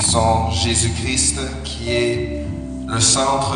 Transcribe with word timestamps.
bénissons 0.00 0.50
Jésus-Christ 0.50 1.38
qui 1.62 1.90
est 1.92 2.46
le 2.88 3.00
centre 3.00 3.54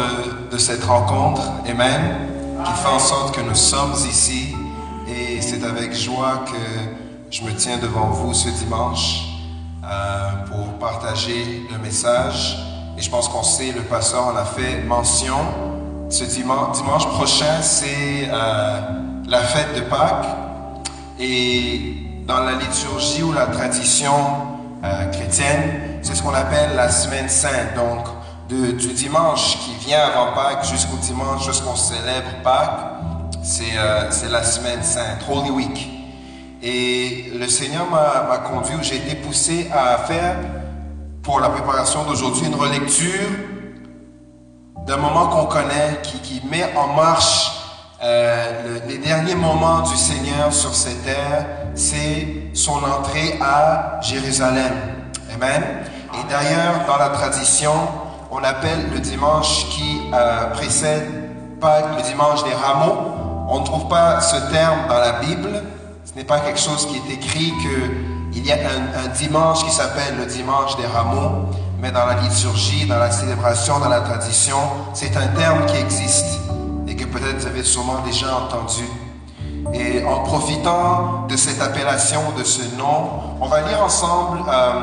de 0.51 0.59
cette 0.59 0.85
rencontre, 0.85 1.43
Amen, 1.67 2.17
qui 2.65 2.73
fait 2.73 2.89
en 2.89 2.99
sorte 2.99 3.35
que 3.35 3.41
nous 3.41 3.55
sommes 3.55 3.95
ici. 4.09 4.55
Et 5.09 5.41
c'est 5.41 5.65
avec 5.65 5.95
joie 5.95 6.45
que 6.47 7.31
je 7.31 7.43
me 7.45 7.53
tiens 7.55 7.79
devant 7.79 8.09
vous 8.09 8.35
ce 8.35 8.49
dimanche 8.51 9.23
euh, 9.85 10.31
pour 10.47 10.79
partager 10.79 11.63
le 11.71 11.79
message. 11.79 12.59
Et 12.99 13.03
je 13.03 13.11
pense 13.11 13.29
qu'on 13.29 13.43
sait, 13.43 13.73
le 13.73 13.83
pasteur 13.83 14.27
en 14.27 14.37
a 14.37 14.45
fait 14.45 14.83
mention. 14.83 15.39
Ce 16.11 16.25
dimanche, 16.25 16.77
dimanche 16.77 17.07
prochain, 17.09 17.63
c'est 17.63 18.29
euh, 18.31 18.81
la 19.27 19.41
fête 19.41 19.75
de 19.77 19.81
Pâques. 19.81 20.27
Et 21.19 21.97
dans 22.27 22.41
la 22.41 22.53
liturgie 22.53 23.23
ou 23.23 23.33
la 23.33 23.47
tradition 23.47 24.13
euh, 24.85 25.07
chrétienne, 25.11 25.94
c'est 26.05 26.15
ce 26.15 26.23
qu'on 26.23 26.35
appelle 26.35 26.77
la 26.77 26.91
semaine 26.91 27.29
sainte. 27.29 27.75
Donc, 27.75 28.07
du 28.49 28.93
dimanche 28.93 29.59
qui 29.61 29.87
vient 29.87 30.05
avant 30.05 30.33
Pâques 30.33 30.65
jusqu'au 30.67 30.97
dimanche, 30.99 31.47
jusqu'on 31.47 31.75
célèbre 31.75 32.43
Pâques, 32.43 32.79
c'est 33.43 33.77
euh, 33.77 34.11
la 34.31 34.43
semaine 34.43 34.83
sainte, 34.83 35.25
Holy 35.29 35.51
Week. 35.51 35.89
Et 36.63 37.33
le 37.35 37.49
Seigneur 37.49 37.87
m'a 37.91 38.39
conduit, 38.39 38.77
j'ai 38.83 38.97
été 38.97 39.17
poussé 39.17 39.71
à 39.73 39.99
faire 39.99 40.37
pour 41.23 41.41
la 41.41 41.49
préparation 41.49 42.05
d'aujourd'hui 42.05 42.47
une 42.47 42.55
relecture 42.55 43.29
d'un 44.87 44.99
moment 44.99 45.29
qu'on 45.29 45.47
connaît, 45.47 46.01
qui, 46.03 46.43
met 46.51 46.71
en 46.77 46.89
marche 46.89 47.51
euh, 48.03 48.81
le, 48.87 48.93
les 48.93 48.99
derniers 48.99 49.35
moments 49.35 49.81
du 49.81 49.97
Seigneur 49.97 50.53
sur 50.53 50.75
cette 50.75 51.03
terre, 51.05 51.47
c'est 51.75 52.51
son 52.53 52.83
entrée 52.85 53.39
à 53.41 53.99
Jérusalem. 54.03 54.73
Amen. 55.35 55.63
Et 56.21 56.31
d'ailleurs, 56.31 56.87
dans 56.87 56.97
la 56.97 57.11
tradition, 57.11 57.73
on 58.31 58.43
appelle 58.43 58.91
le 58.93 59.01
dimanche 59.01 59.69
qui 59.71 60.03
euh, 60.13 60.47
précède 60.53 61.25
Pâques 61.61 61.97
le 61.97 62.03
dimanche 62.03 62.45
des 62.45 62.53
rameaux. 62.53 62.97
On 63.49 63.61
ne 63.61 63.65
trouve 63.65 63.89
pas 63.89 64.21
ce 64.21 64.37
terme 64.53 64.89
dans 64.89 64.99
la 64.99 65.13
Bible. 65.21 65.63
Ce 66.05 66.15
n'est 66.15 66.25
pas 66.25 66.41
quelque 66.41 66.59
chose 66.59 66.87
qui 66.87 66.97
est 66.97 67.15
écrit 67.15 67.53
qu'il 68.33 68.47
y 68.47 68.53
a 68.53 68.57
un, 68.57 69.09
dimanche 69.17 69.65
qui 69.65 69.71
s'appelle 69.71 70.17
le 70.19 70.27
dimanche 70.27 70.77
des 70.77 70.87
rameaux, 70.87 71.49
mais 71.81 71.91
dans 71.91 72.07
la 72.07 72.15
liturgie, 72.15 72.87
dans 72.87 72.99
la 72.99 73.11
célébration, 73.11 73.79
dans 73.79 73.89
la 73.89 74.01
tradition, 74.01 74.59
c'est 74.93 75.17
un 75.17 75.29
terme 75.29 75.67
qui 75.67 75.77
existe 75.77 76.41
et 76.87 76.97
que 76.97 77.05
peut-être 77.05 77.39
vous 77.39 77.47
avez 77.47 77.63
sûrement 77.63 78.01
déjà 78.05 78.27
entendu. 78.37 78.85
Et 79.73 80.05
en 80.05 80.21
profitant 80.21 81.27
de 81.29 81.37
cette 81.37 81.61
appellation, 81.63 82.21
de 82.37 82.45
ce 82.45 82.77
nom, 82.77 83.11
on 83.41 83.47
va 83.47 83.63
lire 83.63 83.83
ensemble 83.83 84.41
euh, 84.49 84.81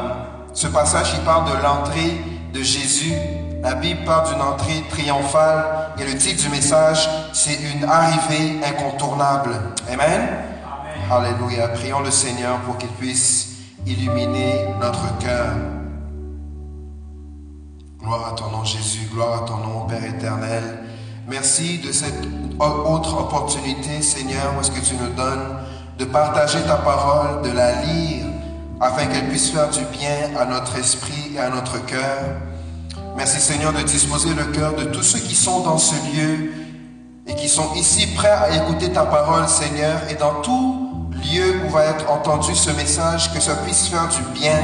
ce 0.53 0.67
passage 0.67 1.13
qui 1.13 1.19
parle 1.21 1.45
de 1.45 1.63
l'entrée 1.63 2.21
de 2.53 2.61
Jésus. 2.61 3.13
La 3.61 3.75
Bible 3.75 4.03
parle 4.05 4.27
d'une 4.29 4.41
entrée 4.41 4.83
triomphale 4.89 5.91
et 5.99 6.03
le 6.03 6.17
titre 6.17 6.43
du 6.43 6.49
message, 6.49 7.07
c'est 7.33 7.59
une 7.73 7.83
arrivée 7.85 8.59
incontournable. 8.65 9.51
Amen. 9.91 10.09
Amen. 10.09 11.35
Alléluia. 11.39 11.67
Prions 11.69 12.01
le 12.01 12.11
Seigneur 12.11 12.57
pour 12.61 12.77
qu'il 12.77 12.89
puisse 12.89 13.49
illuminer 13.85 14.65
notre 14.79 15.17
cœur. 15.19 15.53
Gloire 17.99 18.33
à 18.33 18.35
ton 18.35 18.49
nom 18.49 18.63
Jésus, 18.63 19.07
gloire 19.13 19.43
à 19.43 19.45
ton 19.45 19.57
nom 19.57 19.85
Père 19.87 20.03
éternel. 20.03 20.79
Merci 21.27 21.77
de 21.79 21.91
cette 21.91 22.27
autre 22.59 23.21
opportunité, 23.21 24.01
Seigneur, 24.01 24.53
où 24.57 24.61
est-ce 24.61 24.71
que 24.71 24.83
tu 24.83 24.95
nous 24.95 25.13
donnes 25.13 25.57
de 25.99 26.05
partager 26.05 26.61
ta 26.63 26.77
parole, 26.77 27.43
de 27.43 27.51
la 27.51 27.83
lire, 27.83 28.25
afin 28.81 29.05
qu'elle 29.05 29.27
puisse 29.29 29.51
faire 29.51 29.69
du 29.69 29.85
bien 29.97 30.35
à 30.39 30.45
notre 30.45 30.75
esprit 30.77 31.33
et 31.35 31.39
à 31.39 31.49
notre 31.49 31.85
cœur. 31.85 32.17
Merci, 33.15 33.39
Seigneur, 33.39 33.73
de 33.73 33.83
disposer 33.83 34.33
le 34.33 34.45
cœur 34.45 34.73
de 34.75 34.85
tous 34.85 35.03
ceux 35.03 35.19
qui 35.19 35.35
sont 35.35 35.59
dans 35.59 35.77
ce 35.77 35.93
lieu 36.15 36.51
et 37.27 37.35
qui 37.35 37.47
sont 37.47 37.75
ici 37.75 38.07
prêts 38.15 38.31
à 38.31 38.55
écouter 38.55 38.91
ta 38.91 39.05
parole, 39.05 39.47
Seigneur, 39.47 40.01
et 40.09 40.15
dans 40.15 40.41
tout 40.41 41.07
lieu 41.11 41.61
où 41.65 41.69
va 41.69 41.85
être 41.85 42.09
entendu 42.09 42.55
ce 42.55 42.71
message, 42.71 43.31
que 43.31 43.39
ça 43.39 43.55
puisse 43.57 43.87
faire 43.87 44.07
du 44.09 44.39
bien, 44.39 44.59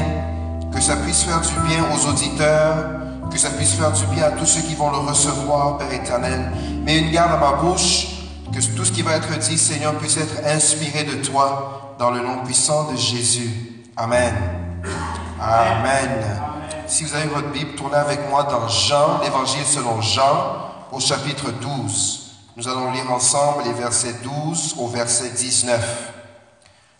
que 0.74 0.80
ça 0.80 0.96
puisse 0.96 1.22
faire 1.22 1.40
du 1.40 1.68
bien 1.68 1.84
aux 1.94 2.08
auditeurs, 2.08 2.90
que 3.30 3.38
ça 3.38 3.50
puisse 3.50 3.74
faire 3.74 3.92
du 3.92 4.04
bien 4.06 4.24
à 4.24 4.30
tous 4.32 4.46
ceux 4.46 4.62
qui 4.62 4.74
vont 4.74 4.90
le 4.90 4.98
recevoir, 4.98 5.78
Père 5.78 5.92
éternel. 5.92 6.50
Mais 6.84 6.98
une 6.98 7.12
garde 7.12 7.32
à 7.32 7.36
ma 7.36 7.52
bouche, 7.62 8.08
que 8.52 8.58
tout 8.74 8.84
ce 8.84 8.90
qui 8.90 9.02
va 9.02 9.14
être 9.14 9.38
dit, 9.38 9.56
Seigneur, 9.56 9.94
puisse 9.94 10.16
être 10.16 10.44
inspiré 10.44 11.04
de 11.04 11.22
toi, 11.24 11.94
dans 12.00 12.10
le 12.10 12.20
nom 12.20 12.44
puissant 12.44 12.90
de 12.90 12.96
Jésus. 12.96 13.67
Amen. 14.00 14.32
Amen. 15.40 16.24
Si 16.86 17.02
vous 17.02 17.16
avez 17.16 17.26
votre 17.26 17.50
Bible, 17.50 17.74
tournez 17.74 17.96
avec 17.96 18.30
moi 18.30 18.44
dans 18.44 18.68
Jean, 18.68 19.18
l'évangile 19.24 19.64
selon 19.64 20.00
Jean, 20.00 20.70
au 20.92 21.00
chapitre 21.00 21.50
12. 21.50 22.30
Nous 22.56 22.68
allons 22.68 22.92
lire 22.92 23.10
ensemble 23.10 23.64
les 23.64 23.72
versets 23.72 24.14
12 24.22 24.76
au 24.78 24.86
verset 24.86 25.30
19. 25.30 26.12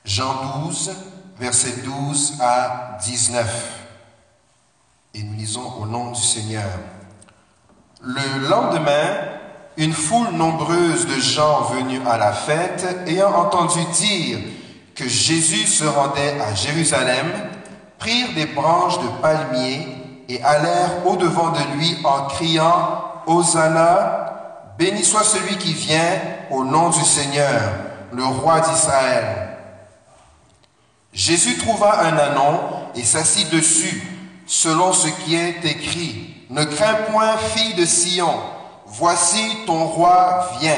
Jean 0.04 0.34
12, 0.64 0.90
verset 1.38 1.72
12 1.84 2.38
à 2.40 2.98
19. 3.04 3.46
Et 5.14 5.22
nous 5.22 5.34
lisons 5.34 5.74
au 5.80 5.86
nom 5.86 6.10
du 6.10 6.20
Seigneur. 6.20 6.68
Le 8.02 8.48
lendemain, 8.48 9.18
une 9.76 9.92
foule 9.92 10.30
nombreuse 10.32 11.06
de 11.06 11.20
gens 11.20 11.62
venus 11.62 12.00
à 12.08 12.18
la 12.18 12.32
fête, 12.32 13.04
ayant 13.06 13.32
entendu 13.36 13.84
dire 13.92 14.40
que 14.98 15.08
Jésus 15.08 15.68
se 15.68 15.84
rendait 15.84 16.40
à 16.40 16.56
Jérusalem, 16.56 17.30
prirent 18.00 18.34
des 18.34 18.46
branches 18.46 18.98
de 18.98 19.06
palmier 19.22 19.86
et 20.28 20.42
allèrent 20.42 21.06
au-devant 21.06 21.50
de 21.50 21.76
lui 21.76 21.96
en 22.02 22.26
criant 22.26 23.04
Hosanna, 23.24 24.74
béni 24.76 25.04
soit 25.04 25.22
celui 25.22 25.56
qui 25.56 25.72
vient 25.72 26.20
au 26.50 26.64
nom 26.64 26.90
du 26.90 27.04
Seigneur, 27.04 27.60
le 28.12 28.24
roi 28.24 28.60
d'Israël. 28.60 29.56
Jésus 31.12 31.58
trouva 31.58 32.00
un 32.00 32.16
anon 32.18 32.60
et 32.96 33.04
s'assit 33.04 33.48
dessus 33.50 34.02
selon 34.46 34.92
ce 34.92 35.06
qui 35.06 35.36
est 35.36 35.64
écrit. 35.64 36.34
Ne 36.50 36.64
crains 36.64 37.04
point, 37.12 37.36
fille 37.36 37.74
de 37.74 37.84
Sion, 37.84 38.34
voici 38.86 39.58
ton 39.64 39.84
roi 39.84 40.50
vient, 40.60 40.74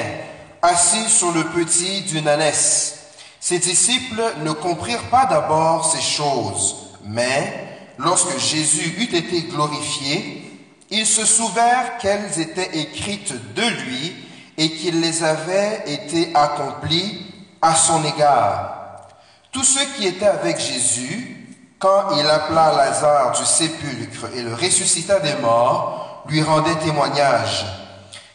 assis 0.60 1.08
sur 1.08 1.32
le 1.32 1.44
petit 1.44 2.02
d'une 2.02 2.28
ânesse. 2.28 2.99
Ses 3.40 3.58
disciples 3.58 4.22
ne 4.42 4.52
comprirent 4.52 5.08
pas 5.10 5.24
d'abord 5.24 5.90
ces 5.90 6.02
choses, 6.02 6.76
mais 7.04 7.68
lorsque 7.98 8.38
Jésus 8.38 8.94
eut 8.98 9.16
été 9.16 9.42
glorifié, 9.42 10.44
ils 10.90 11.06
se 11.06 11.24
souvinrent 11.24 11.96
qu'elles 11.98 12.38
étaient 12.38 12.78
écrites 12.78 13.32
de 13.54 13.62
lui 13.62 14.14
et 14.58 14.70
qu'il 14.72 15.00
les 15.00 15.24
avait 15.24 15.84
été 15.86 16.30
accomplies 16.34 17.26
à 17.62 17.74
son 17.74 18.04
égard. 18.04 19.08
Tous 19.52 19.64
ceux 19.64 19.86
qui 19.96 20.06
étaient 20.06 20.26
avec 20.26 20.60
Jésus 20.60 21.40
quand 21.80 22.14
il 22.18 22.26
appela 22.26 22.72
Lazare 22.76 23.32
du 23.32 23.44
sépulcre 23.44 24.28
et 24.36 24.42
le 24.42 24.54
ressuscita 24.54 25.18
des 25.18 25.34
morts, 25.36 26.24
lui 26.28 26.42
rendait 26.42 26.74
témoignage. 26.74 27.64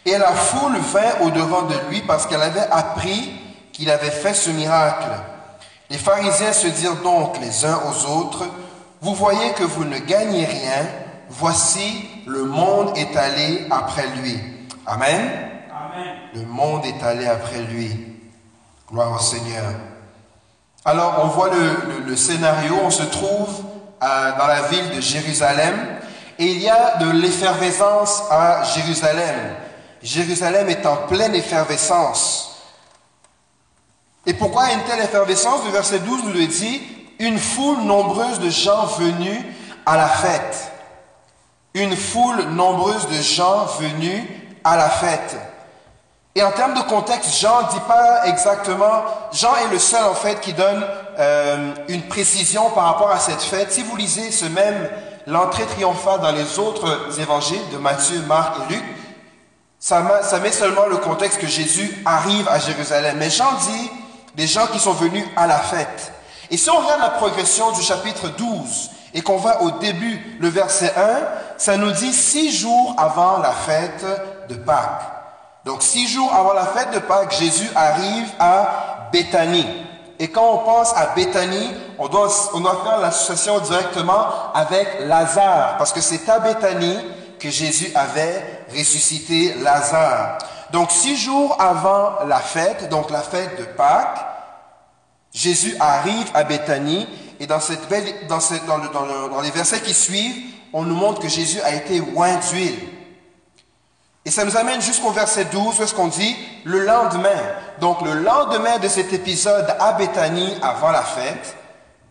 Et 0.03 0.17
la 0.17 0.33
foule 0.33 0.77
vint 0.77 1.21
au-devant 1.21 1.61
de 1.63 1.75
lui 1.89 2.01
parce 2.01 2.25
qu'elle 2.25 2.41
avait 2.41 2.67
appris 2.71 3.31
qu'il 3.75 3.89
avait 3.89 4.09
fait 4.09 4.33
ce 4.33 4.49
miracle. 4.51 5.09
Les 5.89 5.97
pharisiens 5.97 6.53
se 6.53 6.67
dirent 6.67 7.01
donc 7.03 7.37
les 7.41 7.65
uns 7.65 7.77
aux 7.89 8.09
autres, 8.09 8.45
Vous 9.01 9.13
voyez 9.13 9.51
que 9.51 9.63
vous 9.63 9.83
ne 9.83 9.99
gagnez 9.99 10.45
rien, 10.45 10.87
voici 11.29 12.09
le 12.25 12.45
monde 12.45 12.97
est 12.97 13.15
allé 13.15 13.67
après 13.69 14.07
lui. 14.15 14.39
Amen. 14.87 15.29
Amen. 15.69 16.15
Le 16.33 16.45
monde 16.45 16.85
est 16.85 17.03
allé 17.03 17.27
après 17.27 17.61
lui. 17.61 17.91
Gloire 18.89 19.11
au 19.13 19.19
Seigneur. 19.19 19.65
Alors 20.85 21.19
on 21.23 21.27
voit 21.27 21.49
le, 21.49 21.59
le, 21.59 22.09
le 22.09 22.15
scénario, 22.15 22.75
on 22.81 22.89
se 22.89 23.03
trouve 23.03 23.49
à, 23.99 24.31
dans 24.31 24.47
la 24.47 24.63
ville 24.69 24.95
de 24.95 25.01
Jérusalem 25.01 25.75
et 26.39 26.45
il 26.45 26.61
y 26.61 26.69
a 26.69 26.97
de 26.97 27.11
l'effervescence 27.11 28.23
à 28.31 28.63
Jérusalem. 28.63 29.35
Jérusalem 30.01 30.69
est 30.69 30.85
en 30.85 30.95
pleine 31.07 31.35
effervescence. 31.35 32.54
Et 34.25 34.33
pourquoi 34.33 34.71
une 34.71 34.81
telle 34.83 35.01
effervescence? 35.01 35.63
Le 35.65 35.71
verset 35.71 35.99
12 35.99 36.23
nous 36.25 36.33
le 36.33 36.47
dit, 36.47 36.81
une 37.19 37.37
foule 37.37 37.81
nombreuse 37.83 38.39
de 38.39 38.49
gens 38.49 38.85
venus 38.97 39.39
à 39.85 39.97
la 39.97 40.07
fête. 40.07 40.71
Une 41.73 41.95
foule 41.95 42.43
nombreuse 42.51 43.07
de 43.07 43.21
gens 43.21 43.65
venus 43.79 44.23
à 44.63 44.77
la 44.77 44.89
fête. 44.89 45.35
Et 46.33 46.43
en 46.43 46.51
termes 46.51 46.73
de 46.73 46.81
contexte, 46.81 47.39
Jean 47.39 47.61
ne 47.63 47.69
dit 47.69 47.85
pas 47.87 48.25
exactement, 48.25 49.05
Jean 49.31 49.55
est 49.55 49.71
le 49.71 49.79
seul 49.79 50.03
en 50.03 50.15
fait 50.15 50.41
qui 50.41 50.51
donne 50.51 50.85
euh, 51.17 51.73
une 51.87 52.01
précision 52.03 52.71
par 52.71 52.85
rapport 52.85 53.11
à 53.11 53.19
cette 53.19 53.41
fête. 53.41 53.71
Si 53.71 53.83
vous 53.83 53.95
lisez 53.95 54.31
ce 54.31 54.45
même, 54.45 54.89
l'entrée 55.27 55.65
triomphale 55.65 56.19
dans 56.19 56.33
les 56.33 56.59
autres 56.59 57.19
évangiles 57.19 57.69
de 57.71 57.77
Matthieu, 57.77 58.21
Marc 58.27 58.55
et 58.57 58.73
Luc, 58.73 58.83
ça, 59.79 60.23
ça 60.23 60.39
met 60.39 60.51
seulement 60.51 60.87
le 60.87 60.97
contexte 60.97 61.39
que 61.39 61.47
Jésus 61.47 62.01
arrive 62.05 62.49
à 62.49 62.59
Jérusalem. 62.59 63.15
Mais 63.17 63.29
Jean 63.29 63.53
dit 63.53 63.91
des 64.35 64.47
gens 64.47 64.67
qui 64.67 64.79
sont 64.79 64.93
venus 64.93 65.25
à 65.35 65.47
la 65.47 65.57
fête. 65.57 66.11
Et 66.51 66.57
si 66.57 66.69
on 66.69 66.79
regarde 66.79 67.01
la 67.01 67.09
progression 67.09 67.71
du 67.71 67.81
chapitre 67.81 68.29
12 68.29 68.91
et 69.13 69.21
qu'on 69.21 69.37
va 69.37 69.61
au 69.61 69.71
début, 69.71 70.37
le 70.39 70.49
verset 70.49 70.93
1, 70.95 71.01
ça 71.57 71.77
nous 71.77 71.91
dit 71.91 72.13
six 72.13 72.51
jours 72.51 72.95
avant 72.97 73.37
la 73.37 73.51
fête 73.51 74.05
de 74.49 74.55
Pâques. 74.55 75.01
Donc 75.63 75.81
six 75.81 76.07
jours 76.07 76.31
avant 76.33 76.53
la 76.53 76.65
fête 76.65 76.91
de 76.91 76.99
Pâques, 76.99 77.35
Jésus 77.37 77.69
arrive 77.75 78.27
à 78.39 79.09
Béthanie. 79.11 79.65
Et 80.19 80.29
quand 80.29 80.53
on 80.53 80.57
pense 80.59 80.95
à 80.95 81.07
Béthanie, 81.15 81.71
on 81.97 82.07
doit, 82.07 82.29
on 82.53 82.63
faire 82.63 82.99
l'association 82.99 83.59
directement 83.59 84.53
avec 84.53 84.99
Lazare, 85.01 85.75
parce 85.77 85.91
que 85.91 86.01
c'est 86.01 86.29
à 86.29 86.39
Béthanie 86.39 86.99
que 87.39 87.49
Jésus 87.49 87.91
avait 87.95 88.65
ressuscité 88.71 89.55
Lazare. 89.61 90.37
Donc 90.75 90.91
six 90.91 91.15
jours 91.15 91.55
avant 91.57 92.25
la 92.27 92.41
fête, 92.41 92.89
donc 92.89 93.09
la 93.09 93.21
fête 93.21 93.57
de 93.57 93.63
Pâques, 93.63 94.19
Jésus 95.33 95.73
arrive 95.79 96.29
à 96.33 96.43
Béthanie 96.43 97.07
et 97.39 97.47
dans, 97.47 97.61
cette 97.61 97.87
belle, 97.87 98.03
dans, 98.27 98.39
dans, 98.91 99.29
dans 99.29 99.39
les 99.39 99.51
versets 99.51 99.79
qui 99.79 99.93
suivent, 99.93 100.35
on 100.73 100.83
nous 100.83 100.95
montre 100.95 101.21
que 101.21 101.29
Jésus 101.29 101.61
a 101.61 101.73
été 101.73 102.03
oint 102.17 102.35
d'huile. 102.49 102.89
Et 104.25 104.31
ça 104.31 104.43
nous 104.43 104.57
amène 104.57 104.81
jusqu'au 104.81 105.11
verset 105.11 105.45
12 105.45 105.79
où 105.79 105.83
est-ce 105.83 105.95
qu'on 105.95 106.09
dit 106.09 106.35
le 106.65 106.83
lendemain. 106.83 107.39
Donc 107.79 108.01
le 108.01 108.11
lendemain 108.15 108.77
de 108.77 108.89
cet 108.89 109.13
épisode 109.13 109.73
à 109.79 109.93
Béthanie 109.93 110.57
avant 110.61 110.91
la 110.91 111.03
fête, 111.03 111.55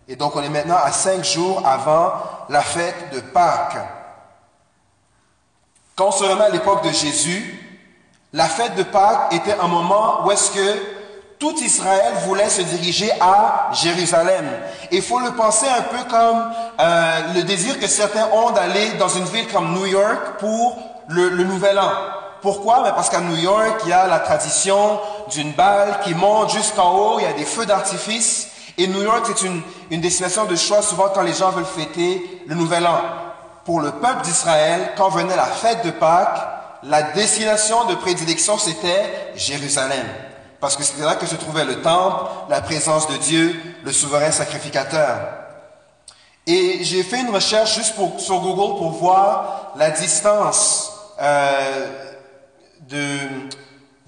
et 0.08 0.16
donc 0.16 0.36
on 0.36 0.42
est 0.42 0.48
maintenant 0.48 0.78
à 0.82 0.90
cinq 0.90 1.22
jours 1.22 1.60
avant 1.66 2.14
la 2.48 2.62
fête 2.62 3.12
de 3.12 3.20
Pâques. 3.20 3.76
Quand 5.96 6.08
on 6.08 6.12
se 6.12 6.24
remet 6.24 6.44
à 6.44 6.48
l'époque 6.48 6.82
de 6.82 6.92
Jésus, 6.92 7.60
la 8.34 8.46
fête 8.46 8.74
de 8.74 8.82
Pâques 8.82 9.32
était 9.32 9.56
un 9.60 9.68
moment 9.68 10.26
où 10.26 10.32
est-ce 10.32 10.50
que 10.50 10.78
tout 11.38 11.54
Israël 11.60 12.14
voulait 12.26 12.48
se 12.48 12.62
diriger 12.62 13.10
à 13.20 13.70
Jérusalem. 13.72 14.44
Il 14.90 15.02
faut 15.02 15.20
le 15.20 15.30
penser 15.32 15.66
un 15.68 15.82
peu 15.82 16.02
comme 16.10 16.50
euh, 16.80 17.20
le 17.34 17.42
désir 17.44 17.78
que 17.78 17.86
certains 17.86 18.26
ont 18.32 18.50
d'aller 18.50 18.92
dans 18.98 19.08
une 19.08 19.24
ville 19.24 19.46
comme 19.52 19.72
New 19.74 19.86
York 19.86 20.38
pour 20.40 20.76
le, 21.08 21.30
Nouvel 21.44 21.78
An. 21.78 21.90
Pourquoi? 22.42 22.82
Ben, 22.82 22.92
Parce 22.92 23.08
qu'à 23.08 23.20
New 23.20 23.36
York, 23.36 23.82
il 23.84 23.90
y 23.90 23.92
a 23.92 24.08
la 24.08 24.18
tradition 24.18 24.98
d'une 25.30 25.52
balle 25.52 26.00
qui 26.02 26.14
monte 26.14 26.50
jusqu'en 26.50 26.90
haut, 26.92 27.20
il 27.20 27.24
y 27.24 27.28
a 27.28 27.34
des 27.34 27.44
feux 27.44 27.66
d'artifice. 27.66 28.48
Et 28.78 28.88
New 28.88 29.02
York, 29.02 29.26
c'est 29.26 29.46
une, 29.46 29.62
une 29.92 30.00
destination 30.00 30.44
de 30.44 30.56
choix 30.56 30.82
souvent 30.82 31.08
quand 31.14 31.22
les 31.22 31.34
gens 31.34 31.50
veulent 31.50 31.64
fêter 31.64 32.42
le 32.48 32.56
Nouvel 32.56 32.84
An. 32.84 33.00
Pour 33.64 33.80
le 33.80 33.92
peuple 33.92 34.22
d'Israël, 34.22 34.90
quand 34.96 35.08
venait 35.10 35.36
la 35.36 35.44
fête 35.44 35.84
de 35.84 35.92
Pâques, 35.92 36.40
la 36.86 37.02
destination 37.02 37.86
de 37.86 37.94
prédilection, 37.94 38.58
c'était 38.58 39.32
Jérusalem. 39.36 40.06
Parce 40.60 40.76
que 40.76 40.82
c'était 40.82 41.04
là 41.04 41.14
que 41.14 41.26
se 41.26 41.34
trouvait 41.34 41.64
le 41.64 41.82
temple, 41.82 42.24
la 42.48 42.60
présence 42.60 43.08
de 43.08 43.16
Dieu, 43.16 43.60
le 43.84 43.92
souverain 43.92 44.30
sacrificateur. 44.30 45.18
Et 46.46 46.84
j'ai 46.84 47.02
fait 47.02 47.20
une 47.20 47.30
recherche 47.30 47.74
juste 47.74 47.94
sur 48.18 48.40
Google 48.40 48.78
pour 48.78 48.90
voir 48.92 49.72
la 49.76 49.90
distance 49.90 50.92
euh, 51.20 51.86
de, 52.80 53.18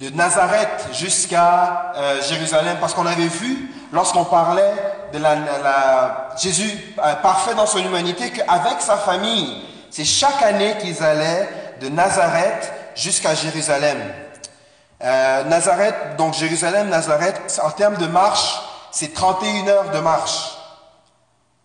de 0.01 0.15
Nazareth 0.15 0.89
jusqu'à 0.93 1.93
euh, 1.97 2.23
Jérusalem, 2.23 2.77
parce 2.79 2.93
qu'on 2.93 3.07
avait 3.07 3.29
vu, 3.29 3.71
lorsqu'on 3.93 4.25
parlait 4.25 4.75
de 5.13 5.19
la, 5.19 5.35
la 5.35 6.29
Jésus 6.39 6.71
euh, 6.99 7.15
parfait 7.17 7.55
dans 7.55 7.67
son 7.67 7.79
humanité, 7.79 8.31
qu'avec 8.31 8.81
sa 8.81 8.99
famille, 8.99 9.63
c'est 9.91 10.05
chaque 10.05 10.43
année 10.43 10.75
qu'ils 10.79 11.03
allaient 11.03 11.49
de 11.81 11.89
Nazareth 11.89 12.73
jusqu'à 12.95 13.35
Jérusalem. 13.35 13.99
Euh, 15.03 15.45
Nazareth, 15.45 16.17
donc 16.17 16.35
Jérusalem, 16.35 16.89
Nazareth, 16.89 17.61
en 17.63 17.71
termes 17.71 17.97
de 17.97 18.07
marche, 18.07 18.61
c'est 18.91 19.13
31 19.13 19.69
heures 19.69 19.91
de 19.91 19.99
marche. 19.99 20.57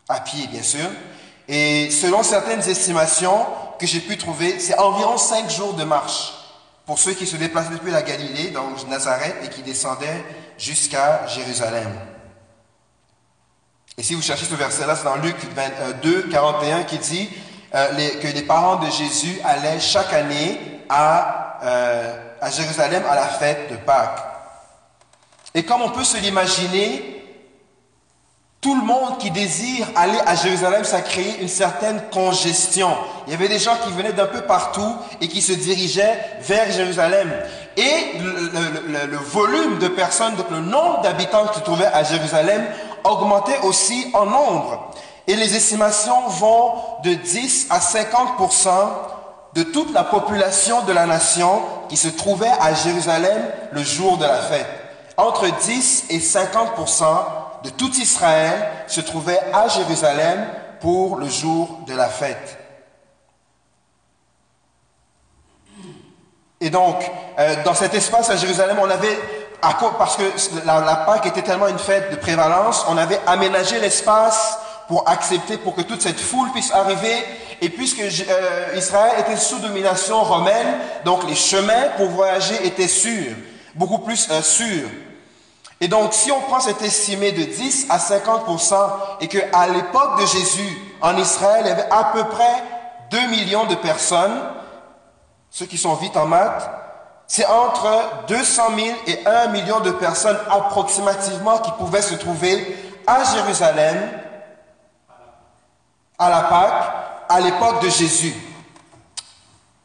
À 0.09 0.19
pied, 0.19 0.47
bien 0.47 0.63
sûr. 0.63 0.89
Et 1.47 1.89
selon 1.89 2.23
certaines 2.23 2.67
estimations 2.67 3.45
que 3.79 3.87
j'ai 3.87 4.01
pu 4.01 4.17
trouver, 4.17 4.59
c'est 4.59 4.77
environ 4.77 5.17
5 5.17 5.49
jours 5.49 5.73
de 5.73 5.83
marche 5.83 6.33
pour 6.85 6.99
ceux 6.99 7.13
qui 7.13 7.25
se 7.25 7.37
déplacent 7.37 7.71
depuis 7.71 7.91
la 7.91 8.01
Galilée, 8.01 8.49
donc 8.49 8.85
Nazareth, 8.87 9.35
et 9.43 9.49
qui 9.49 9.61
descendaient 9.61 10.25
jusqu'à 10.57 11.25
Jérusalem. 11.27 11.89
Et 13.97 14.03
si 14.03 14.13
vous 14.15 14.21
cherchez 14.21 14.45
ce 14.45 14.55
verset-là, 14.55 14.95
c'est 14.95 15.03
dans 15.03 15.15
Luc 15.15 15.35
2, 16.01 16.23
41 16.29 16.83
qui 16.83 16.97
dit 16.97 17.29
euh, 17.73 18.09
que 18.21 18.27
les 18.27 18.41
parents 18.41 18.77
de 18.77 18.89
Jésus 18.89 19.39
allaient 19.43 19.79
chaque 19.79 20.11
année 20.13 20.59
à, 20.89 21.59
euh, 21.63 22.33
à 22.41 22.49
Jérusalem 22.49 23.03
à 23.09 23.15
la 23.15 23.27
fête 23.27 23.71
de 23.71 23.77
Pâques. 23.77 24.23
Et 25.53 25.63
comme 25.63 25.81
on 25.81 25.89
peut 25.89 26.03
se 26.03 26.17
l'imaginer, 26.17 27.21
tout 28.61 28.75
le 28.75 28.85
monde 28.85 29.17
qui 29.17 29.31
désire 29.31 29.87
aller 29.95 30.19
à 30.25 30.35
Jérusalem, 30.35 30.83
ça 30.83 31.01
crée 31.01 31.37
une 31.41 31.47
certaine 31.47 32.01
congestion. 32.11 32.95
Il 33.25 33.31
y 33.31 33.33
avait 33.35 33.47
des 33.47 33.57
gens 33.57 33.75
qui 33.83 33.91
venaient 33.91 34.13
d'un 34.13 34.27
peu 34.27 34.41
partout 34.41 34.95
et 35.19 35.27
qui 35.27 35.41
se 35.41 35.53
dirigeaient 35.53 36.19
vers 36.41 36.71
Jérusalem. 36.71 37.31
Et 37.75 38.19
le, 38.19 39.07
le 39.07 39.17
volume 39.17 39.79
de 39.79 39.87
personnes, 39.87 40.35
donc 40.35 40.51
le 40.51 40.59
nombre 40.59 41.01
d'habitants 41.01 41.47
qui 41.47 41.59
se 41.59 41.63
trouvaient 41.63 41.85
à 41.85 42.03
Jérusalem 42.03 42.65
augmentait 43.03 43.59
aussi 43.63 44.11
en 44.13 44.25
nombre. 44.25 44.91
Et 45.31 45.37
les 45.37 45.55
estimations 45.55 46.27
vont 46.27 46.73
de 47.05 47.13
10 47.13 47.67
à 47.69 47.79
50% 47.79 48.69
de 49.53 49.63
toute 49.63 49.93
la 49.93 50.03
population 50.03 50.81
de 50.81 50.91
la 50.91 51.05
nation 51.05 51.61
qui 51.87 51.95
se 51.95 52.09
trouvait 52.09 52.51
à 52.59 52.73
Jérusalem 52.73 53.41
le 53.71 53.81
jour 53.81 54.17
de 54.17 54.25
la 54.25 54.39
fête. 54.39 54.67
Entre 55.15 55.47
10 55.47 56.07
et 56.09 56.19
50% 56.19 57.05
de 57.63 57.69
tout 57.69 57.91
Israël 57.91 58.71
se 58.87 58.99
trouvait 58.99 59.39
à 59.53 59.69
Jérusalem 59.69 60.47
pour 60.81 61.15
le 61.15 61.29
jour 61.29 61.79
de 61.87 61.95
la 61.95 62.09
fête. 62.09 62.57
Et 66.59 66.69
donc, 66.69 67.09
euh, 67.39 67.55
dans 67.63 67.73
cet 67.73 67.93
espace 67.93 68.29
à 68.29 68.35
Jérusalem, 68.35 68.79
on 68.81 68.89
avait, 68.89 69.17
parce 69.97 70.17
que 70.17 70.23
la, 70.65 70.81
la 70.81 70.95
Pâque 70.97 71.27
était 71.27 71.41
tellement 71.41 71.69
une 71.69 71.79
fête 71.79 72.11
de 72.11 72.17
prévalence, 72.17 72.85
on 72.89 72.97
avait 72.97 73.21
aménagé 73.25 73.79
l'espace 73.79 74.59
pour 74.91 75.07
accepter, 75.07 75.55
pour 75.55 75.73
que 75.73 75.83
toute 75.83 76.01
cette 76.01 76.19
foule 76.19 76.51
puisse 76.51 76.73
arriver. 76.73 77.15
Et 77.61 77.69
puisque 77.69 78.01
euh, 78.01 78.75
Israël 78.75 79.13
était 79.19 79.37
sous 79.37 79.59
domination 79.59 80.21
romaine, 80.21 80.67
donc 81.05 81.25
les 81.29 81.35
chemins 81.35 81.91
pour 81.95 82.09
voyager 82.09 82.67
étaient 82.67 82.89
sûrs, 82.89 83.31
beaucoup 83.73 83.99
plus 83.99 84.27
euh, 84.31 84.41
sûrs. 84.41 84.89
Et 85.79 85.87
donc, 85.87 86.11
si 86.11 86.29
on 86.29 86.41
prend 86.41 86.59
cet 86.59 86.81
estimé 86.81 87.31
de 87.31 87.43
10 87.43 87.87
à 87.89 87.99
50 87.99 88.41
et 89.21 89.29
qu'à 89.29 89.67
l'époque 89.67 90.19
de 90.19 90.25
Jésus, 90.25 90.77
en 91.01 91.15
Israël, 91.15 91.61
il 91.63 91.69
y 91.69 91.71
avait 91.71 91.89
à 91.89 92.11
peu 92.13 92.25
près 92.25 92.61
2 93.11 93.27
millions 93.29 93.67
de 93.67 93.75
personnes, 93.75 94.41
ceux 95.49 95.67
qui 95.67 95.77
sont 95.77 95.93
vite 95.93 96.17
en 96.17 96.25
maths, 96.25 96.69
c'est 97.27 97.45
entre 97.45 98.25
200 98.27 98.63
000 98.75 98.97
et 99.07 99.25
1 99.25 99.47
million 99.53 99.79
de 99.79 99.91
personnes 99.91 100.37
approximativement 100.49 101.59
qui 101.59 101.71
pouvaient 101.79 102.01
se 102.01 102.15
trouver 102.15 102.75
à 103.07 103.23
Jérusalem 103.23 103.97
à 106.21 106.29
la 106.29 106.41
Pâque 106.41 106.93
à 107.29 107.39
l'époque 107.39 107.81
de 107.81 107.89
Jésus. 107.89 108.35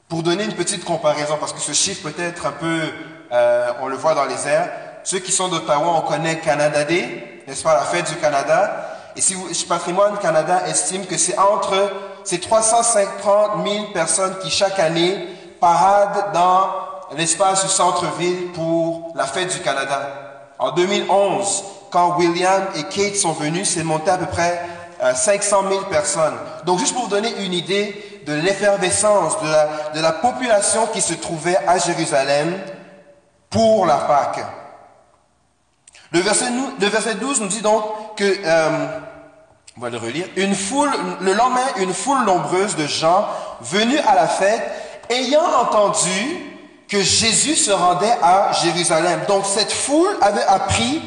Pour 0.06 0.22
donner 0.22 0.44
une 0.44 0.54
petite 0.54 0.84
comparaison, 0.84 1.38
parce 1.40 1.54
que 1.54 1.60
ce 1.60 1.72
chiffre 1.72 2.02
peut 2.02 2.22
être 2.22 2.44
un 2.44 2.52
peu, 2.52 2.80
euh, 3.32 3.72
on 3.80 3.88
le 3.88 3.96
voit 3.96 4.14
dans 4.14 4.26
les 4.26 4.46
airs, 4.46 4.70
ceux 5.02 5.18
qui 5.18 5.32
sont 5.32 5.48
d'Ottawa, 5.48 5.94
on 5.96 6.02
connaît 6.02 6.38
Canada 6.40 6.84
Day, 6.84 7.42
n'est-ce 7.46 7.62
pas, 7.62 7.74
la 7.74 7.84
fête 7.84 8.10
du 8.10 8.16
Canada. 8.16 8.98
Et 9.16 9.22
si 9.22 9.32
vous, 9.32 9.48
Patrimoine 9.66 10.18
Canada 10.18 10.68
estime 10.68 11.06
que 11.06 11.16
c'est 11.16 11.38
entre 11.38 11.90
ces 12.22 12.38
350 12.38 13.66
000 13.66 13.86
personnes 13.94 14.36
qui 14.42 14.50
chaque 14.50 14.78
année 14.78 15.26
paradent 15.58 16.32
dans 16.34 16.68
l'espace 17.16 17.64
du 17.64 17.70
centre-ville 17.70 18.52
pour 18.52 19.12
la 19.14 19.24
fête 19.24 19.54
du 19.54 19.60
Canada. 19.60 20.52
En 20.58 20.72
2011, 20.72 21.64
quand 21.90 22.18
William 22.18 22.64
et 22.74 22.82
Kate 22.84 23.16
sont 23.16 23.32
venus, 23.32 23.70
c'est 23.70 23.84
monté 23.84 24.10
à 24.10 24.18
peu 24.18 24.26
près 24.26 24.75
500 25.14 25.64
000 25.68 25.84
personnes. 25.84 26.36
Donc 26.64 26.78
juste 26.78 26.94
pour 26.94 27.04
vous 27.04 27.10
donner 27.10 27.32
une 27.44 27.52
idée 27.52 28.22
de 28.26 28.32
l'effervescence 28.32 29.34
de 29.94 30.00
la, 30.00 30.12
population 30.12 30.86
qui 30.92 31.00
se 31.00 31.14
trouvait 31.14 31.56
à 31.66 31.78
Jérusalem 31.78 32.58
pour 33.50 33.86
la 33.86 33.96
Pâque. 33.98 34.44
Le 36.12 36.20
verset, 36.20 36.46
le 36.80 36.86
verset 36.86 37.14
12 37.14 37.40
nous 37.40 37.48
dit 37.48 37.62
donc 37.62 37.84
que, 38.16 38.24
euh, 38.44 39.00
on 39.76 39.80
va 39.80 39.90
le 39.90 39.98
relire, 39.98 40.26
une 40.36 40.54
foule, 40.54 40.90
le 41.20 41.34
lendemain, 41.34 41.66
une 41.76 41.92
foule 41.92 42.24
nombreuse 42.24 42.76
de 42.76 42.86
gens 42.86 43.26
venus 43.60 44.00
à 44.06 44.14
la 44.14 44.26
fête, 44.26 44.62
ayant 45.10 45.44
entendu 45.60 46.56
que 46.88 47.00
Jésus 47.00 47.56
se 47.56 47.70
rendait 47.70 48.16
à 48.22 48.52
Jérusalem. 48.52 49.20
Donc 49.28 49.44
cette 49.44 49.72
foule 49.72 50.16
avait 50.20 50.44
appris 50.44 51.02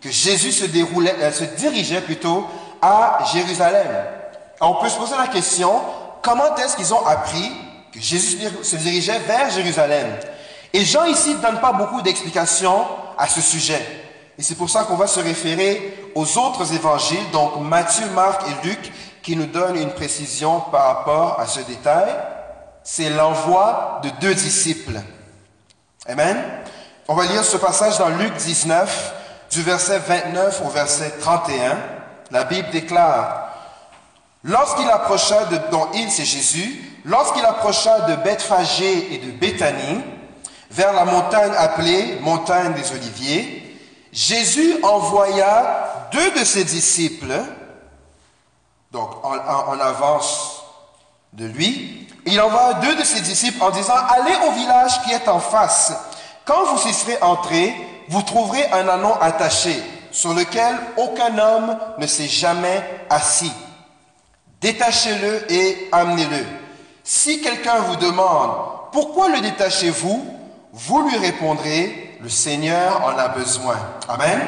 que 0.00 0.10
Jésus 0.10 0.52
se 0.52 0.64
déroulait, 0.64 1.14
euh, 1.20 1.32
se 1.32 1.44
dirigeait 1.44 2.00
plutôt 2.00 2.46
à 2.82 3.20
Jérusalem. 3.32 3.88
on 4.60 4.74
peut 4.74 4.88
se 4.88 4.98
poser 4.98 5.16
la 5.16 5.28
question, 5.28 5.80
comment 6.20 6.54
est-ce 6.56 6.76
qu'ils 6.76 6.92
ont 6.92 7.06
appris 7.06 7.50
que 7.92 8.00
Jésus 8.00 8.38
se 8.62 8.76
dirigeait 8.76 9.20
vers 9.20 9.50
Jérusalem? 9.50 10.08
Et 10.72 10.84
Jean 10.84 11.04
ici 11.04 11.34
ne 11.34 11.40
donne 11.40 11.60
pas 11.60 11.72
beaucoup 11.72 12.02
d'explications 12.02 12.84
à 13.16 13.28
ce 13.28 13.40
sujet. 13.40 13.80
Et 14.38 14.42
c'est 14.42 14.54
pour 14.54 14.70
ça 14.70 14.84
qu'on 14.84 14.96
va 14.96 15.06
se 15.06 15.20
référer 15.20 16.10
aux 16.14 16.38
autres 16.38 16.72
évangiles, 16.74 17.30
donc 17.32 17.60
Matthieu, 17.60 18.06
Marc 18.14 18.42
et 18.48 18.66
Luc, 18.66 18.92
qui 19.22 19.36
nous 19.36 19.46
donne 19.46 19.76
une 19.76 19.92
précision 19.92 20.60
par 20.60 20.86
rapport 20.86 21.38
à 21.38 21.46
ce 21.46 21.60
détail. 21.60 22.10
C'est 22.82 23.10
l'envoi 23.10 24.00
de 24.02 24.10
deux 24.20 24.34
disciples. 24.34 25.00
Amen. 26.08 26.42
On 27.06 27.14
va 27.14 27.26
lire 27.26 27.44
ce 27.44 27.56
passage 27.56 27.98
dans 27.98 28.08
Luc 28.08 28.34
19, 28.34 29.14
du 29.52 29.62
verset 29.62 29.98
29 29.98 30.62
au 30.64 30.70
verset 30.70 31.12
31. 31.20 31.76
La 32.32 32.44
Bible 32.44 32.70
déclare, 32.70 33.52
Lorsqu'il 34.44 34.88
approcha 34.90 35.44
de, 35.44 35.58
dont 35.70 35.86
il, 35.94 36.10
c'est 36.10 36.24
Jésus, 36.24 37.00
lorsqu'il 37.04 37.44
approcha 37.44 38.00
de 38.00 38.16
Bethphagée 38.16 39.14
et 39.14 39.18
de 39.18 39.30
Béthanie, 39.30 40.02
vers 40.70 40.92
la 40.92 41.04
montagne 41.04 41.52
appelée 41.56 42.18
montagne 42.22 42.72
des 42.72 42.90
Oliviers, 42.92 43.78
Jésus 44.12 44.82
envoya 44.82 46.08
deux 46.10 46.40
de 46.40 46.44
ses 46.44 46.64
disciples, 46.64 47.40
donc 48.90 49.10
en, 49.24 49.78
avance 49.78 50.64
de 51.32 51.46
lui, 51.46 52.08
il 52.26 52.40
envoie 52.40 52.74
deux 52.74 52.96
de 52.96 53.04
ses 53.04 53.20
disciples 53.20 53.62
en 53.62 53.70
disant, 53.70 53.94
allez 53.94 54.34
au 54.48 54.52
village 54.52 55.02
qui 55.02 55.12
est 55.12 55.28
en 55.28 55.38
face. 55.38 55.92
Quand 56.44 56.64
vous 56.64 56.88
y 56.88 56.92
serez 56.92 57.18
entrés, 57.22 57.74
vous 58.08 58.22
trouverez 58.22 58.66
un 58.72 58.88
anon 58.88 59.14
attaché 59.20 59.80
sur 60.12 60.34
lequel 60.34 60.76
aucun 60.96 61.36
homme 61.38 61.76
ne 61.98 62.06
s'est 62.06 62.28
jamais 62.28 62.82
assis. 63.10 63.52
Détachez-le 64.60 65.52
et 65.52 65.88
amenez-le. 65.90 66.44
Si 67.02 67.40
quelqu'un 67.42 67.78
vous 67.80 67.96
demande, 67.96 68.52
pourquoi 68.92 69.28
le 69.30 69.40
détachez-vous? 69.40 70.24
Vous 70.72 71.08
lui 71.08 71.16
répondrez, 71.16 72.16
le 72.22 72.28
Seigneur 72.28 73.04
en 73.04 73.18
a 73.18 73.28
besoin. 73.28 73.76
Amen. 74.08 74.40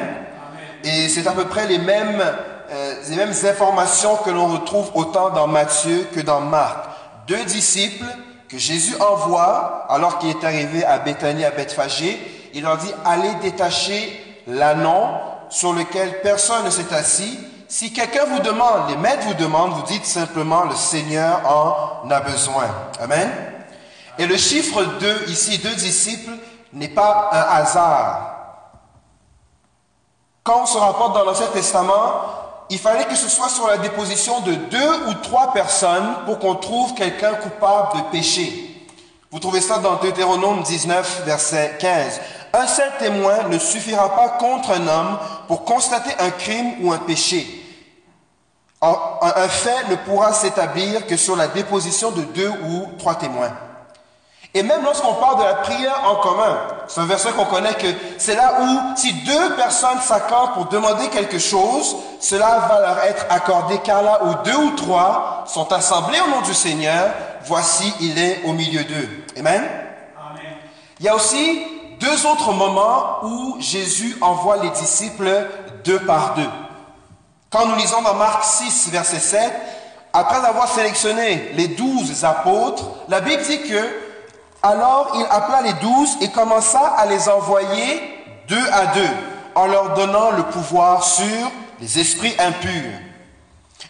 Et 0.83 1.09
c'est 1.09 1.27
à 1.27 1.33
peu 1.33 1.45
près 1.45 1.67
les 1.67 1.79
mêmes, 1.79 2.23
euh, 2.71 2.95
les 3.09 3.15
mêmes 3.17 3.33
informations 3.45 4.15
que 4.17 4.29
l'on 4.29 4.47
retrouve 4.47 4.91
autant 4.93 5.31
dans 5.31 5.47
Matthieu 5.47 6.07
que 6.13 6.21
dans 6.21 6.39
Marc. 6.41 6.85
Deux 7.27 7.43
disciples 7.43 8.05
que 8.47 8.57
Jésus 8.57 8.95
envoie 9.01 9.85
alors 9.89 10.19
qu'il 10.19 10.29
est 10.29 10.43
arrivé 10.43 10.85
à 10.85 10.99
Béthanie, 10.99 11.43
à 11.43 11.51
Bethphagée. 11.51 12.19
Il 12.53 12.63
leur 12.63 12.77
dit, 12.77 12.91
allez 13.03 13.33
détacher 13.41 14.21
l'anon 14.47 15.09
sur 15.49 15.73
lequel 15.73 16.21
personne 16.21 16.65
ne 16.65 16.69
s'est 16.69 16.93
assis 16.93 17.39
si 17.67 17.91
quelqu'un 17.91 18.25
vous 18.25 18.39
demande, 18.39 18.89
les 18.89 18.97
maîtres 18.97 19.23
vous 19.23 19.33
demandent, 19.33 19.73
vous 19.73 19.87
dites 19.87 20.05
simplement 20.05 20.65
le 20.65 20.75
Seigneur 20.75 21.41
en 21.45 22.09
a 22.09 22.19
besoin. 22.19 22.67
Amen. 23.01 23.29
Et 24.17 24.27
le 24.27 24.37
chiffre 24.37 24.83
2, 24.99 25.25
ici, 25.27 25.57
deux 25.57 25.75
disciples, 25.75 26.31
n'est 26.73 26.89
pas 26.89 27.29
un 27.31 27.57
hasard. 27.57 28.31
Quand 30.43 30.61
on 30.61 30.65
se 30.65 30.77
rapporte 30.77 31.15
dans 31.15 31.25
l'Ancien 31.25 31.47
Testament, 31.47 32.21
il 32.69 32.77
fallait 32.79 33.05
que 33.05 33.15
ce 33.15 33.29
soit 33.29 33.49
sur 33.49 33.67
la 33.67 33.77
déposition 33.77 34.41
de 34.41 34.53
deux 34.53 35.07
ou 35.07 35.13
trois 35.15 35.51
personnes 35.51 36.15
pour 36.25 36.39
qu'on 36.39 36.55
trouve 36.55 36.93
quelqu'un 36.93 37.33
coupable 37.33 37.97
de 37.97 38.11
péché. 38.11 38.87
Vous 39.31 39.39
trouvez 39.39 39.61
ça 39.61 39.79
dans 39.79 39.95
Deutéronome 39.95 40.61
19, 40.63 41.23
verset 41.25 41.77
15. 41.79 42.21
Un 42.57 42.67
seul 42.67 42.89
témoin 42.99 43.43
ne 43.49 43.57
suffira 43.57 44.15
pas 44.15 44.29
contre 44.29 44.71
un 44.71 44.87
homme 44.87 45.17
pour 45.49 45.65
constater 45.65 46.11
un 46.19 46.29
crime 46.29 46.75
ou 46.81 46.93
un 46.93 46.99
péché. 46.99 47.45
Un 48.81 49.47
fait 49.49 49.89
ne 49.89 49.95
pourra 49.95 50.31
s'établir 50.31 51.05
que 51.05 51.17
sur 51.17 51.35
la 51.35 51.47
déposition 51.47 52.11
de 52.11 52.21
deux 52.21 52.49
ou 52.49 52.87
trois 52.97 53.15
témoins. 53.15 53.51
Et 54.53 54.63
même 54.63 54.83
lorsqu'on 54.85 55.15
parle 55.15 55.39
de 55.39 55.43
la 55.43 55.55
prière 55.55 56.01
en 56.05 56.15
commun, 56.15 56.57
c'est 56.87 57.01
un 57.01 57.05
verset 57.05 57.31
qu'on 57.33 57.43
connaît 57.43 57.73
que 57.73 57.87
c'est 58.17 58.35
là 58.35 58.61
où 58.61 58.95
si 58.95 59.11
deux 59.11 59.55
personnes 59.57 59.99
s'accordent 59.99 60.53
pour 60.53 60.67
demander 60.67 61.09
quelque 61.09 61.39
chose, 61.39 61.97
cela 62.21 62.59
va 62.69 62.79
leur 62.79 62.99
être 62.99 63.25
accordé 63.29 63.79
car 63.79 64.01
là 64.01 64.23
où 64.23 64.43
deux 64.45 64.55
ou 64.55 64.71
trois 64.77 65.43
sont 65.45 65.73
assemblés 65.73 66.21
au 66.21 66.29
nom 66.29 66.41
du 66.41 66.53
Seigneur, 66.53 67.09
voici 67.43 67.93
il 67.99 68.17
est 68.17 68.43
au 68.45 68.53
milieu 68.53 68.85
d'eux. 68.85 69.25
Amen. 69.37 69.61
Amen. 70.17 70.53
Il 71.01 71.05
y 71.05 71.09
a 71.09 71.15
aussi 71.15 71.74
deux 71.99 72.25
autres 72.25 72.51
moments 72.51 73.23
où 73.23 73.57
Jésus 73.59 74.17
envoie 74.21 74.57
les 74.57 74.69
disciples 74.71 75.47
deux 75.83 75.99
par 75.99 76.35
deux. 76.35 76.49
Quand 77.49 77.67
nous 77.67 77.75
lisons 77.75 78.01
dans 78.01 78.15
Marc 78.15 78.43
6, 78.43 78.89
verset 78.89 79.19
7, 79.19 79.53
après 80.13 80.45
avoir 80.45 80.67
sélectionné 80.67 81.51
les 81.55 81.69
douze 81.69 82.23
apôtres, 82.23 82.85
la 83.07 83.21
Bible 83.21 83.43
dit 83.43 83.61
que 83.63 84.05
alors 84.63 85.11
il 85.15 85.25
appela 85.29 85.61
les 85.61 85.73
douze 85.73 86.17
et 86.21 86.29
commença 86.29 86.79
à 86.79 87.05
les 87.05 87.29
envoyer 87.29 88.01
deux 88.47 88.67
à 88.71 88.87
deux, 88.87 89.09
en 89.53 89.67
leur 89.67 89.93
donnant 89.93 90.31
le 90.31 90.43
pouvoir 90.43 91.03
sur 91.03 91.51
les 91.79 91.99
esprits 91.99 92.35
impurs. 92.39 92.99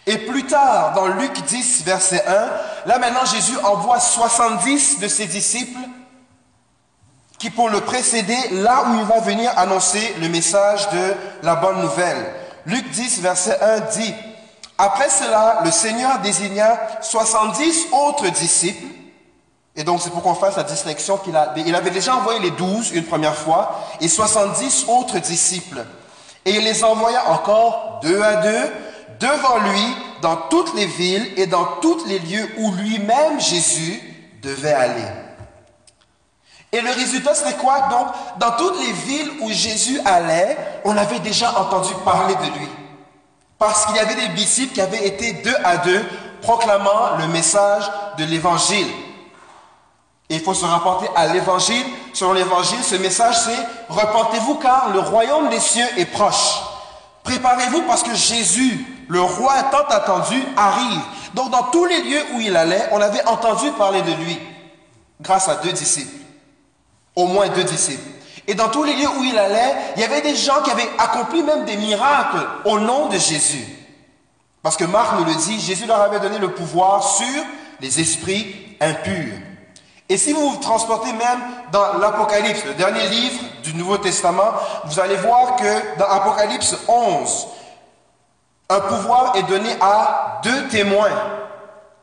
Et 0.06 0.18
plus 0.18 0.44
tard, 0.44 0.92
dans 0.94 1.06
Luc 1.06 1.32
10, 1.32 1.84
verset 1.84 2.22
1, 2.26 2.88
là 2.88 2.98
maintenant 2.98 3.24
Jésus 3.24 3.56
envoie 3.64 3.98
70 3.98 5.00
de 5.00 5.08
ses 5.08 5.26
disciples 5.26 5.80
qui 7.38 7.50
pour 7.50 7.68
le 7.68 7.80
précéder 7.80 8.36
là 8.52 8.84
où 8.88 8.94
il 8.94 9.04
va 9.04 9.20
venir 9.20 9.52
annoncer 9.56 10.14
le 10.20 10.28
message 10.28 10.88
de 10.90 11.14
la 11.42 11.56
bonne 11.56 11.80
nouvelle. 11.80 12.32
Luc 12.64 12.88
10, 12.90 13.20
verset 13.20 13.58
1 13.60 13.80
dit, 13.80 14.14
Après 14.78 15.10
cela, 15.10 15.60
le 15.64 15.70
Seigneur 15.70 16.18
désigna 16.20 16.78
70 17.02 17.88
autres 17.92 18.28
disciples, 18.30 18.86
et 19.76 19.84
donc 19.84 20.00
c'est 20.00 20.10
pour 20.10 20.22
qu'on 20.22 20.34
fasse 20.34 20.56
la 20.56 20.62
distinction 20.62 21.18
qu'il 21.18 21.36
a, 21.36 21.52
il 21.56 21.74
avait 21.74 21.90
déjà 21.90 22.16
envoyé 22.16 22.40
les 22.40 22.50
12 22.50 22.92
une 22.92 23.04
première 23.04 23.36
fois, 23.36 23.80
et 24.00 24.08
70 24.08 24.86
autres 24.88 25.18
disciples. 25.18 25.84
Et 26.46 26.52
il 26.52 26.64
les 26.64 26.82
envoya 26.84 27.30
encore 27.30 28.00
deux 28.02 28.22
à 28.22 28.36
deux 28.36 28.72
devant 29.20 29.58
lui 29.58 29.96
dans 30.22 30.36
toutes 30.36 30.74
les 30.74 30.86
villes 30.86 31.28
et 31.36 31.46
dans 31.46 31.64
tous 31.82 32.06
les 32.06 32.18
lieux 32.18 32.48
où 32.58 32.72
lui-même 32.72 33.38
Jésus 33.40 34.00
devait 34.42 34.72
aller. 34.72 35.25
Et 36.72 36.80
le 36.80 36.90
résultat, 36.90 37.34
c'était 37.34 37.56
quoi? 37.56 37.88
Donc, 37.90 38.08
dans 38.38 38.52
toutes 38.52 38.78
les 38.80 38.92
villes 38.92 39.30
où 39.40 39.50
Jésus 39.50 40.00
allait, 40.04 40.56
on 40.84 40.96
avait 40.96 41.20
déjà 41.20 41.58
entendu 41.58 41.92
parler 42.04 42.34
de 42.34 42.58
lui. 42.58 42.68
Parce 43.58 43.86
qu'il 43.86 43.96
y 43.96 44.00
avait 44.00 44.14
des 44.14 44.28
disciples 44.34 44.74
qui 44.74 44.80
avaient 44.80 45.06
été 45.06 45.32
deux 45.34 45.56
à 45.64 45.78
deux 45.78 46.04
proclamant 46.42 47.16
le 47.18 47.28
message 47.28 47.84
de 48.18 48.24
l'évangile. 48.24 48.86
Et 50.28 50.34
il 50.34 50.40
faut 50.40 50.54
se 50.54 50.64
rapporter 50.64 51.08
à 51.14 51.28
l'évangile. 51.28 51.84
Selon 52.12 52.32
l'évangile, 52.32 52.82
ce 52.82 52.96
message 52.96 53.38
c'est 53.38 53.56
Repentez-vous 53.88 54.56
car 54.56 54.90
le 54.90 55.00
royaume 55.00 55.48
des 55.48 55.60
cieux 55.60 55.86
est 55.96 56.06
proche. 56.06 56.60
Préparez-vous 57.22 57.82
parce 57.82 58.02
que 58.02 58.14
Jésus, 58.14 58.84
le 59.08 59.20
roi 59.20 59.54
tant 59.70 59.86
attendu, 59.88 60.42
arrive. 60.56 61.00
Donc 61.34 61.50
dans 61.50 61.64
tous 61.64 61.84
les 61.86 62.02
lieux 62.02 62.22
où 62.34 62.40
il 62.40 62.56
allait, 62.56 62.88
on 62.92 63.00
avait 63.00 63.24
entendu 63.26 63.70
parler 63.72 64.02
de 64.02 64.12
lui 64.12 64.38
grâce 65.20 65.48
à 65.48 65.56
deux 65.56 65.72
disciples 65.72 66.25
au 67.16 67.26
moins 67.26 67.48
deux 67.48 67.64
disciples. 67.64 68.08
Et 68.46 68.54
dans 68.54 68.68
tous 68.68 68.84
les 68.84 68.94
lieux 68.94 69.08
où 69.18 69.24
il 69.24 69.36
allait, 69.36 69.74
il 69.96 70.02
y 70.02 70.04
avait 70.04 70.20
des 70.20 70.36
gens 70.36 70.62
qui 70.62 70.70
avaient 70.70 70.88
accompli 70.98 71.42
même 71.42 71.64
des 71.64 71.76
miracles 71.76 72.46
au 72.64 72.78
nom 72.78 73.08
de 73.08 73.18
Jésus. 73.18 73.66
Parce 74.62 74.76
que 74.76 74.84
Marc 74.84 75.18
nous 75.18 75.24
le 75.24 75.34
dit, 75.34 75.60
Jésus 75.60 75.86
leur 75.86 76.00
avait 76.00 76.20
donné 76.20 76.38
le 76.38 76.52
pouvoir 76.52 77.02
sur 77.02 77.42
les 77.80 78.00
esprits 78.00 78.76
impurs. 78.80 79.34
Et 80.08 80.16
si 80.16 80.32
vous 80.32 80.50
vous 80.50 80.56
transportez 80.58 81.12
même 81.12 81.40
dans 81.72 81.98
l'Apocalypse, 81.98 82.64
le 82.64 82.74
dernier 82.74 83.08
livre 83.08 83.40
du 83.64 83.74
Nouveau 83.74 83.98
Testament, 83.98 84.52
vous 84.84 85.00
allez 85.00 85.16
voir 85.16 85.56
que 85.56 85.98
dans 85.98 86.06
Apocalypse 86.06 86.76
11, 86.86 87.46
un 88.68 88.80
pouvoir 88.80 89.34
est 89.36 89.42
donné 89.44 89.70
à 89.80 90.40
deux 90.44 90.68
témoins 90.68 91.10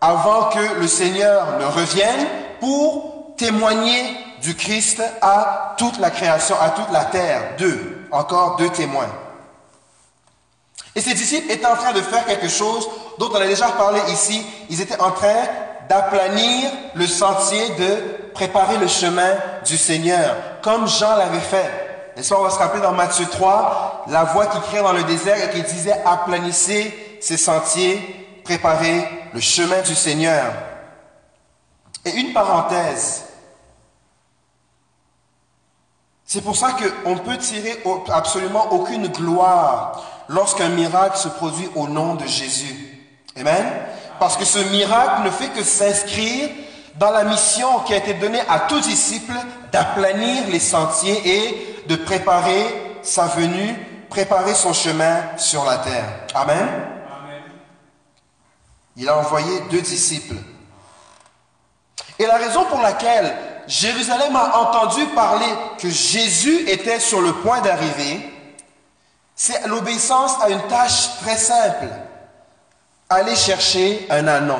avant 0.02 0.50
que 0.50 0.80
le 0.80 0.88
Seigneur 0.88 1.60
ne 1.60 1.66
revienne 1.66 2.28
pour 2.60 3.36
témoigner 3.38 4.18
du 4.44 4.56
Christ 4.56 5.02
à 5.22 5.74
toute 5.78 6.00
la 6.00 6.12
création, 6.12 6.56
à 6.62 6.70
toute 6.70 6.92
la 6.92 7.06
terre. 7.06 7.56
Deux, 7.58 8.08
encore 8.12 8.58
deux 8.58 8.70
témoins. 8.70 9.10
Et 10.96 11.02
ces 11.02 11.14
disciples 11.14 11.52
étaient 11.52 11.66
en 11.66 11.76
train 11.76 11.94
de 11.94 12.02
faire 12.02 12.26
quelque 12.26 12.50
chose 12.50 12.88
dont 13.18 13.30
on 13.32 13.36
a 13.36 13.48
déjà 13.48 13.70
parlé 13.70 14.00
ici. 14.12 14.46
Ils 14.70 14.82
étaient 14.82 15.00
en 15.00 15.12
train 15.12 15.48
d'aplanir 15.90 16.70
le 16.94 17.08
sentier, 17.08 17.70
de 17.70 18.32
préparer 18.34 18.78
le 18.78 18.88
chemin 18.88 19.32
du 19.66 19.78
Seigneur, 19.78 20.36
comme 20.62 20.88
Jean 20.88 21.16
l'avait 21.16 21.40
fait. 21.40 22.12
Et 22.16 22.22
ça, 22.22 22.38
on 22.38 22.44
va 22.44 22.50
se 22.50 22.60
rappeler 22.60 22.82
dans 22.82 22.92
Matthieu 22.92 23.26
3, 23.26 24.06
la 24.10 24.24
voix 24.26 24.46
qui 24.48 24.60
criait 24.60 24.84
dans 24.84 24.94
le 24.94 25.04
désert 25.04 25.38
et 25.38 25.50
qui 25.50 25.64
disait 25.64 26.00
aplanissez 26.06 27.18
ces 27.22 27.38
sentiers, 27.38 28.40
préparez 28.44 29.08
le 29.34 29.40
chemin 29.40 29.82
du 29.82 29.96
Seigneur. 29.96 30.54
Et 32.06 32.12
une 32.12 32.34
parenthèse, 32.34 33.24
c'est 36.34 36.42
pour 36.42 36.56
ça 36.56 36.76
qu'on 37.04 37.14
ne 37.14 37.20
peut 37.20 37.38
tirer 37.38 37.84
absolument 38.12 38.74
aucune 38.74 39.08
gloire 39.08 40.04
lorsqu'un 40.28 40.70
miracle 40.70 41.16
se 41.16 41.28
produit 41.28 41.70
au 41.76 41.88
nom 41.88 42.16
de 42.16 42.26
Jésus. 42.26 42.76
Amen? 43.40 43.64
Parce 44.20 44.36
que 44.36 44.44
ce 44.44 44.58
miracle 44.72 45.26
ne 45.26 45.30
fait 45.30 45.50
que 45.50 45.64
s'inscrire 45.64 46.50
dans 46.96 47.12
la 47.12 47.24
mission 47.24 47.82
qui 47.82 47.94
a 47.94 47.98
été 47.98 48.16
donnée 48.16 48.42
à 48.50 48.62
tous 48.62 48.82
disciples 48.82 49.38
d'aplanir 49.72 50.48
les 50.48 50.60
sentiers 50.60 51.22
et 51.24 51.84
de 51.88 51.96
préparer 51.98 52.98
sa 53.04 53.28
venue, 53.28 53.76
préparer 54.10 54.56
son 54.56 54.74
chemin 54.74 55.38
sur 55.38 55.64
la 55.64 55.78
terre. 55.78 56.06
Amen. 56.34 56.68
Il 58.98 59.08
a 59.08 59.20
envoyé 59.20 59.62
deux 59.70 59.82
disciples. 59.82 60.38
Et 62.18 62.26
la 62.26 62.38
raison 62.38 62.66
pour 62.66 62.82
laquelle 62.82 63.53
Jérusalem 63.68 64.36
a 64.36 64.58
entendu 64.60 65.06
parler 65.08 65.48
que 65.78 65.90
Jésus 65.90 66.70
était 66.70 67.00
sur 67.00 67.22
le 67.22 67.34
point 67.34 67.62
d'arriver, 67.62 68.30
c'est 69.36 69.68
l'obéissance 69.68 70.36
à 70.42 70.50
une 70.50 70.62
tâche 70.68 71.18
très 71.22 71.38
simple. 71.38 71.88
Aller 73.10 73.36
chercher 73.36 74.08
un 74.10 74.28
anon. 74.28 74.60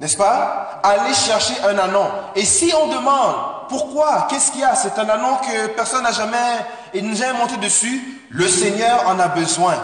N'est-ce 0.00 0.16
pas? 0.16 0.80
Aller 0.82 1.14
chercher 1.14 1.54
un 1.64 1.78
anon. 1.78 2.10
Et 2.34 2.44
si 2.44 2.72
on 2.74 2.88
demande 2.88 3.34
pourquoi, 3.68 4.26
qu'est-ce 4.28 4.50
qu'il 4.50 4.60
y 4.60 4.64
a? 4.64 4.74
C'est 4.74 4.98
un 4.98 5.08
anon 5.08 5.36
que 5.36 5.68
personne 5.68 6.02
n'a 6.02 6.12
jamais, 6.12 7.32
monté 7.38 7.56
dessus. 7.58 8.22
Le 8.30 8.48
Seigneur 8.48 9.08
en 9.08 9.18
a 9.18 9.28
besoin. 9.28 9.74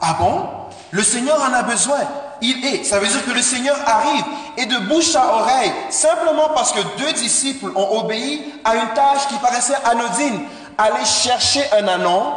Ah 0.00 0.14
bon? 0.18 0.48
Le 0.90 1.02
Seigneur 1.02 1.40
en 1.40 1.52
a 1.52 1.62
besoin. 1.62 2.00
Il 2.42 2.64
est. 2.64 2.84
Ça 2.84 2.98
veut 2.98 3.06
dire 3.06 3.24
que 3.24 3.32
le 3.32 3.42
Seigneur 3.42 3.76
arrive 3.86 4.24
et 4.56 4.66
de 4.66 4.78
bouche 4.88 5.14
à 5.14 5.34
oreille, 5.34 5.72
simplement 5.90 6.50
parce 6.54 6.72
que 6.72 6.80
deux 6.98 7.12
disciples 7.12 7.70
ont 7.74 8.00
obéi 8.00 8.42
à 8.64 8.76
une 8.76 8.88
tâche 8.94 9.26
qui 9.28 9.34
paraissait 9.36 9.76
anodine, 9.84 10.40
aller 10.78 11.04
chercher 11.04 11.62
un 11.78 11.88
anon, 11.88 12.32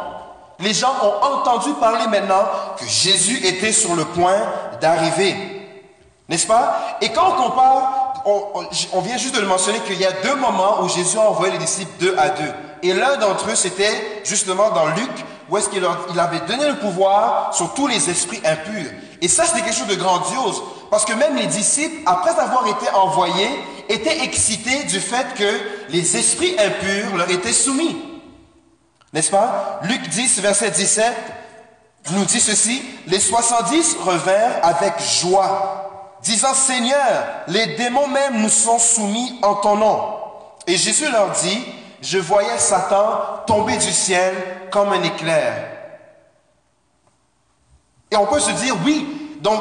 les 0.60 0.74
gens 0.74 0.94
ont 1.02 1.24
entendu 1.24 1.70
parler 1.80 2.06
maintenant 2.06 2.44
que 2.78 2.86
Jésus 2.86 3.44
était 3.44 3.72
sur 3.72 3.94
le 3.94 4.04
point 4.04 4.40
d'arriver. 4.80 5.36
N'est-ce 6.28 6.46
pas? 6.46 6.98
Et 7.00 7.10
quand 7.10 7.34
on 7.36 7.50
compare, 7.50 8.22
on, 8.24 9.00
vient 9.00 9.18
juste 9.18 9.34
de 9.34 9.40
le 9.40 9.46
mentionner 9.46 9.80
qu'il 9.80 10.00
y 10.00 10.06
a 10.06 10.12
deux 10.22 10.36
moments 10.36 10.82
où 10.82 10.88
Jésus 10.88 11.18
a 11.18 11.28
envoyé 11.28 11.52
les 11.52 11.58
disciples 11.58 11.92
deux 12.00 12.16
à 12.16 12.30
deux. 12.30 12.52
Et 12.82 12.92
l'un 12.94 13.16
d'entre 13.16 13.50
eux, 13.50 13.54
c'était 13.54 14.22
justement 14.24 14.70
dans 14.70 14.86
Luc, 14.86 15.10
où 15.50 15.58
est-ce 15.58 15.68
qu'il 15.68 15.84
avait 15.84 16.40
donné 16.46 16.68
le 16.68 16.76
pouvoir 16.76 17.54
sur 17.54 17.74
tous 17.74 17.86
les 17.86 18.08
esprits 18.08 18.40
impurs. 18.44 18.90
Et 19.24 19.28
ça, 19.28 19.46
c'était 19.46 19.62
quelque 19.62 19.78
chose 19.78 19.86
de 19.86 19.94
grandiose, 19.94 20.62
parce 20.90 21.06
que 21.06 21.14
même 21.14 21.34
les 21.34 21.46
disciples, 21.46 21.96
après 22.04 22.38
avoir 22.38 22.66
été 22.66 22.90
envoyés, 22.90 23.48
étaient 23.88 24.22
excités 24.22 24.84
du 24.84 25.00
fait 25.00 25.26
que 25.34 25.60
les 25.88 26.18
esprits 26.18 26.54
impurs 26.58 27.16
leur 27.16 27.30
étaient 27.30 27.54
soumis. 27.54 27.96
N'est-ce 29.14 29.30
pas? 29.30 29.80
Luc 29.84 30.06
10, 30.10 30.40
verset 30.40 30.72
17 30.72 31.06
nous 32.10 32.26
dit 32.26 32.38
ceci, 32.38 32.82
les 33.06 33.18
70 33.18 33.96
revinrent 34.04 34.58
avec 34.62 34.92
joie, 35.00 36.18
disant, 36.22 36.52
Seigneur, 36.52 37.24
les 37.48 37.76
démons 37.76 38.08
même 38.08 38.42
nous 38.42 38.50
sont 38.50 38.78
soumis 38.78 39.38
en 39.40 39.54
ton 39.54 39.76
nom. 39.76 40.02
Et 40.66 40.76
Jésus 40.76 41.10
leur 41.10 41.30
dit, 41.30 41.64
je 42.02 42.18
voyais 42.18 42.58
Satan 42.58 43.22
tomber 43.46 43.78
du 43.78 43.90
ciel 43.90 44.34
comme 44.70 44.92
un 44.92 45.02
éclair. 45.02 45.73
Et 48.14 48.16
on 48.16 48.26
peut 48.26 48.38
se 48.38 48.52
dire, 48.52 48.76
oui, 48.84 49.06
donc 49.40 49.60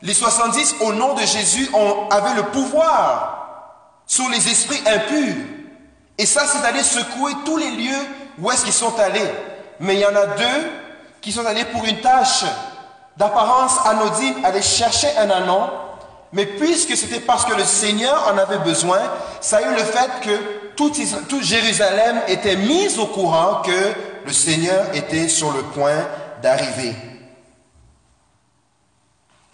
les 0.00 0.14
70 0.14 0.76
au 0.80 0.94
nom 0.94 1.12
de 1.12 1.20
Jésus 1.20 1.68
ont, 1.74 2.08
avaient 2.08 2.34
le 2.34 2.44
pouvoir 2.44 3.74
sur 4.06 4.26
les 4.30 4.48
esprits 4.48 4.80
impurs. 4.86 5.34
Et 6.16 6.24
ça, 6.24 6.46
c'est 6.46 6.62
d'aller 6.62 6.82
secouer 6.82 7.32
tous 7.44 7.58
les 7.58 7.70
lieux 7.72 8.06
où 8.40 8.50
est-ce 8.50 8.64
qu'ils 8.64 8.72
sont 8.72 8.98
allés. 8.98 9.30
Mais 9.78 9.96
il 9.96 10.00
y 10.00 10.06
en 10.06 10.16
a 10.16 10.24
deux 10.24 10.70
qui 11.20 11.32
sont 11.32 11.44
allés 11.44 11.66
pour 11.66 11.84
une 11.84 12.00
tâche 12.00 12.44
d'apparence 13.18 13.74
anodine, 13.84 14.42
aller 14.42 14.62
chercher 14.62 15.08
un 15.18 15.28
anon. 15.28 15.68
Mais 16.32 16.46
puisque 16.46 16.96
c'était 16.96 17.20
parce 17.20 17.44
que 17.44 17.54
le 17.54 17.64
Seigneur 17.64 18.32
en 18.32 18.38
avait 18.38 18.58
besoin, 18.58 19.00
ça 19.42 19.58
a 19.58 19.62
eu 19.62 19.74
le 19.74 19.84
fait 19.84 20.10
que 20.22 20.30
tout, 20.76 20.92
tout 21.28 21.42
Jérusalem 21.42 22.22
était 22.26 22.56
mis 22.56 22.98
au 22.98 23.06
courant 23.06 23.60
que 23.60 23.92
le 24.24 24.32
Seigneur 24.32 24.86
était 24.94 25.28
sur 25.28 25.52
le 25.52 25.60
point 25.62 26.06
d'arriver. 26.42 26.94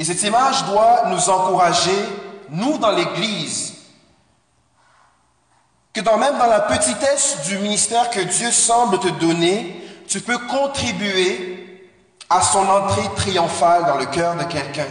Et 0.02 0.04
cette 0.04 0.24
image 0.24 0.64
doit 0.64 1.04
nous 1.10 1.30
encourager, 1.30 1.96
nous 2.50 2.76
dans 2.78 2.90
l'Église, 2.90 3.74
que 5.94 6.00
dans, 6.00 6.16
même 6.16 6.36
dans 6.38 6.48
la 6.48 6.58
petitesse 6.58 7.42
du 7.46 7.58
ministère 7.58 8.10
que 8.10 8.18
Dieu 8.18 8.50
semble 8.50 8.98
te 8.98 9.06
donner, 9.06 9.80
tu 10.08 10.20
peux 10.20 10.38
contribuer 10.38 11.88
à 12.28 12.42
son 12.42 12.68
entrée 12.68 13.08
triomphale 13.14 13.84
dans 13.86 13.96
le 13.96 14.06
cœur 14.06 14.34
de 14.34 14.42
quelqu'un. 14.42 14.88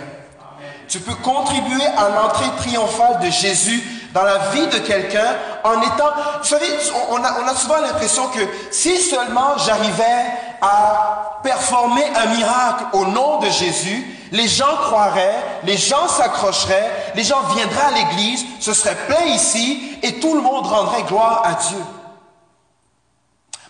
Tu 0.88 1.02
peux 1.02 1.16
contribuer 1.16 1.86
à 1.98 2.08
l'entrée 2.08 2.50
triomphale 2.60 3.20
de 3.20 3.30
Jésus 3.30 3.84
dans 4.14 4.24
la 4.24 4.38
vie 4.54 4.68
de 4.68 4.78
quelqu'un 4.78 5.36
en 5.66 5.82
étant... 5.82 6.10
Vous 6.42 6.48
savez, 6.48 6.68
on 7.10 7.22
a, 7.22 7.42
on 7.42 7.48
a 7.50 7.56
souvent 7.56 7.82
l'impression 7.82 8.30
que 8.30 8.48
si 8.72 8.98
seulement 8.98 9.58
j'arrivais 9.58 10.26
à 10.62 11.42
performer 11.44 12.06
un 12.16 12.28
miracle 12.28 12.86
au 12.94 13.08
nom 13.08 13.40
de 13.40 13.50
Jésus, 13.50 14.20
les 14.32 14.48
gens 14.48 14.76
croiraient, 14.78 15.44
les 15.64 15.78
gens 15.78 16.08
s'accrocheraient, 16.08 17.14
les 17.16 17.24
gens 17.24 17.42
viendraient 17.54 17.82
à 17.82 17.92
l'église, 17.92 18.46
ce 18.60 18.74
serait 18.74 18.96
plein 19.08 19.26
ici 19.26 19.98
et 20.02 20.20
tout 20.20 20.34
le 20.34 20.42
monde 20.42 20.66
rendrait 20.66 21.04
gloire 21.04 21.44
à 21.46 21.54
Dieu. 21.56 21.84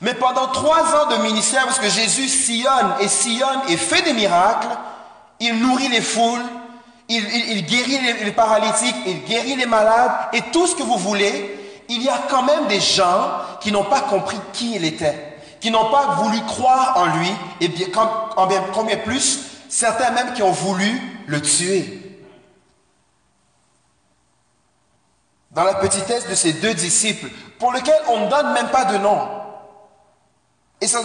Mais 0.01 0.13
pendant 0.13 0.47
trois 0.47 0.83
ans 0.95 1.09
de 1.11 1.17
ministère, 1.23 1.65
parce 1.65 1.79
que 1.79 1.89
Jésus 1.89 2.27
sillonne 2.27 2.95
et 2.99 3.07
sillonne 3.07 3.61
et 3.69 3.77
fait 3.77 4.01
des 4.03 4.13
miracles, 4.13 4.67
il 5.39 5.59
nourrit 5.59 5.89
les 5.89 6.01
foules, 6.01 6.41
il, 7.09 7.65
guérit 7.65 7.99
les, 8.23 8.31
paralytiques, 8.31 8.95
il 9.05 9.23
guérit 9.25 9.55
les 9.55 9.65
malades 9.65 10.11
et 10.33 10.41
tout 10.53 10.65
ce 10.65 10.75
que 10.75 10.83
vous 10.83 10.97
voulez, 10.97 11.57
il 11.89 12.01
y 12.01 12.09
a 12.09 12.19
quand 12.29 12.43
même 12.43 12.67
des 12.67 12.79
gens 12.79 13.31
qui 13.59 13.71
n'ont 13.71 13.83
pas 13.83 14.01
compris 14.01 14.37
qui 14.53 14.75
il 14.75 14.85
était, 14.85 15.37
qui 15.59 15.71
n'ont 15.71 15.91
pas 15.91 16.15
voulu 16.19 16.39
croire 16.45 16.93
en 16.95 17.17
lui, 17.17 17.31
et 17.59 17.67
bien, 17.67 17.87
combien 18.73 18.97
plus, 18.97 19.39
certains 19.71 20.11
même 20.11 20.33
qui 20.33 20.43
ont 20.43 20.51
voulu 20.51 21.01
le 21.27 21.41
tuer. 21.41 21.97
Dans 25.51 25.63
la 25.63 25.75
petitesse 25.75 26.27
de 26.27 26.35
ces 26.35 26.53
deux 26.53 26.73
disciples, 26.73 27.29
pour 27.57 27.71
lesquels 27.71 28.01
on 28.09 28.25
ne 28.25 28.29
donne 28.29 28.53
même 28.53 28.69
pas 28.69 28.85
de 28.85 28.97
nom. 28.97 29.27
Et 30.81 30.87
ça, 30.87 30.99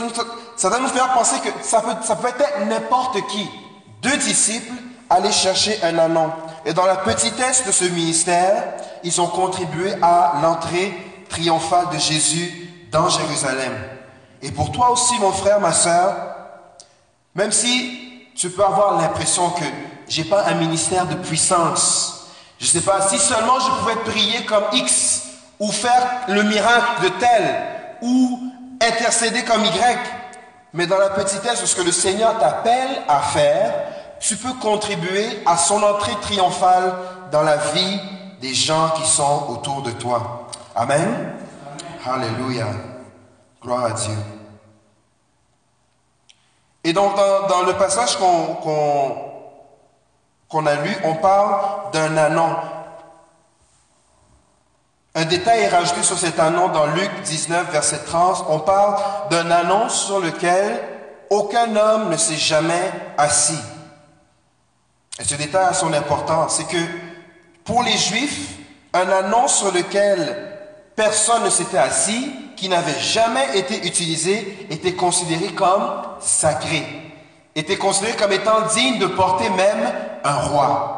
ça 0.56 0.68
doit 0.68 0.80
nous 0.80 0.88
faire 0.88 1.12
penser 1.12 1.36
que 1.40 1.48
ça 1.62 1.80
peut, 1.80 1.94
ça 2.02 2.16
peut 2.16 2.28
être 2.28 2.66
n'importe 2.66 3.26
qui. 3.28 3.48
Deux 4.02 4.16
disciples 4.16 4.72
aller 5.08 5.32
chercher 5.32 5.78
un 5.82 5.98
anon. 5.98 6.32
Et 6.64 6.72
dans 6.72 6.86
la 6.86 6.96
petitesse 6.96 7.64
de 7.66 7.72
ce 7.72 7.84
ministère, 7.84 8.74
ils 9.04 9.20
ont 9.20 9.28
contribué 9.28 9.92
à 10.02 10.40
l'entrée 10.42 10.92
triomphale 11.28 11.88
de 11.92 11.98
Jésus 11.98 12.70
dans 12.90 13.08
Jérusalem. 13.08 13.72
Et 14.42 14.50
pour 14.50 14.72
toi 14.72 14.90
aussi, 14.90 15.14
mon 15.20 15.32
frère, 15.32 15.60
ma 15.60 15.72
soeur, 15.72 16.16
même 17.34 17.52
si 17.52 18.05
tu 18.36 18.50
peux 18.50 18.64
avoir 18.64 19.00
l'impression 19.00 19.50
que 19.50 19.64
j'ai 20.08 20.24
pas 20.24 20.44
un 20.46 20.54
ministère 20.54 21.06
de 21.06 21.14
puissance, 21.14 22.28
je 22.58 22.66
sais 22.66 22.82
pas, 22.82 23.00
si 23.00 23.18
seulement 23.18 23.58
je 23.58 23.70
pouvais 23.80 23.96
prier 24.10 24.44
comme 24.44 24.64
X, 24.72 25.22
ou 25.58 25.72
faire 25.72 26.06
le 26.28 26.42
miracle 26.42 27.02
de 27.02 27.08
tel, 27.08 27.62
ou 28.02 28.40
intercéder 28.80 29.42
comme 29.42 29.64
Y, 29.64 29.98
mais 30.74 30.86
dans 30.86 30.98
la 30.98 31.10
petitesse 31.10 31.62
de 31.62 31.66
ce 31.66 31.74
que 31.74 31.82
le 31.82 31.92
Seigneur 31.92 32.38
t'appelle 32.38 33.02
à 33.08 33.20
faire, 33.20 33.72
tu 34.20 34.36
peux 34.36 34.52
contribuer 34.54 35.42
à 35.46 35.56
son 35.56 35.82
entrée 35.82 36.16
triomphale 36.20 36.94
dans 37.32 37.42
la 37.42 37.56
vie 37.56 38.00
des 38.40 38.54
gens 38.54 38.90
qui 38.90 39.06
sont 39.08 39.46
autour 39.48 39.82
de 39.82 39.90
toi. 39.92 40.48
Amen. 40.74 41.32
Alléluia. 42.04 42.66
Gloire 43.62 43.86
à 43.86 43.90
Dieu. 43.92 44.35
Et 46.86 46.92
donc, 46.92 47.16
dans, 47.16 47.62
le 47.62 47.72
passage 47.72 48.16
qu'on 48.16 48.30
a 50.66 50.74
lu, 50.76 50.96
on 51.02 51.14
parle 51.14 51.90
d'un 51.90 52.16
anon. 52.16 52.56
Un 55.16 55.24
détail 55.24 55.62
est 55.62 55.68
rajouté 55.68 56.04
sur 56.04 56.16
cet 56.16 56.38
anon 56.38 56.68
dans 56.68 56.86
Luc 56.86 57.10
19, 57.24 57.72
verset 57.72 58.04
30. 58.06 58.46
On 58.50 58.60
parle 58.60 59.00
d'un 59.30 59.50
anon 59.50 59.88
sur 59.88 60.20
lequel 60.20 60.80
aucun 61.28 61.74
homme 61.74 62.10
ne 62.10 62.16
s'est 62.16 62.36
jamais 62.36 62.92
assis. 63.18 63.58
Et 65.18 65.24
ce 65.24 65.34
détail 65.34 65.66
a 65.66 65.74
son 65.74 65.92
importance, 65.92 66.54
c'est 66.58 66.68
que 66.68 66.84
pour 67.64 67.82
les 67.82 67.96
Juifs, 67.98 68.58
un 68.92 69.08
annonce 69.08 69.56
sur 69.56 69.72
lequel 69.72 70.56
personne 70.94 71.42
ne 71.42 71.50
s'était 71.50 71.78
assis, 71.78 72.32
qui 72.56 72.68
n'avait 72.68 72.98
jamais 72.98 73.58
été 73.58 73.86
utilisé, 73.86 74.66
était 74.70 74.94
considéré 74.94 75.48
comme 75.48 76.02
sacré, 76.20 76.84
était 77.54 77.76
considéré 77.76 78.16
comme 78.16 78.32
étant 78.32 78.62
digne 78.74 78.98
de 78.98 79.06
porter 79.06 79.50
même 79.50 79.92
un 80.24 80.34
roi. 80.34 80.92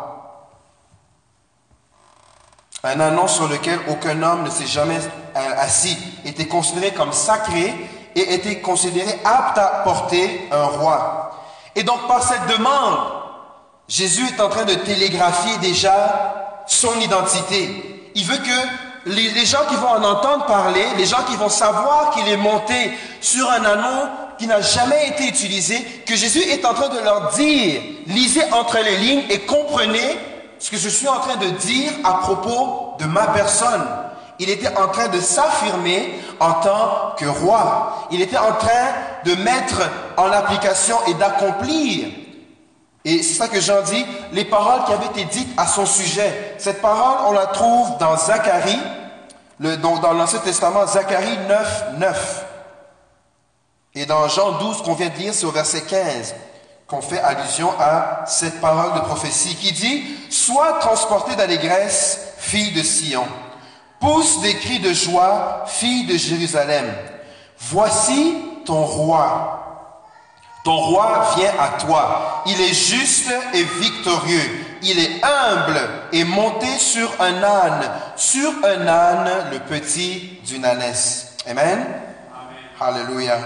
Un 2.85 3.01
annonce 3.01 3.35
sur 3.35 3.49
lequel 3.49 3.79
aucun 3.89 4.23
homme 4.23 4.45
ne 4.45 4.51
s'est 4.51 4.67
jamais 4.67 4.99
euh, 4.99 5.55
assis 5.59 5.99
était 6.25 6.47
considéré 6.47 6.93
comme 6.93 7.13
sacré 7.13 7.75
et 8.15 8.35
était 8.35 8.61
considéré 8.61 9.11
apte 9.25 9.59
à 9.59 9.83
porter 9.85 10.49
un 10.53 10.65
roi. 10.65 11.31
Et 11.75 11.83
donc 11.83 12.07
par 12.07 12.23
cette 12.23 12.47
demande 12.47 12.99
Jésus 13.89 14.27
est 14.27 14.41
en 14.41 14.51
train 14.51 14.65
de 14.65 14.75
télégraphier 14.75 15.57
déjà 15.59 16.63
son 16.67 16.95
identité. 17.01 18.11
Il 18.15 18.25
veut 18.25 18.37
que 18.37 18.88
les, 19.09 19.47
gens 19.47 19.65
qui 19.69 19.77
vont 19.77 19.89
en 19.89 20.05
entendre 20.05 20.47
parler, 20.47 20.85
les 20.97 21.07
gens 21.07 21.23
qui 21.29 21.37
vont 21.37 21.49
savoir 21.49 22.11
qu'il 22.11 22.29
est 22.29 22.37
monté 22.37 22.93
sur 23.21 23.51
un 23.51 23.65
anon, 23.65 24.09
qui 24.39 24.47
n'a 24.47 24.61
jamais 24.61 25.09
été 25.09 25.27
utilisé, 25.27 25.85
que 26.07 26.15
Jésus 26.15 26.43
est 26.43 26.65
en 26.65 26.75
train 26.75 26.89
de 26.89 27.01
leur 27.01 27.31
dire, 27.33 27.81
lisez 28.07 28.45
entre 28.53 28.79
les 28.79 28.97
lignes 28.97 29.25
et 29.31 29.41
comprenez 29.41 30.19
ce 30.59 30.71
que 30.71 30.77
je 30.77 30.89
suis 30.89 31.09
en 31.09 31.21
train 31.21 31.37
de 31.37 31.49
dire 31.49 31.93
à 32.05 32.15
propos 32.15 32.95
de 33.01 33.07
ma 33.07 33.29
personne. 33.29 33.87
Il 34.39 34.51
était 34.51 34.77
en 34.77 34.89
train 34.89 35.09
de 35.09 35.19
s'affirmer 35.21 36.21
en 36.39 36.53
tant 36.55 37.15
que 37.17 37.27
roi. 37.27 38.07
Il 38.13 38.21
était 38.23 38.39
en 38.39 38.53
train 38.53 38.93
de 39.25 39.35
mettre 39.35 39.81
en 40.17 40.31
application 40.31 40.97
et 41.09 41.15
d'accomplir. 41.15 42.07
Et 43.05 43.23
c'est 43.23 43.35
ça 43.35 43.49
que 43.49 43.61
Jean 43.61 43.83
dit, 43.83 44.05
les 44.33 44.45
paroles 44.45 44.85
qui 44.85 44.93
avaient 44.93 45.07
été 45.07 45.25
dites 45.25 45.49
à 45.57 45.67
son 45.67 45.87
sujet. 45.87 46.55
Cette 46.59 46.81
parole, 46.81 47.27
on 47.27 47.33
la 47.33 47.47
trouve 47.47 47.97
dans 47.99 48.17
Zacharie, 48.17 48.79
dans, 49.61 49.99
dans 49.99 50.13
l'Ancien 50.13 50.39
Testament, 50.41 50.87
Zacharie 50.87 51.39
9, 51.49 51.85
9. 51.99 52.45
Et 53.95 54.07
dans 54.07 54.29
Jean 54.29 54.59
12 54.59 54.83
qu'on 54.83 54.95
vient 54.95 55.09
de 55.09 55.17
lire, 55.17 55.35
c'est 55.35 55.47
au 55.47 55.51
verset 55.51 55.83
15 55.83 56.35
qu'on 56.87 57.03
fait 57.03 57.21
allusion 57.21 57.71
à 57.79 58.25
cette 58.27 58.61
parole 58.61 58.95
de 58.95 59.01
prophétie 59.01 59.55
qui 59.57 59.73
dit, 59.73 60.05
Sois 60.31 60.79
transportée 60.81 61.37
d'allégresse, 61.37 62.33
fille 62.39 62.73
de 62.73 62.83
Sion. 62.83 63.27
Pousse 64.01 64.41
des 64.41 64.55
cris 64.55 64.79
de 64.79 64.93
joie, 64.93 65.65
fille 65.67 66.07
de 66.07 66.17
Jérusalem. 66.17 66.87
Voici 67.59 68.37
ton 68.65 68.85
roi. 68.85 69.65
Ton 70.65 70.77
roi 70.77 71.35
vient 71.37 71.53
à 71.59 71.79
toi. 71.81 72.43
Il 72.47 72.61
est 72.61 72.75
juste 72.75 73.31
et 73.53 73.63
victorieux. 73.65 74.67
Il 74.83 74.99
est 74.99 75.25
humble 75.25 75.81
et 76.13 76.25
monté 76.25 76.67
sur 76.79 77.21
un 77.21 77.43
âne, 77.43 77.91
sur 78.17 78.51
un 78.65 78.87
âne, 78.87 79.51
le 79.53 79.59
petit 79.61 80.41
d'une 80.47 80.65
ânesse. 80.65 81.37
Amen. 81.47 81.87
Alléluia. 82.81 83.39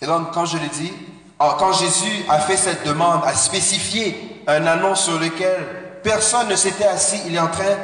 Et 0.00 0.06
donc, 0.06 0.32
quand 0.32 0.46
je 0.46 0.58
le 0.58 0.66
dis, 0.68 0.92
quand 1.38 1.72
Jésus 1.72 2.24
a 2.28 2.38
fait 2.40 2.56
cette 2.56 2.86
demande, 2.86 3.22
a 3.24 3.34
spécifié 3.34 4.42
un 4.46 4.66
annonce 4.66 5.04
sur 5.04 5.18
lequel 5.18 6.00
personne 6.02 6.48
ne 6.48 6.56
s'était 6.56 6.86
assis, 6.86 7.20
il 7.26 7.36
est 7.36 7.40
en 7.40 7.48
train 7.48 7.76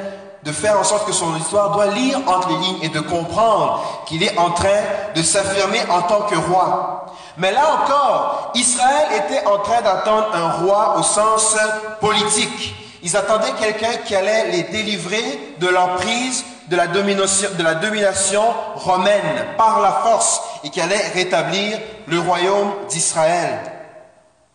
de 0.44 0.52
faire 0.52 0.78
en 0.78 0.84
sorte 0.84 1.06
que 1.06 1.12
son 1.12 1.36
histoire 1.36 1.72
doit 1.72 1.86
lire 1.86 2.20
entre 2.26 2.48
les 2.48 2.58
lignes 2.58 2.82
et 2.82 2.88
de 2.88 3.00
comprendre 3.00 4.04
qu'il 4.06 4.22
est 4.22 4.38
en 4.38 4.50
train 4.50 4.80
de 5.14 5.22
s'affirmer 5.22 5.80
en 5.90 6.02
tant 6.02 6.22
que 6.22 6.36
roi. 6.36 7.06
Mais 7.36 7.52
là 7.52 7.62
encore, 7.74 8.52
Israël 8.54 9.22
était 9.24 9.46
en 9.46 9.58
train 9.58 9.82
d'attendre 9.82 10.28
un 10.34 10.50
roi 10.64 10.96
au 10.98 11.02
sens 11.02 11.56
politique. 12.00 12.74
Ils 13.02 13.16
attendaient 13.16 13.52
quelqu'un 13.60 13.96
qui 14.04 14.14
allait 14.14 14.50
les 14.50 14.62
délivrer 14.64 15.54
de 15.60 15.68
l'emprise 15.68 16.44
de 16.68 16.76
la, 16.76 16.86
domination, 16.86 17.48
de 17.56 17.62
la 17.62 17.74
domination 17.74 18.42
romaine 18.74 19.46
par 19.56 19.80
la 19.80 19.92
force 19.92 20.42
et 20.64 20.70
qui 20.70 20.80
allait 20.80 21.08
rétablir 21.14 21.78
le 22.06 22.18
royaume 22.18 22.72
d'Israël. 22.88 23.60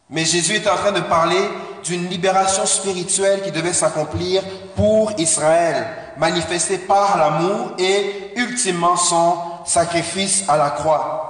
Mais 0.09 0.25
Jésus 0.25 0.55
est 0.55 0.69
en 0.69 0.75
train 0.75 0.91
de 0.91 0.99
parler 1.01 1.49
d'une 1.83 2.07
libération 2.09 2.65
spirituelle 2.65 3.41
qui 3.41 3.51
devait 3.51 3.73
s'accomplir 3.73 4.43
pour 4.75 5.11
Israël, 5.17 5.87
manifestée 6.17 6.77
par 6.77 7.17
l'amour 7.17 7.71
et 7.77 8.33
ultimement 8.35 8.95
son 8.95 9.37
sacrifice 9.65 10.45
à 10.47 10.57
la 10.57 10.69
croix. 10.71 11.29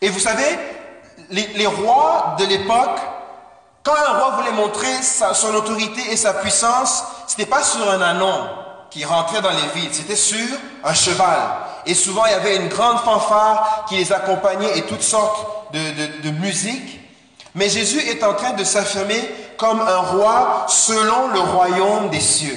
Et 0.00 0.08
vous 0.08 0.20
savez, 0.20 0.58
les, 1.30 1.66
rois 1.66 2.36
de 2.38 2.44
l'époque 2.46 3.00
quand 3.82 3.94
un 3.94 4.18
roi 4.18 4.36
voulait 4.36 4.52
montrer 4.52 5.02
son 5.02 5.54
autorité 5.54 6.12
et 6.12 6.16
sa 6.16 6.34
puissance, 6.34 7.04
ce 7.26 7.36
n'était 7.36 7.50
pas 7.50 7.62
sur 7.62 7.90
un 7.90 8.00
anon 8.02 8.48
qui 8.90 9.04
rentrait 9.04 9.40
dans 9.40 9.50
les 9.50 9.80
villes, 9.80 9.92
c'était 9.92 10.16
sur 10.16 10.46
un 10.84 10.94
cheval. 10.94 11.38
Et 11.86 11.94
souvent, 11.94 12.26
il 12.26 12.32
y 12.32 12.34
avait 12.34 12.56
une 12.56 12.68
grande 12.68 12.98
fanfare 13.00 13.86
qui 13.88 13.96
les 13.96 14.12
accompagnait 14.12 14.78
et 14.78 14.82
toutes 14.82 15.02
sortes 15.02 15.72
de, 15.72 16.22
de 16.22 16.30
musique. 16.30 16.97
Mais 17.58 17.68
Jésus 17.68 17.98
est 17.98 18.22
en 18.22 18.34
train 18.34 18.52
de 18.52 18.62
s'affirmer 18.62 19.20
comme 19.56 19.80
un 19.80 19.96
roi 19.96 20.66
selon 20.68 21.26
le 21.32 21.40
royaume 21.40 22.08
des 22.08 22.20
cieux. 22.20 22.56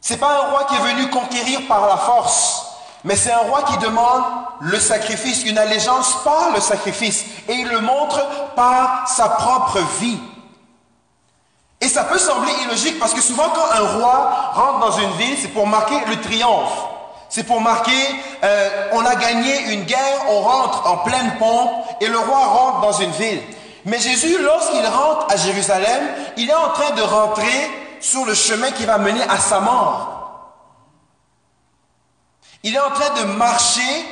C'est 0.00 0.16
pas 0.16 0.40
un 0.40 0.50
roi 0.50 0.64
qui 0.64 0.74
est 0.74 0.92
venu 0.92 1.08
conquérir 1.08 1.68
par 1.68 1.86
la 1.86 1.96
force, 1.96 2.66
mais 3.04 3.14
c'est 3.14 3.30
un 3.30 3.38
roi 3.48 3.62
qui 3.62 3.78
demande 3.78 4.24
le 4.58 4.80
sacrifice, 4.80 5.44
une 5.44 5.56
allégeance 5.56 6.16
par 6.24 6.50
le 6.52 6.60
sacrifice. 6.60 7.24
Et 7.48 7.52
il 7.52 7.68
le 7.68 7.78
montre 7.78 8.20
par 8.56 9.06
sa 9.06 9.28
propre 9.28 9.78
vie. 10.00 10.18
Et 11.80 11.86
ça 11.86 12.02
peut 12.02 12.18
sembler 12.18 12.52
illogique 12.64 12.98
parce 12.98 13.14
que 13.14 13.20
souvent 13.20 13.50
quand 13.50 13.70
un 13.70 13.98
roi 13.98 14.50
rentre 14.52 14.80
dans 14.80 14.98
une 14.98 15.12
ville, 15.12 15.36
c'est 15.40 15.48
pour 15.48 15.68
marquer 15.68 16.00
le 16.08 16.20
triomphe. 16.20 16.93
C'est 17.34 17.42
pour 17.42 17.60
marquer, 17.60 17.90
euh, 18.44 18.90
on 18.92 19.04
a 19.04 19.16
gagné 19.16 19.72
une 19.72 19.82
guerre, 19.82 20.20
on 20.28 20.40
rentre 20.40 20.88
en 20.88 20.98
pleine 20.98 21.34
pompe 21.36 21.68
et 22.00 22.06
le 22.06 22.16
roi 22.16 22.38
rentre 22.38 22.80
dans 22.82 22.92
une 22.92 23.10
ville. 23.10 23.42
Mais 23.86 23.98
Jésus, 23.98 24.38
lorsqu'il 24.40 24.86
rentre 24.86 25.26
à 25.28 25.36
Jérusalem, 25.36 26.00
il 26.36 26.48
est 26.48 26.54
en 26.54 26.68
train 26.68 26.92
de 26.92 27.02
rentrer 27.02 27.70
sur 27.98 28.24
le 28.24 28.34
chemin 28.34 28.70
qui 28.70 28.84
va 28.84 28.98
mener 28.98 29.24
à 29.28 29.38
sa 29.38 29.58
mort. 29.58 30.52
Il 32.62 32.76
est 32.76 32.78
en 32.78 32.90
train 32.90 33.20
de 33.20 33.24
marcher, 33.32 34.06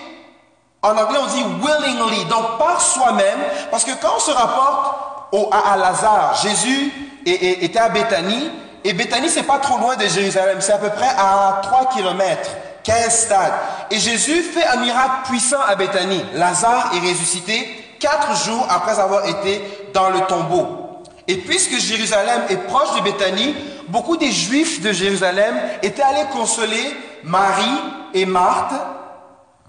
en 0.82 0.96
anglais 0.96 1.20
on 1.22 1.26
dit 1.26 1.44
willingly, 1.62 2.24
donc 2.24 2.58
par 2.58 2.80
soi-même, 2.80 3.38
parce 3.70 3.84
que 3.84 3.92
quand 4.02 4.16
on 4.16 4.18
se 4.18 4.32
rapporte 4.32 5.30
à, 5.52 5.76
Lazare, 5.76 6.40
Jésus 6.42 6.92
était 7.24 7.78
à 7.78 7.88
Béthanie, 7.88 8.50
et 8.82 8.92
Béthanie 8.94 9.28
c'est 9.28 9.44
pas 9.44 9.60
trop 9.60 9.78
loin 9.78 9.94
de 9.94 10.08
Jérusalem, 10.08 10.60
c'est 10.60 10.72
à 10.72 10.78
peu 10.78 10.90
près 10.90 11.10
à 11.16 11.60
3 11.62 11.90
km, 11.94 12.50
15 12.84 13.14
stades. 13.14 13.52
Et 13.90 13.98
Jésus 13.98 14.42
fait 14.42 14.66
un 14.66 14.76
miracle 14.76 15.28
puissant 15.28 15.60
à 15.66 15.74
Béthanie. 15.74 16.24
Lazare 16.34 16.92
est 16.94 17.08
ressuscité 17.08 17.96
quatre 18.00 18.44
jours 18.44 18.66
après 18.68 18.98
avoir 18.98 19.26
été 19.28 19.62
dans 19.94 20.10
le 20.10 20.20
tombeau. 20.22 21.02
Et 21.28 21.36
puisque 21.36 21.78
Jérusalem 21.78 22.42
est 22.48 22.56
proche 22.56 22.96
de 22.96 23.02
Béthanie, 23.02 23.54
beaucoup 23.88 24.16
des 24.16 24.32
Juifs 24.32 24.80
de 24.80 24.92
Jérusalem 24.92 25.54
étaient 25.82 26.02
allés 26.02 26.28
consoler 26.32 26.96
Marie 27.22 27.80
et 28.14 28.26
Marthe 28.26 28.74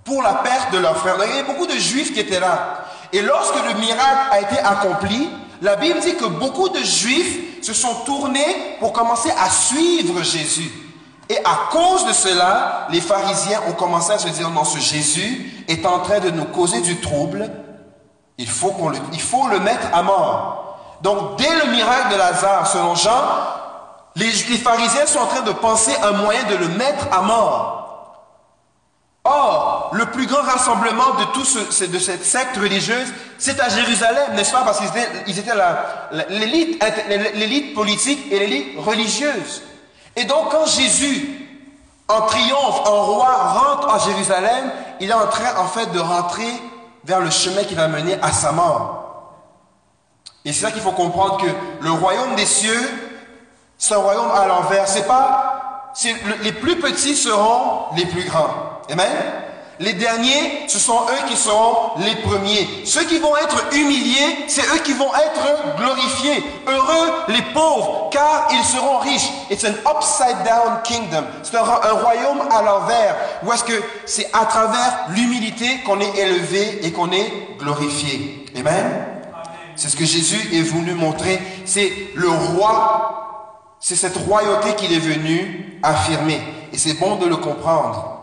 pour 0.03 0.21
la 0.21 0.33
perte 0.35 0.73
de 0.73 0.79
leur 0.79 0.97
frère. 0.97 1.15
il 1.23 1.29
y 1.29 1.39
avait 1.39 1.43
beaucoup 1.43 1.67
de 1.67 1.77
juifs 1.77 2.13
qui 2.13 2.19
étaient 2.19 2.39
là. 2.39 2.85
Et 3.13 3.21
lorsque 3.21 3.55
le 3.55 3.79
miracle 3.79 4.27
a 4.31 4.41
été 4.41 4.59
accompli, 4.59 5.29
la 5.61 5.75
Bible 5.75 5.99
dit 6.01 6.15
que 6.15 6.25
beaucoup 6.25 6.69
de 6.69 6.79
juifs 6.79 7.63
se 7.63 7.73
sont 7.73 7.93
tournés 8.05 8.75
pour 8.79 8.91
commencer 8.91 9.29
à 9.39 9.49
suivre 9.49 10.21
Jésus. 10.23 10.71
Et 11.29 11.37
à 11.37 11.69
cause 11.71 12.05
de 12.05 12.13
cela, 12.13 12.87
les 12.89 13.01
pharisiens 13.01 13.61
ont 13.67 13.73
commencé 13.73 14.11
à 14.11 14.19
se 14.19 14.27
dire, 14.27 14.49
non, 14.49 14.65
ce 14.65 14.79
Jésus 14.79 15.65
est 15.67 15.85
en 15.85 15.99
train 15.99 16.19
de 16.19 16.29
nous 16.29 16.45
causer 16.45 16.81
du 16.81 16.99
trouble, 16.99 17.49
il 18.37 18.49
faut, 18.49 18.71
qu'on 18.71 18.89
le, 18.89 18.97
il 19.13 19.61
mettre 19.61 19.87
à 19.93 20.01
mort. 20.01 20.97
Donc, 21.01 21.37
dès 21.37 21.65
le 21.65 21.71
miracle 21.71 22.13
de 22.13 22.17
Lazare, 22.17 22.67
selon 22.67 22.95
Jean, 22.95 23.21
les, 24.15 24.31
pharisiens 24.31 25.05
sont 25.05 25.19
en 25.19 25.27
train 25.27 25.41
de 25.41 25.51
penser 25.51 25.91
un 26.03 26.11
moyen 26.11 26.43
de 26.43 26.55
le 26.55 26.67
mettre 26.69 27.07
à 27.11 27.21
mort. 27.21 27.79
Or, 29.23 29.91
le 29.93 30.05
plus 30.07 30.27
grand 30.27 30.41
rassemblement 30.41 31.13
de, 31.19 31.23
tout 31.33 31.87
de 31.87 31.99
cette 31.99 32.25
secte 32.25 32.57
religieuse, 32.57 33.07
c'est 33.37 33.59
à 33.61 33.69
Jérusalem, 33.69 34.33
n'est-ce 34.35 34.51
pas? 34.51 34.63
Parce 34.63 34.79
qu'ils 34.79 34.89
étaient, 34.89 35.31
étaient 35.39 37.33
l'élite 37.33 37.73
politique 37.73 38.31
et 38.31 38.39
l'élite 38.39 38.79
religieuse. 38.79 39.63
Et 40.15 40.25
donc, 40.25 40.51
quand 40.51 40.65
Jésus, 40.65 41.47
en 42.07 42.21
triomphe, 42.21 42.87
en 42.87 43.03
roi, 43.03 43.33
rentre 43.33 43.89
à 43.89 43.99
Jérusalem, 43.99 44.71
il 44.99 45.09
est 45.09 45.13
en 45.13 45.27
train, 45.27 45.57
en 45.57 45.67
fait, 45.67 45.91
de 45.91 45.99
rentrer 45.99 46.51
vers 47.03 47.19
le 47.19 47.29
chemin 47.29 47.63
qui 47.63 47.75
va 47.75 47.87
mener 47.87 48.17
à 48.21 48.31
sa 48.31 48.51
mort. 48.51 48.99
Et 50.45 50.53
c'est 50.53 50.65
ça 50.65 50.71
qu'il 50.71 50.81
faut 50.81 50.91
comprendre 50.91 51.37
que 51.37 51.47
le 51.81 51.91
royaume 51.91 52.35
des 52.35 52.45
cieux 52.45 52.89
c'est 53.83 53.95
un 53.95 53.97
royaume 53.97 54.31
à 54.31 54.47
l'envers. 54.47 54.87
C'est 54.87 55.05
pas, 55.05 55.91
les 56.41 56.53
plus 56.53 56.79
petits 56.79 57.17
seront 57.17 57.93
les 57.97 58.05
plus 58.05 58.23
grands. 58.23 58.79
Amen? 58.89 59.11
Les 59.79 59.93
derniers, 59.93 60.65
ce 60.67 60.77
sont 60.79 61.01
eux 61.09 61.27
qui 61.27 61.35
seront 61.35 61.91
les 61.97 62.15
premiers. 62.21 62.67
Ceux 62.85 63.03
qui 63.05 63.17
vont 63.17 63.35
être 63.37 63.73
humiliés, 63.73 64.45
c'est 64.47 64.61
eux 64.61 64.79
qui 64.83 64.93
vont 64.93 65.11
être 65.15 65.77
glorifiés. 65.77 66.43
Heureux 66.67 67.13
les 67.29 67.41
pauvres, 67.53 68.09
car 68.11 68.47
ils 68.51 68.63
seront 68.63 68.99
riches. 68.99 69.29
It's 69.49 69.63
an 69.63 69.73
upside 69.89 70.43
down 70.45 70.81
kingdom. 70.83 71.25
C'est 71.41 71.57
un, 71.57 71.63
un, 71.63 71.93
royaume 71.93 72.41
à 72.51 72.61
l'envers. 72.61 73.15
Où 73.43 73.51
est-ce 73.51 73.63
que 73.63 73.81
c'est 74.05 74.29
à 74.33 74.45
travers 74.45 75.07
l'humilité 75.09 75.79
qu'on 75.85 75.99
est 75.99 76.17
élevé 76.17 76.85
et 76.85 76.91
qu'on 76.91 77.11
est 77.11 77.57
glorifié. 77.57 78.45
Amen? 78.55 79.07
C'est 79.75 79.89
ce 79.89 79.97
que 79.97 80.05
Jésus 80.05 80.55
est 80.55 80.61
venu 80.61 80.93
montrer. 80.93 81.41
C'est 81.65 81.91
le 82.13 82.29
roi 82.29 83.19
c'est 83.83 83.97
cette 83.97 84.15
royauté 84.15 84.75
qu'il 84.75 84.93
est 84.93 84.99
venu 84.99 85.77
affirmer. 85.83 86.39
Et 86.71 86.77
c'est 86.77 86.93
bon 86.93 87.17
de 87.17 87.25
le 87.25 87.35
comprendre. 87.35 88.22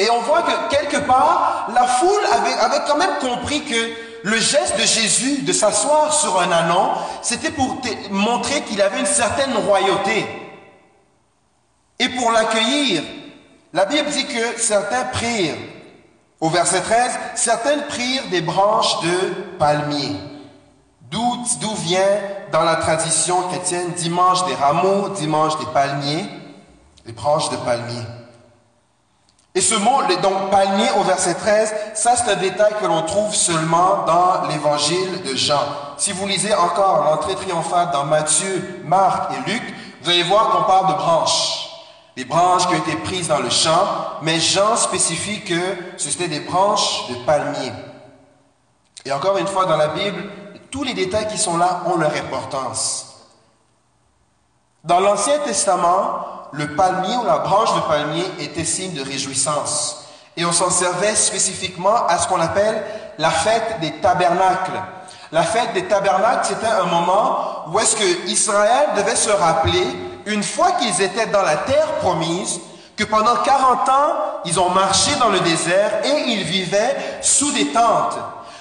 Et 0.00 0.10
on 0.10 0.20
voit 0.22 0.40
que 0.42 0.70
quelque 0.70 0.96
part, 0.96 1.68
la 1.74 1.86
foule 1.86 2.24
avait, 2.32 2.80
quand 2.86 2.96
même 2.96 3.18
compris 3.20 3.62
que 3.64 3.92
le 4.22 4.36
geste 4.38 4.78
de 4.78 4.82
Jésus 4.82 5.42
de 5.42 5.52
s'asseoir 5.52 6.10
sur 6.14 6.40
un 6.40 6.50
anon, 6.50 6.92
c'était 7.20 7.50
pour 7.50 7.82
montrer 8.10 8.62
qu'il 8.62 8.80
avait 8.80 9.00
une 9.00 9.04
certaine 9.04 9.54
royauté. 9.58 10.26
Et 11.98 12.08
pour 12.08 12.32
l'accueillir, 12.32 13.02
la 13.74 13.84
Bible 13.84 14.08
dit 14.08 14.24
que 14.24 14.58
certains 14.58 15.04
prirent, 15.04 15.56
au 16.40 16.48
verset 16.48 16.80
13, 16.80 17.18
certaines 17.34 17.82
prirent 17.88 18.26
des 18.30 18.40
branches 18.40 19.02
de 19.02 19.34
palmier. 19.58 20.16
D'où 21.10 21.74
vient 21.84 22.00
dans 22.52 22.62
la 22.62 22.76
tradition 22.76 23.42
chrétienne 23.48 23.90
dimanche 23.96 24.46
des 24.46 24.54
rameaux, 24.54 25.10
dimanche 25.10 25.58
des 25.58 25.66
palmiers, 25.74 26.24
les 27.04 27.12
branches 27.12 27.50
de 27.50 27.56
palmier. 27.56 28.02
Et 29.54 29.60
ce 29.60 29.74
mot, 29.74 30.02
donc 30.22 30.50
palmier 30.50 30.88
au 30.98 31.02
verset 31.02 31.34
13, 31.34 31.74
ça 31.94 32.14
c'est 32.14 32.30
un 32.30 32.36
détail 32.36 32.72
que 32.80 32.86
l'on 32.86 33.02
trouve 33.02 33.34
seulement 33.34 34.04
dans 34.06 34.46
l'évangile 34.48 35.22
de 35.22 35.34
Jean. 35.34 35.60
Si 35.96 36.12
vous 36.12 36.26
lisez 36.26 36.54
encore 36.54 37.04
l'entrée 37.04 37.34
triomphale 37.34 37.90
dans 37.90 38.04
Matthieu, 38.04 38.82
Marc 38.84 39.32
et 39.32 39.50
Luc, 39.50 39.62
vous 40.02 40.10
allez 40.10 40.22
voir 40.22 40.50
qu'on 40.50 40.62
parle 40.62 40.88
de 40.88 40.98
branches. 40.98 41.68
Des 42.16 42.24
branches 42.24 42.68
qui 42.68 42.74
ont 42.74 42.78
été 42.78 42.96
prises 42.96 43.28
dans 43.28 43.40
le 43.40 43.50
champ, 43.50 43.86
mais 44.22 44.38
Jean 44.38 44.76
spécifie 44.76 45.42
que 45.42 45.60
c'était 45.96 46.28
des 46.28 46.40
branches 46.40 47.08
de 47.08 47.14
palmier. 47.26 47.72
Et 49.04 49.12
encore 49.12 49.36
une 49.38 49.46
fois, 49.46 49.66
dans 49.66 49.76
la 49.76 49.88
Bible, 49.88 50.30
tous 50.70 50.84
les 50.84 50.94
détails 50.94 51.26
qui 51.26 51.38
sont 51.38 51.56
là 51.56 51.82
ont 51.86 51.96
leur 51.96 52.14
importance. 52.14 53.06
Dans 54.84 55.00
l'Ancien 55.00 55.38
Testament, 55.40 56.39
le 56.52 56.74
palmier 56.74 57.16
ou 57.16 57.24
la 57.24 57.38
branche 57.38 57.74
de 57.74 57.80
palmier 57.80 58.24
était 58.40 58.64
signe 58.64 58.92
de 58.92 59.02
réjouissance. 59.02 60.04
Et 60.36 60.44
on 60.44 60.52
s'en 60.52 60.70
servait 60.70 61.14
spécifiquement 61.14 62.06
à 62.06 62.18
ce 62.18 62.28
qu'on 62.28 62.40
appelle 62.40 62.82
la 63.18 63.30
fête 63.30 63.80
des 63.80 63.92
tabernacles. 64.00 64.80
La 65.32 65.42
fête 65.42 65.72
des 65.74 65.84
tabernacles, 65.84 66.46
c'était 66.46 66.66
un 66.66 66.86
moment 66.86 67.64
où 67.68 67.78
est-ce 67.78 67.96
que 67.96 68.28
Israël 68.28 68.88
devait 68.96 69.16
se 69.16 69.30
rappeler, 69.30 69.86
une 70.26 70.42
fois 70.42 70.72
qu'ils 70.72 71.02
étaient 71.02 71.26
dans 71.26 71.42
la 71.42 71.56
terre 71.56 71.98
promise, 72.00 72.60
que 72.96 73.04
pendant 73.04 73.36
40 73.36 73.88
ans, 73.88 74.14
ils 74.44 74.58
ont 74.60 74.70
marché 74.70 75.12
dans 75.20 75.28
le 75.28 75.40
désert 75.40 76.04
et 76.04 76.30
ils 76.32 76.42
vivaient 76.42 76.96
sous 77.22 77.50
des 77.52 77.68
tentes. 77.68 78.18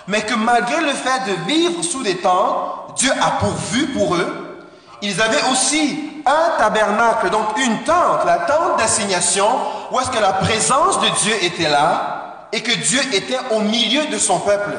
Mais 0.07 0.21
que 0.21 0.35
malgré 0.35 0.79
le 0.81 0.93
fait 0.93 1.31
de 1.31 1.45
vivre 1.47 1.83
sous 1.83 2.03
des 2.03 2.17
tentes, 2.17 2.95
Dieu 2.95 3.11
a 3.21 3.31
pourvu 3.31 3.87
pour 3.87 4.15
eux. 4.15 4.59
Ils 5.01 5.21
avaient 5.21 5.43
aussi 5.51 6.08
tabernacle, 6.57 7.29
donc 7.29 7.57
une 7.57 7.83
tente, 7.83 8.25
la 8.25 8.39
tente 8.39 8.77
d'assignation, 8.77 9.47
où 9.91 9.99
est-ce 9.99 10.11
que 10.11 10.19
la 10.19 10.33
présence 10.33 10.99
de 10.99 11.07
Dieu 11.21 11.33
était 11.41 11.69
là 11.69 12.47
et 12.51 12.61
que 12.61 12.71
Dieu 12.71 13.01
était 13.13 13.39
au 13.51 13.59
milieu 13.59 14.07
de 14.07 14.17
son 14.17 14.39
peuple. 14.39 14.71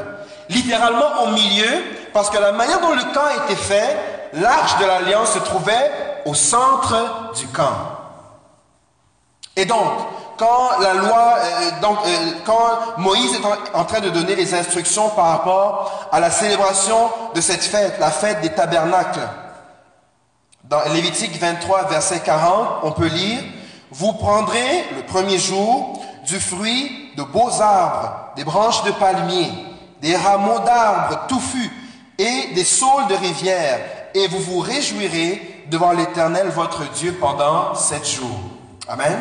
Littéralement 0.48 1.22
au 1.22 1.28
milieu, 1.28 1.84
parce 2.12 2.30
que 2.30 2.38
la 2.38 2.52
manière 2.52 2.80
dont 2.80 2.94
le 2.94 3.02
camp 3.14 3.44
était 3.44 3.60
fait, 3.60 3.96
l'arche 4.34 4.78
de 4.78 4.86
l'alliance 4.86 5.32
se 5.32 5.38
trouvait 5.38 5.92
au 6.26 6.34
centre 6.34 7.32
du 7.36 7.46
camp. 7.48 7.72
Et 9.56 9.64
donc, 9.64 9.92
quand 10.40 10.80
la 10.80 10.94
loi, 10.94 11.34
euh, 11.36 11.70
donc, 11.82 11.98
euh, 12.06 12.30
quand 12.46 12.96
Moïse 12.96 13.34
est 13.34 13.76
en, 13.76 13.84
train 13.84 14.00
de 14.00 14.08
donner 14.08 14.34
les 14.34 14.54
instructions 14.54 15.10
par 15.10 15.26
rapport 15.26 16.08
à 16.10 16.18
la 16.18 16.30
célébration 16.30 17.10
de 17.34 17.40
cette 17.42 17.62
fête, 17.62 17.98
la 18.00 18.10
fête 18.10 18.40
des 18.40 18.48
tabernacles, 18.48 19.20
dans 20.70 20.84
Lévitique 20.94 21.36
23, 21.38 21.88
verset 21.88 22.20
40, 22.20 22.84
on 22.84 22.92
peut 22.92 23.08
lire, 23.08 23.40
Vous 23.90 24.12
prendrez 24.12 24.84
le 24.96 25.02
premier 25.02 25.36
jour 25.36 26.00
du 26.24 26.38
fruit 26.38 27.10
de 27.16 27.24
beaux 27.24 27.60
arbres, 27.60 28.30
des 28.36 28.44
branches 28.44 28.84
de 28.84 28.92
palmiers, 28.92 29.50
des 30.00 30.14
rameaux 30.14 30.60
d'arbres 30.60 31.26
touffus 31.26 31.72
et 32.16 32.54
des 32.54 32.62
saules 32.62 33.08
de 33.08 33.16
rivière, 33.16 33.80
et 34.14 34.28
vous 34.28 34.38
vous 34.38 34.60
réjouirez 34.60 35.64
devant 35.68 35.90
l'Éternel 35.90 36.50
votre 36.50 36.88
Dieu 36.92 37.16
pendant 37.20 37.74
sept 37.74 38.08
jours. 38.08 38.40
Amen. 38.86 39.18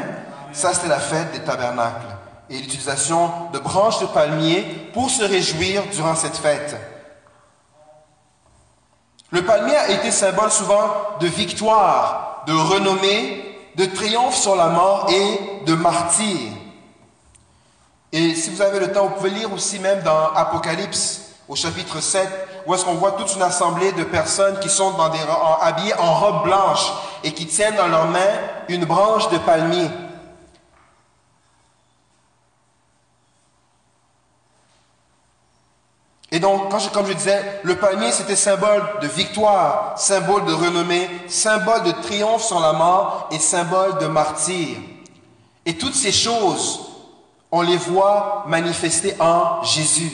Ça, 0.53 0.75
c'était 0.75 0.87
la 0.87 0.99
fête 0.99 1.31
des 1.31 1.39
tabernacles 1.39 2.15
et 2.51 2.57
l'utilisation 2.57 3.31
de 3.53 3.57
branches 3.57 3.99
de 4.01 4.05
palmiers 4.05 4.61
pour 4.93 5.09
se 5.09 5.23
réjouir 5.23 5.81
durant 5.91 6.13
cette 6.15 6.37
fête. 6.37 6.75
Le 9.31 9.43
palmier 9.43 9.75
a 9.75 9.91
été 9.91 10.11
symbole 10.11 10.49
souvent 10.49 10.91
de 11.19 11.27
victoire, 11.27 12.43
de 12.47 12.53
renommée, 12.53 13.45
de 13.75 13.85
triomphe 13.85 14.35
sur 14.35 14.55
la 14.55 14.67
mort 14.67 15.07
et 15.09 15.65
de 15.65 15.75
martyr. 15.75 16.37
Et 18.11 18.33
si 18.33 18.49
vous 18.49 18.61
avez 18.61 18.79
le 18.79 18.91
temps, 18.91 19.05
vous 19.05 19.15
pouvez 19.15 19.29
lire 19.29 19.53
aussi 19.53 19.77
même 19.79 20.01
dans 20.01 20.33
Apocalypse 20.33 21.35
au 21.47 21.55
chapitre 21.55 22.01
7, 22.01 22.27
où 22.65 22.73
est-ce 22.73 22.83
qu'on 22.83 22.95
voit 22.95 23.11
toute 23.11 23.35
une 23.35 23.43
assemblée 23.43 23.91
de 23.91 24.03
personnes 24.03 24.59
qui 24.59 24.69
sont 24.69 24.91
des, 24.91 25.19
habillées 25.61 25.93
en 25.99 26.13
robe 26.15 26.43
blanche 26.43 26.91
et 27.23 27.31
qui 27.31 27.45
tiennent 27.45 27.75
dans 27.75 27.87
leurs 27.87 28.07
mains 28.07 28.19
une 28.67 28.85
branche 28.85 29.29
de 29.29 29.37
palmier. 29.37 29.87
Et 36.31 36.39
donc, 36.39 36.69
comme 36.93 37.07
je 37.07 37.13
disais, 37.13 37.61
le 37.63 37.77
palmier, 37.77 38.11
c'était 38.11 38.35
symbole 38.35 38.83
de 39.01 39.07
victoire, 39.07 39.93
symbole 39.97 40.45
de 40.45 40.53
renommée, 40.53 41.09
symbole 41.27 41.83
de 41.83 41.91
triomphe 42.03 42.43
sur 42.43 42.59
la 42.59 42.73
mort 42.73 43.29
et 43.31 43.39
symbole 43.39 43.97
de 43.97 44.05
martyr. 44.05 44.77
Et 45.65 45.75
toutes 45.75 45.95
ces 45.95 46.11
choses, 46.11 46.81
on 47.51 47.61
les 47.61 47.77
voit 47.77 48.43
manifestées 48.47 49.15
en 49.19 49.63
Jésus. 49.63 50.11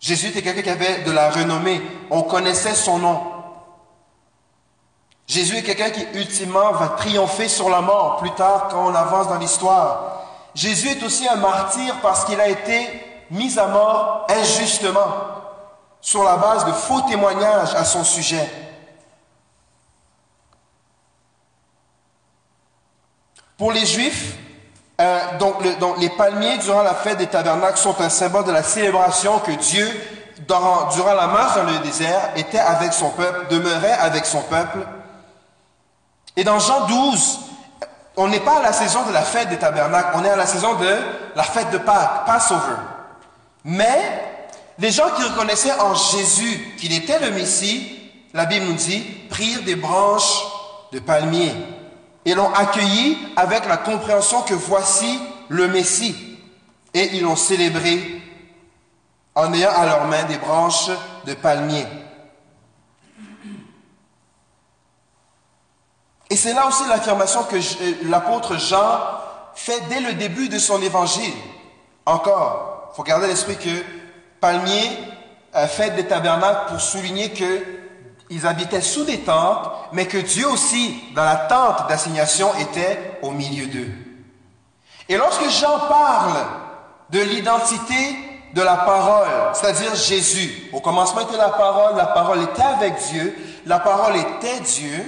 Jésus 0.00 0.28
était 0.28 0.42
quelqu'un 0.42 0.62
qui 0.62 0.70
avait 0.70 1.02
de 1.02 1.10
la 1.10 1.30
renommée. 1.30 1.82
On 2.10 2.22
connaissait 2.22 2.74
son 2.74 2.98
nom. 2.98 3.20
Jésus 5.26 5.56
est 5.56 5.62
quelqu'un 5.62 5.90
qui 5.90 6.06
ultimement 6.14 6.72
va 6.72 6.88
triompher 6.90 7.48
sur 7.48 7.68
la 7.68 7.80
mort 7.80 8.18
plus 8.18 8.30
tard 8.32 8.68
quand 8.70 8.86
on 8.86 8.94
avance 8.94 9.28
dans 9.28 9.38
l'histoire. 9.38 10.22
Jésus 10.54 10.88
est 10.88 11.02
aussi 11.02 11.28
un 11.28 11.36
martyr 11.36 11.96
parce 12.00 12.24
qu'il 12.24 12.40
a 12.40 12.48
été 12.48 13.05
mis 13.30 13.58
à 13.58 13.66
mort 13.66 14.26
injustement 14.30 15.08
sur 16.00 16.22
la 16.22 16.36
base 16.36 16.64
de 16.64 16.72
faux 16.72 17.00
témoignages 17.02 17.74
à 17.74 17.84
son 17.84 18.04
sujet. 18.04 18.48
Pour 23.58 23.72
les 23.72 23.86
Juifs, 23.86 24.36
euh, 25.00 25.38
donc, 25.38 25.56
les 25.98 26.10
palmiers 26.10 26.58
durant 26.58 26.82
la 26.82 26.94
fête 26.94 27.18
des 27.18 27.26
tabernacles 27.26 27.78
sont 27.78 28.00
un 28.00 28.08
symbole 28.08 28.44
de 28.44 28.52
la 28.52 28.62
célébration 28.62 29.38
que 29.40 29.52
Dieu, 29.52 29.88
durant, 30.46 31.14
la 31.14 31.26
marche 31.26 31.56
dans 31.56 31.64
le 31.64 31.78
désert, 31.80 32.30
était 32.36 32.58
avec 32.58 32.92
son 32.92 33.10
peuple, 33.10 33.46
demeurait 33.50 33.92
avec 33.92 34.24
son 34.26 34.42
peuple. 34.42 34.78
Et 36.36 36.44
dans 36.44 36.58
Jean 36.58 36.86
12, 36.86 37.40
on 38.16 38.28
n'est 38.28 38.40
pas 38.40 38.58
à 38.58 38.62
la 38.62 38.72
saison 38.72 39.04
de 39.06 39.12
la 39.12 39.22
fête 39.22 39.48
des 39.48 39.58
tabernacles, 39.58 40.10
on 40.14 40.24
est 40.24 40.30
à 40.30 40.36
la 40.36 40.46
saison 40.46 40.74
de 40.74 40.88
la 41.34 41.42
fête 41.42 41.70
de 41.70 41.78
Pâques, 41.78 42.24
Passover. 42.26 42.76
Mais 43.66 44.22
les 44.78 44.92
gens 44.92 45.10
qui 45.16 45.24
reconnaissaient 45.24 45.78
en 45.80 45.92
Jésus 45.94 46.74
qu'il 46.78 46.92
était 46.92 47.18
le 47.18 47.32
Messie, 47.32 47.98
la 48.32 48.46
Bible 48.46 48.66
nous 48.66 48.74
dit, 48.74 49.00
prirent 49.28 49.64
des 49.64 49.74
branches 49.74 50.44
de 50.92 51.00
palmier 51.00 51.52
et 52.24 52.34
l'ont 52.34 52.52
accueilli 52.54 53.18
avec 53.34 53.66
la 53.66 53.76
compréhension 53.76 54.42
que 54.42 54.54
voici 54.54 55.18
le 55.48 55.66
Messie. 55.66 56.38
Et 56.94 57.16
ils 57.16 57.22
l'ont 57.22 57.34
célébré 57.34 58.22
en 59.34 59.52
ayant 59.52 59.72
à 59.74 59.84
leurs 59.84 60.06
mains 60.06 60.24
des 60.24 60.38
branches 60.38 60.90
de 61.24 61.34
palmier. 61.34 61.86
Et 66.30 66.36
c'est 66.36 66.54
là 66.54 66.68
aussi 66.68 66.86
l'affirmation 66.88 67.42
que 67.44 67.56
euh, 67.56 67.94
l'apôtre 68.04 68.58
Jean 68.58 69.00
fait 69.54 69.80
dès 69.88 70.00
le 70.00 70.14
début 70.14 70.48
de 70.48 70.58
son 70.58 70.80
évangile. 70.82 71.34
Encore, 72.04 72.75
faut 72.96 73.02
garder 73.02 73.26
l'esprit 73.26 73.58
que 73.58 73.84
Palmier 74.40 74.90
a 75.52 75.68
fait 75.68 75.90
des 75.90 76.06
tabernacles 76.06 76.70
pour 76.70 76.80
souligner 76.80 77.28
que 77.28 77.62
ils 78.30 78.46
habitaient 78.46 78.80
sous 78.80 79.04
des 79.04 79.18
tentes, 79.18 79.70
mais 79.92 80.06
que 80.06 80.16
Dieu 80.16 80.48
aussi, 80.48 80.96
dans 81.14 81.24
la 81.24 81.36
tente 81.36 81.88
d'assignation, 81.88 82.48
était 82.54 83.18
au 83.22 83.32
milieu 83.32 83.66
d'eux. 83.66 83.92
Et 85.10 85.16
lorsque 85.18 85.48
Jean 85.50 85.78
parle 85.88 86.38
de 87.10 87.20
l'identité 87.20 88.16
de 88.54 88.62
la 88.62 88.76
parole, 88.78 89.28
c'est-à-dire 89.52 89.94
Jésus, 89.94 90.70
au 90.72 90.80
commencement 90.80 91.20
était 91.20 91.36
la 91.36 91.50
parole, 91.50 91.96
la 91.96 92.06
parole 92.06 92.42
était 92.42 92.62
avec 92.62 92.94
Dieu, 93.12 93.36
la 93.66 93.78
parole 93.78 94.16
était 94.16 94.60
Dieu, 94.60 95.04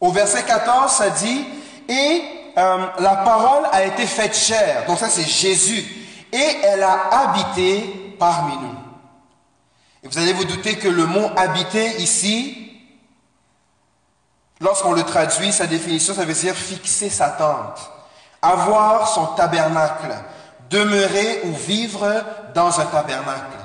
au 0.00 0.12
verset 0.12 0.42
14, 0.42 0.92
ça 0.92 1.08
dit, 1.08 1.46
et 1.88 2.22
euh, 2.58 2.86
la 2.98 3.16
parole 3.16 3.64
a 3.72 3.84
été 3.84 4.06
faite 4.06 4.36
chair. 4.36 4.84
Donc 4.86 4.98
ça, 4.98 5.08
c'est 5.08 5.26
Jésus 5.26 5.99
et 6.32 6.56
elle 6.62 6.82
a 6.82 7.08
habité 7.22 8.16
parmi 8.18 8.56
nous. 8.56 8.74
Et 10.02 10.08
vous 10.08 10.18
allez 10.18 10.32
vous 10.32 10.44
douter 10.44 10.76
que 10.76 10.88
le 10.88 11.06
mot 11.06 11.30
habiter 11.36 12.00
ici, 12.00 12.70
lorsqu'on 14.60 14.92
le 14.92 15.02
traduit, 15.02 15.52
sa 15.52 15.66
définition, 15.66 16.14
ça 16.14 16.24
veut 16.24 16.32
dire 16.32 16.54
fixer 16.54 17.10
sa 17.10 17.30
tente, 17.30 17.90
avoir 18.40 19.08
son 19.08 19.26
tabernacle, 19.28 20.14
demeurer 20.70 21.42
ou 21.44 21.52
vivre 21.54 22.06
dans 22.54 22.80
un 22.80 22.86
tabernacle. 22.86 23.58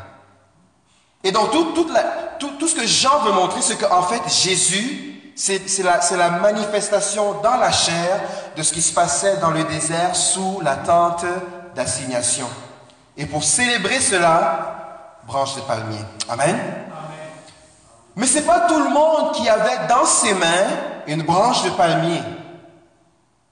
Et 1.23 1.32
donc 1.32 1.51
tout, 1.51 1.71
tout, 1.73 2.51
tout, 2.60 2.67
ce 2.67 2.75
que 2.75 2.86
Jean 2.86 3.19
veut 3.19 3.32
montrer, 3.32 3.62
c'est 3.62 3.78
qu'en 3.78 4.04
fait 4.04 4.21
Jésus, 4.28 5.34
c'est 5.36 5.80
la, 5.84 5.99
la 6.17 6.30
manifestation 6.30 7.41
dans 7.41 7.58
la 7.58 7.71
chair 7.71 8.21
de 8.56 8.63
ce 8.63 8.71
qui 8.71 8.82
se 8.82 8.93
passait 8.93 9.38
dans 9.38 9.51
le 9.51 9.63
désert 9.63 10.15
sous 10.15 10.62
la 10.62 10.75
tente 10.75 11.25
d'assignation. 11.76 12.48
Et 13.18 13.26
pour 13.26 13.44
célébrer 13.44 14.00
cela, 14.00 15.20
branche 15.28 15.56
de 15.56 15.62
palmier. 15.62 16.00
Amen. 16.30 16.58
Mais 18.16 18.28
ce 18.28 18.36
n'est 18.40 18.46
pas 18.46 18.62
tout 18.62 18.82
le 18.82 18.90
monde 18.90 19.34
qui 19.34 19.48
avait 19.50 19.88
dans 19.90 20.06
ses 20.06 20.34
mains 20.34 20.68
une 21.08 21.24
branche 21.24 21.64
de 21.64 21.70
palmier. 21.72 22.22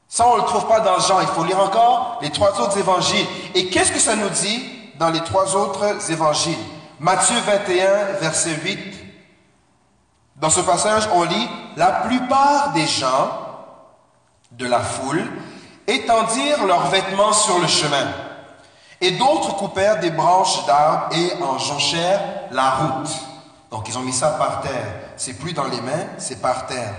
Ça, 0.07 0.27
on 0.27 0.35
ne 0.35 0.41
le 0.41 0.47
trouve 0.47 0.67
pas 0.67 0.79
dans 0.79 0.99
Jean. 0.99 1.21
Il 1.21 1.27
faut 1.27 1.43
lire 1.43 1.59
encore 1.59 2.19
les 2.21 2.29
trois 2.29 2.59
autres 2.61 2.77
évangiles. 2.77 3.25
Et 3.55 3.69
qu'est-ce 3.69 3.91
que 3.91 3.99
ça 3.99 4.15
nous 4.15 4.29
dit 4.29 4.63
dans 4.99 5.09
les 5.09 5.21
trois 5.21 5.55
autres 5.55 6.11
évangiles? 6.11 6.57
Matthieu 6.99 7.35
21, 7.45 8.19
verset 8.21 8.55
8. 8.63 8.79
Dans 10.37 10.49
ce 10.49 10.61
passage, 10.61 11.09
on 11.13 11.23
lit, 11.23 11.49
La 11.75 11.87
plupart 11.87 12.73
des 12.73 12.85
gens 12.85 13.31
de 14.51 14.67
la 14.67 14.79
foule 14.79 15.25
étendirent 15.87 16.65
leurs 16.65 16.87
vêtements 16.87 17.33
sur 17.33 17.59
le 17.59 17.67
chemin, 17.67 18.07
et 19.01 19.11
d'autres 19.11 19.55
coupèrent 19.57 19.99
des 19.99 20.11
branches 20.11 20.65
d'arbres 20.65 21.15
et 21.15 21.41
en 21.43 21.57
jonchèrent 21.57 22.21
la 22.51 22.69
route. 22.69 23.09
Donc 23.69 23.89
ils 23.89 23.97
ont 23.97 24.01
mis 24.01 24.13
ça 24.13 24.29
par 24.31 24.61
terre. 24.61 24.85
C'est 25.17 25.33
plus 25.33 25.53
dans 25.53 25.65
les 25.65 25.81
mains, 25.81 26.05
c'est 26.17 26.41
par 26.41 26.67
terre. 26.67 26.93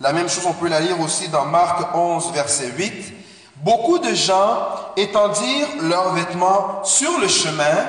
La 0.00 0.12
même 0.12 0.28
chose, 0.28 0.46
on 0.46 0.52
peut 0.52 0.68
la 0.68 0.80
lire 0.80 1.00
aussi 1.00 1.28
dans 1.28 1.46
Marc 1.46 1.94
11, 1.94 2.32
verset 2.32 2.70
8. 2.76 3.14
Beaucoup 3.56 3.98
de 3.98 4.12
gens 4.12 4.68
étendirent 4.96 5.68
leurs 5.82 6.12
vêtements 6.12 6.84
sur 6.84 7.18
le 7.18 7.28
chemin 7.28 7.86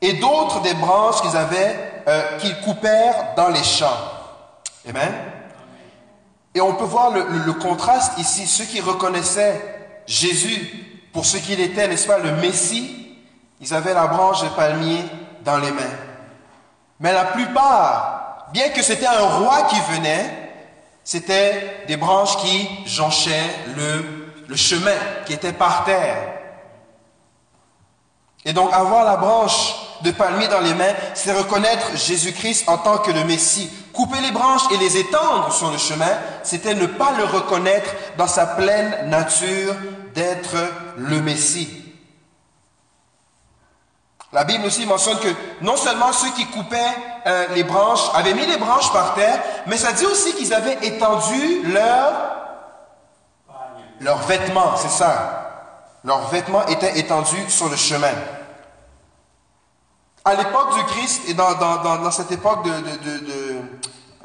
et 0.00 0.12
d'autres 0.14 0.60
des 0.60 0.74
branches 0.74 1.22
qu'ils 1.22 1.36
avaient, 1.36 2.02
euh, 2.06 2.38
qu'ils 2.38 2.60
coupèrent 2.60 3.34
dans 3.36 3.48
les 3.48 3.64
champs. 3.64 3.86
Amen. 4.88 5.12
Et 6.58 6.60
on 6.60 6.74
peut 6.74 6.82
voir 6.82 7.12
le, 7.12 7.52
contraste 7.52 8.18
ici. 8.18 8.44
Ceux 8.48 8.64
qui 8.64 8.80
reconnaissaient 8.80 10.02
Jésus 10.08 11.08
pour 11.12 11.24
ce 11.24 11.36
qu'il 11.36 11.60
était, 11.60 11.86
n'est-ce 11.86 12.08
pas, 12.08 12.18
le 12.18 12.32
Messie, 12.32 13.16
ils 13.60 13.72
avaient 13.72 13.94
la 13.94 14.08
branche 14.08 14.42
de 14.42 14.48
palmier 14.48 15.04
dans 15.44 15.58
les 15.58 15.70
mains. 15.70 15.96
Mais 16.98 17.12
la 17.12 17.26
plupart, 17.26 18.48
bien 18.52 18.70
que 18.70 18.82
c'était 18.82 19.06
un 19.06 19.20
roi 19.20 19.68
qui 19.70 19.78
venait, 19.92 20.50
c'était 21.04 21.84
des 21.86 21.96
branches 21.96 22.36
qui 22.38 22.68
jonchaient 22.86 23.54
le, 23.76 24.04
le 24.48 24.56
chemin, 24.56 24.96
qui 25.26 25.34
était 25.34 25.52
par 25.52 25.84
terre. 25.84 26.16
Et 28.44 28.52
donc 28.52 28.72
avoir 28.72 29.04
la 29.04 29.16
branche 29.16 29.76
de 30.02 30.10
palmier 30.10 30.48
dans 30.48 30.60
les 30.60 30.74
mains, 30.74 30.94
c'est 31.14 31.38
reconnaître 31.38 31.96
Jésus-Christ 31.96 32.68
en 32.68 32.78
tant 32.78 32.98
que 32.98 33.12
le 33.12 33.22
Messie. 33.22 33.70
Couper 33.98 34.20
les 34.20 34.30
branches 34.30 34.70
et 34.70 34.76
les 34.76 34.96
étendre 34.96 35.52
sur 35.52 35.72
le 35.72 35.76
chemin, 35.76 36.06
c'était 36.44 36.76
ne 36.76 36.86
pas 36.86 37.10
le 37.18 37.24
reconnaître 37.24 37.90
dans 38.16 38.28
sa 38.28 38.46
pleine 38.46 39.10
nature 39.10 39.74
d'être 40.14 40.54
le 40.98 41.20
Messie. 41.20 41.68
La 44.32 44.44
Bible 44.44 44.66
aussi 44.66 44.86
mentionne 44.86 45.18
que 45.18 45.34
non 45.62 45.76
seulement 45.76 46.12
ceux 46.12 46.30
qui 46.30 46.46
coupaient 46.46 46.78
euh, 47.26 47.48
les 47.56 47.64
branches 47.64 48.08
avaient 48.14 48.34
mis 48.34 48.46
les 48.46 48.58
branches 48.58 48.92
par 48.92 49.14
terre, 49.14 49.42
mais 49.66 49.76
ça 49.76 49.90
dit 49.90 50.06
aussi 50.06 50.32
qu'ils 50.36 50.54
avaient 50.54 50.78
étendu 50.86 51.64
leurs 51.64 52.36
leurs 53.98 54.22
vêtements, 54.28 54.76
c'est 54.76 54.96
ça. 54.96 55.74
Leurs 56.04 56.28
vêtements 56.28 56.64
étaient 56.66 57.00
étendus 57.00 57.50
sur 57.50 57.68
le 57.68 57.74
chemin. 57.74 58.14
À 60.28 60.34
l'époque 60.34 60.74
du 60.74 60.84
Christ 60.84 61.22
et 61.28 61.32
dans, 61.32 61.54
dans, 61.54 62.10
cette 62.10 62.30
époque 62.30 62.62
de, 62.62 62.70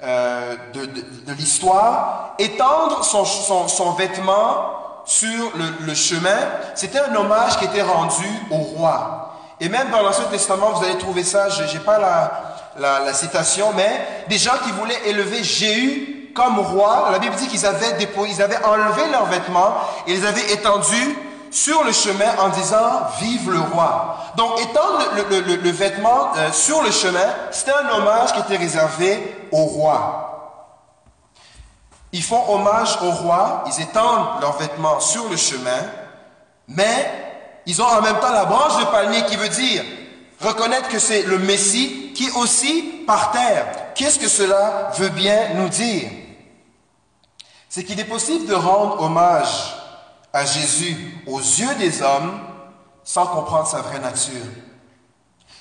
euh, 0.04 0.56
de 0.74 1.34
l'histoire, 1.34 2.36
étendre 2.38 3.04
son, 3.04 3.26
son, 3.26 3.68
son, 3.68 3.92
vêtement 3.94 4.72
sur 5.06 5.52
le, 5.56 5.86
le 5.86 5.94
chemin, 5.94 6.38
c'était 6.76 7.00
un 7.00 7.16
hommage 7.16 7.58
qui 7.58 7.66
était 7.66 7.82
rendu 7.82 8.28
au 8.52 8.58
roi. 8.58 9.34
Et 9.60 9.70
même 9.70 9.90
dans 9.92 10.02
l'Ancien 10.02 10.26
Testament, 10.26 10.72
vous 10.72 10.84
allez 10.84 10.98
trouver 10.98 11.24
ça, 11.24 11.50
je 11.50 11.64
n'ai 11.64 11.80
pas 11.80 12.00
la, 12.00 13.00
la, 13.06 13.14
citation, 13.14 13.72
mais 13.76 14.26
des 14.28 14.38
gens 14.38 14.58
qui 14.64 14.72
voulaient 14.72 15.08
élever 15.08 15.44
Jéhu 15.44 16.32
comme 16.36 16.60
roi, 16.60 17.10
la 17.12 17.20
Bible 17.20 17.36
dit 17.36 17.48
qu'ils 17.48 17.66
avaient, 17.66 17.96
ils 18.28 18.42
avaient 18.42 18.64
enlevé 18.66 19.04
leurs 19.12 19.28
vêtements 19.28 19.76
et 20.08 20.16
les 20.16 20.26
avaient 20.26 20.52
étendus 20.52 21.18
sur 21.54 21.84
le 21.84 21.92
chemin 21.92 22.36
en 22.40 22.50
disant 22.50 23.08
Vive 23.22 23.52
le 23.52 23.62
roi. 23.62 24.18
Donc 24.36 24.60
le, 25.30 25.56
le, 25.56 25.70
vêtement 25.70 26.36
euh, 26.36 26.52
sur 26.52 26.82
le 26.82 26.90
chemin, 26.92 27.28
c'était 27.52 27.72
un 27.72 27.90
hommage 27.90 28.34
qui 28.34 28.40
était 28.40 28.58
réservé 28.58 29.48
au 29.52 29.64
roi. 29.66 30.30
Ils 32.12 32.24
font 32.24 32.44
hommage 32.50 32.98
au 33.04 33.12
roi, 33.12 33.64
ils 33.68 33.84
étendent 33.84 34.42
leurs 34.42 34.58
vêtements 34.58 35.00
sur 35.00 35.30
le 35.30 35.38
chemin, 35.38 35.80
mais 36.68 37.12
ils 37.68 37.82
ont 37.82 37.86
en 37.86 38.02
même 38.02 38.20
temps 38.20 38.32
la 38.32 38.46
branche 38.46 38.80
de 38.80 38.86
palmier 38.86 39.24
qui 39.26 39.36
veut 39.36 39.50
dire 39.50 39.84
reconnaître 40.42 40.90
que 40.90 41.00
c'est 41.00 41.22
le 41.22 41.38
Messie 41.38 42.12
qui 42.16 42.26
est 42.26 42.36
aussi 42.36 43.04
par 43.06 43.32
terre. 43.32 43.94
Qu'est-ce 43.96 44.20
que 44.20 44.28
cela 44.28 44.92
veut 44.98 45.10
bien 45.10 45.54
nous 45.56 45.70
dire? 45.70 46.10
C'est 47.70 47.84
qu'il 47.84 48.00
est 48.00 48.06
possible 48.06 48.48
de 48.48 48.54
rendre 48.56 49.02
hommage 49.02 49.83
à 50.34 50.46
Jésus 50.46 50.98
aux 51.28 51.40
yeux 51.40 51.76
des 51.76 52.02
hommes 52.02 52.40
sans 53.04 53.28
comprendre 53.28 53.68
sa 53.68 53.82
vraie 53.82 54.00
nature. 54.00 54.42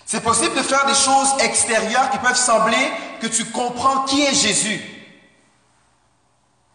C'est 0.06 0.22
possible 0.22 0.56
de 0.56 0.62
faire 0.62 0.86
des 0.86 0.94
choses 0.94 1.34
extérieures 1.40 2.10
qui 2.10 2.18
peuvent 2.18 2.34
sembler 2.34 2.90
que 3.20 3.26
tu 3.26 3.44
comprends 3.46 4.04
qui 4.04 4.22
est 4.22 4.34
Jésus, 4.34 4.80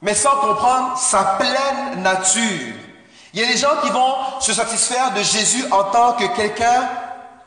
mais 0.01 0.13
sans 0.13 0.37
comprendre 0.37 0.97
sa 0.97 1.23
pleine 1.39 2.01
nature. 2.01 2.73
Il 3.33 3.41
y 3.41 3.43
a 3.43 3.47
des 3.47 3.57
gens 3.57 3.75
qui 3.83 3.89
vont 3.89 4.15
se 4.39 4.53
satisfaire 4.53 5.13
de 5.13 5.21
Jésus 5.21 5.65
en 5.71 5.83
tant 5.85 6.13
que 6.13 6.25
quelqu'un 6.35 6.89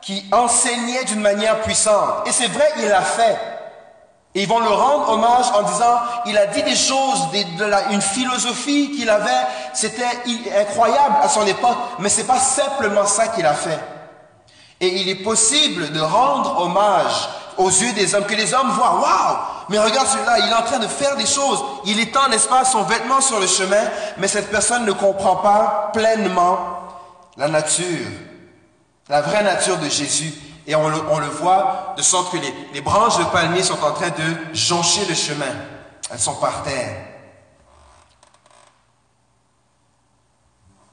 qui 0.01 0.25
enseignait 0.31 1.05
d'une 1.05 1.21
manière 1.21 1.61
puissante. 1.61 2.27
Et 2.27 2.31
c'est 2.31 2.47
vrai, 2.47 2.67
il 2.77 2.87
l'a 2.87 3.01
fait. 3.01 3.37
Et 4.33 4.43
ils 4.43 4.47
vont 4.47 4.59
le 4.59 4.69
rendre 4.69 5.09
hommage 5.09 5.45
en 5.53 5.63
disant, 5.63 5.99
il 6.25 6.37
a 6.37 6.47
dit 6.47 6.63
des 6.63 6.75
choses, 6.75 7.31
de 7.31 7.93
une 7.93 8.01
philosophie 8.01 8.91
qu'il 8.91 9.09
avait, 9.09 9.29
c'était 9.73 10.05
incroyable 10.57 11.15
à 11.21 11.27
son 11.27 11.45
époque, 11.45 11.77
mais 11.99 12.07
c'est 12.07 12.27
pas 12.27 12.39
simplement 12.39 13.05
ça 13.05 13.27
qu'il 13.27 13.45
a 13.45 13.53
fait. 13.53 13.79
Et 14.79 15.01
il 15.01 15.09
est 15.09 15.23
possible 15.23 15.91
de 15.91 15.99
rendre 15.99 16.61
hommage 16.61 17.29
aux 17.57 17.69
yeux 17.69 17.91
des 17.93 18.15
hommes, 18.15 18.25
que 18.25 18.33
les 18.33 18.53
hommes 18.53 18.71
voient, 18.71 19.01
waouh, 19.01 19.37
mais 19.69 19.77
regarde 19.79 20.07
celui-là, 20.07 20.39
il 20.39 20.49
est 20.49 20.55
en 20.55 20.63
train 20.63 20.79
de 20.79 20.87
faire 20.87 21.17
des 21.17 21.25
choses. 21.25 21.63
Il 21.85 21.99
étend, 21.99 22.29
n'est-ce 22.29 22.47
pas, 22.47 22.63
son 22.63 22.83
vêtement 22.83 23.19
sur 23.19 23.39
le 23.39 23.47
chemin, 23.47 23.83
mais 24.17 24.27
cette 24.27 24.49
personne 24.49 24.85
ne 24.85 24.93
comprend 24.93 25.35
pas 25.35 25.91
pleinement 25.93 26.57
la 27.37 27.49
nature, 27.49 28.07
la 29.09 29.21
vraie 29.21 29.43
nature 29.43 29.77
de 29.77 29.89
Jésus. 29.89 30.33
Et 30.67 30.75
on 30.75 30.87
le, 30.87 31.27
voit 31.27 31.95
de 31.97 32.01
sorte 32.01 32.31
que 32.31 32.37
les, 32.73 32.81
branches 32.81 33.17
de 33.17 33.23
palmier 33.25 33.63
sont 33.63 33.83
en 33.83 33.91
train 33.91 34.09
de 34.09 34.55
joncher 34.55 35.05
le 35.05 35.15
chemin. 35.15 35.53
Elles 36.11 36.19
sont 36.19 36.35
par 36.35 36.63
terre. 36.63 37.07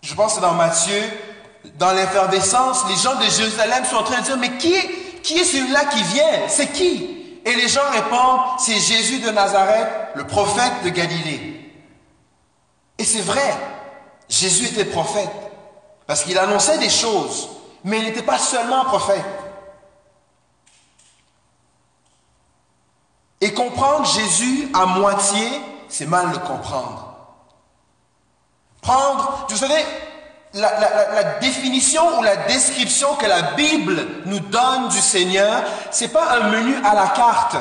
Je 0.03 0.15
pense 0.15 0.37
que 0.37 0.41
dans 0.41 0.55
Matthieu, 0.55 1.03
dans 1.75 1.93
l'effervescence, 1.93 2.85
les 2.89 2.97
gens 2.97 3.17
de 3.17 3.25
Jérusalem 3.25 3.85
sont 3.85 3.97
en 3.97 4.05
train 4.05 4.21
de 4.21 4.25
dire, 4.25 4.37
mais 4.39 4.57
qui 4.57 4.75
qui 5.23 5.39
est 5.39 5.45
celui-là 5.45 5.85
qui 5.87 6.03
vient? 6.05 6.49
C'est 6.49 6.73
qui? 6.73 7.41
Et 7.45 7.55
les 7.55 7.69
gens 7.69 7.91
répondent, 7.93 8.41
c'est 8.59 8.79
Jésus 8.79 9.21
de 9.21 9.31
Nazareth, 9.31 9.89
le 10.15 10.27
prophète 10.27 10.85
de 10.85 10.89
Galilée. 10.91 11.73
Et 12.97 13.05
c'est 13.05 13.21
vrai, 13.21 13.57
Jésus 14.29 14.67
était 14.67 14.85
prophète, 14.85 15.31
parce 16.07 16.25
qu'il 16.25 16.39
annonçait 16.39 16.79
des 16.79 16.91
choses, 16.91 17.49
mais 17.85 17.99
il 17.99 18.05
n'était 18.05 18.23
pas 18.23 18.39
seulement 18.39 18.85
prophète. 18.85 19.25
Et 23.41 23.53
comprendre 23.55 24.05
Jésus 24.05 24.69
à 24.75 24.87
moitié, 24.87 25.49
c'est 25.89 26.07
mal 26.07 26.31
le 26.33 26.39
comprendre. 26.39 27.15
Prendre, 28.83 29.47
vous 29.49 29.57
savez, 29.57 29.85
la, 30.55 31.39
définition 31.41 32.19
ou 32.19 32.23
la 32.23 32.37
description 32.37 33.15
que 33.17 33.27
la 33.27 33.43
Bible 33.53 34.07
nous 34.27 34.41
donne 34.41 34.89
du 34.89 34.99
Seigneur, 34.99 35.63
c'est 35.91 36.09
pas 36.09 36.39
un 36.39 36.51
menu 36.51 36.75
à 36.85 36.95
la 36.95 37.09
carte. 37.09 37.57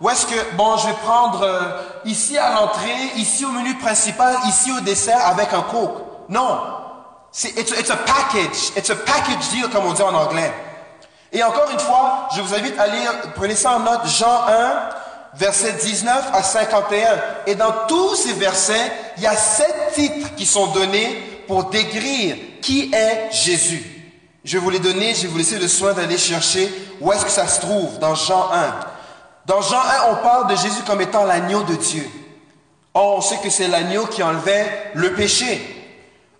Où 0.00 0.10
est-ce 0.10 0.26
que, 0.26 0.54
bon, 0.56 0.76
je 0.76 0.88
vais 0.88 0.96
prendre 1.04 1.42
euh, 1.42 1.82
ici 2.04 2.36
à 2.36 2.52
l'entrée, 2.52 3.12
ici 3.16 3.46
au 3.46 3.50
menu 3.50 3.74
principal, 3.78 4.36
ici 4.46 4.70
au 4.70 4.80
dessert 4.80 5.26
avec 5.26 5.54
un 5.54 5.62
coke. 5.62 6.02
Non. 6.28 6.60
C'est 7.32 7.58
it's, 7.58 7.70
it's, 7.70 7.90
a 7.90 7.96
package. 7.96 8.72
It's 8.76 8.90
a 8.90 8.96
package 8.96 9.48
deal, 9.50 9.68
comme 9.70 9.86
on 9.86 9.94
dit 9.94 10.02
en 10.02 10.14
anglais. 10.14 10.52
Et 11.32 11.42
encore 11.42 11.70
une 11.70 11.78
fois, 11.78 12.28
je 12.36 12.42
vous 12.42 12.54
invite 12.54 12.78
à 12.78 12.86
lire, 12.88 13.10
prenez 13.34 13.54
ça 13.54 13.72
en 13.72 13.80
note, 13.80 14.06
Jean 14.06 14.46
1, 14.48 14.88
versets 15.38 15.72
19 15.72 16.30
à 16.32 16.42
51. 16.42 17.08
Et 17.46 17.54
dans 17.54 17.72
tous 17.88 18.16
ces 18.16 18.32
versets, 18.32 18.92
il 19.16 19.22
y 19.22 19.26
a 19.26 19.36
sept 19.36 19.92
titres 19.94 20.34
qui 20.36 20.46
sont 20.46 20.68
donnés 20.68 21.42
pour 21.46 21.64
décrire 21.64 22.36
qui 22.62 22.90
est 22.92 23.30
Jésus. 23.32 23.84
Je 24.44 24.58
vous 24.58 24.70
les 24.70 24.78
donner, 24.78 25.14
je 25.14 25.22
vais 25.22 25.28
vous 25.28 25.38
laisser 25.38 25.58
le 25.58 25.68
soin 25.68 25.92
d'aller 25.92 26.18
chercher 26.18 26.72
où 27.00 27.12
est-ce 27.12 27.24
que 27.24 27.30
ça 27.30 27.48
se 27.48 27.60
trouve 27.60 27.98
dans 27.98 28.14
Jean 28.14 28.50
1. 28.52 28.74
Dans 29.46 29.60
Jean 29.60 29.80
1, 29.80 30.12
on 30.12 30.16
parle 30.22 30.50
de 30.50 30.56
Jésus 30.56 30.82
comme 30.86 31.00
étant 31.00 31.24
l'agneau 31.24 31.62
de 31.62 31.74
Dieu. 31.74 32.08
Or, 32.94 33.18
on 33.18 33.20
sait 33.20 33.38
que 33.38 33.50
c'est 33.50 33.68
l'agneau 33.68 34.06
qui 34.06 34.22
enlevait 34.22 34.92
le 34.94 35.14
péché. 35.14 35.60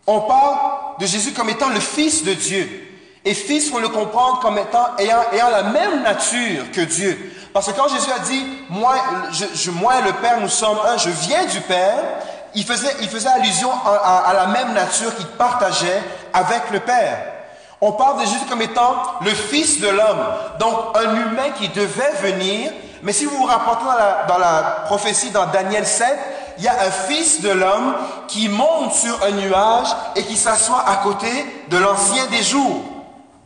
On 0.06 0.20
parle 0.20 0.56
de 0.98 1.06
Jésus 1.06 1.32
comme 1.32 1.50
étant 1.50 1.68
le 1.68 1.80
Fils 1.80 2.24
de 2.24 2.32
Dieu. 2.32 2.85
Et 3.26 3.34
Fils, 3.34 3.66
il 3.66 3.72
faut 3.72 3.80
le 3.80 3.88
comprendre 3.88 4.38
comme 4.38 4.56
étant 4.56 4.86
ayant, 4.98 5.50
la 5.50 5.64
même 5.64 6.04
nature 6.04 6.70
que 6.72 6.82
Dieu. 6.82 7.34
Parce 7.52 7.66
que 7.66 7.72
quand 7.72 7.88
Jésus 7.88 8.10
a 8.14 8.20
dit, 8.20 8.46
moi, 8.70 8.94
et 8.94 10.04
le 10.04 10.12
Père, 10.22 10.40
nous 10.40 10.48
sommes 10.48 10.78
un, 10.86 10.96
je 10.96 11.10
viens 11.10 11.44
du 11.46 11.60
Père, 11.62 12.04
il 12.54 12.64
faisait, 12.64 12.94
il 13.00 13.08
faisait 13.08 13.28
allusion 13.28 13.68
à, 13.84 14.32
la 14.32 14.46
même 14.46 14.74
nature 14.74 15.12
qu'il 15.16 15.26
partageait 15.26 16.02
avec 16.32 16.70
le 16.70 16.78
Père. 16.78 17.18
On 17.80 17.92
parle 17.92 18.20
de 18.20 18.26
Jésus 18.26 18.46
comme 18.48 18.62
étant 18.62 18.94
le 19.22 19.32
Fils 19.32 19.80
de 19.80 19.88
l'homme, 19.88 20.24
donc 20.60 20.96
un 20.96 21.16
humain 21.16 21.50
qui 21.58 21.68
devait 21.70 22.12
venir. 22.22 22.70
Mais 23.02 23.12
si 23.12 23.24
vous 23.24 23.36
vous 23.38 23.44
rapportez 23.44 23.86
dans 24.28 24.38
la 24.38 24.84
prophétie 24.86 25.30
dans 25.30 25.46
Daniel 25.46 25.84
7, 25.84 26.06
il 26.58 26.64
y 26.64 26.68
a 26.68 26.74
un 26.74 26.90
Fils 26.92 27.40
de 27.40 27.50
l'homme 27.50 27.96
qui 28.28 28.48
monte 28.48 28.94
sur 28.94 29.20
un 29.24 29.32
nuage 29.32 29.88
et 30.14 30.22
qui 30.22 30.36
s'assoit 30.36 30.84
à 30.86 30.98
côté 30.98 31.28
de 31.70 31.76
l'ancien 31.76 32.26
des 32.26 32.44
jours. 32.44 32.95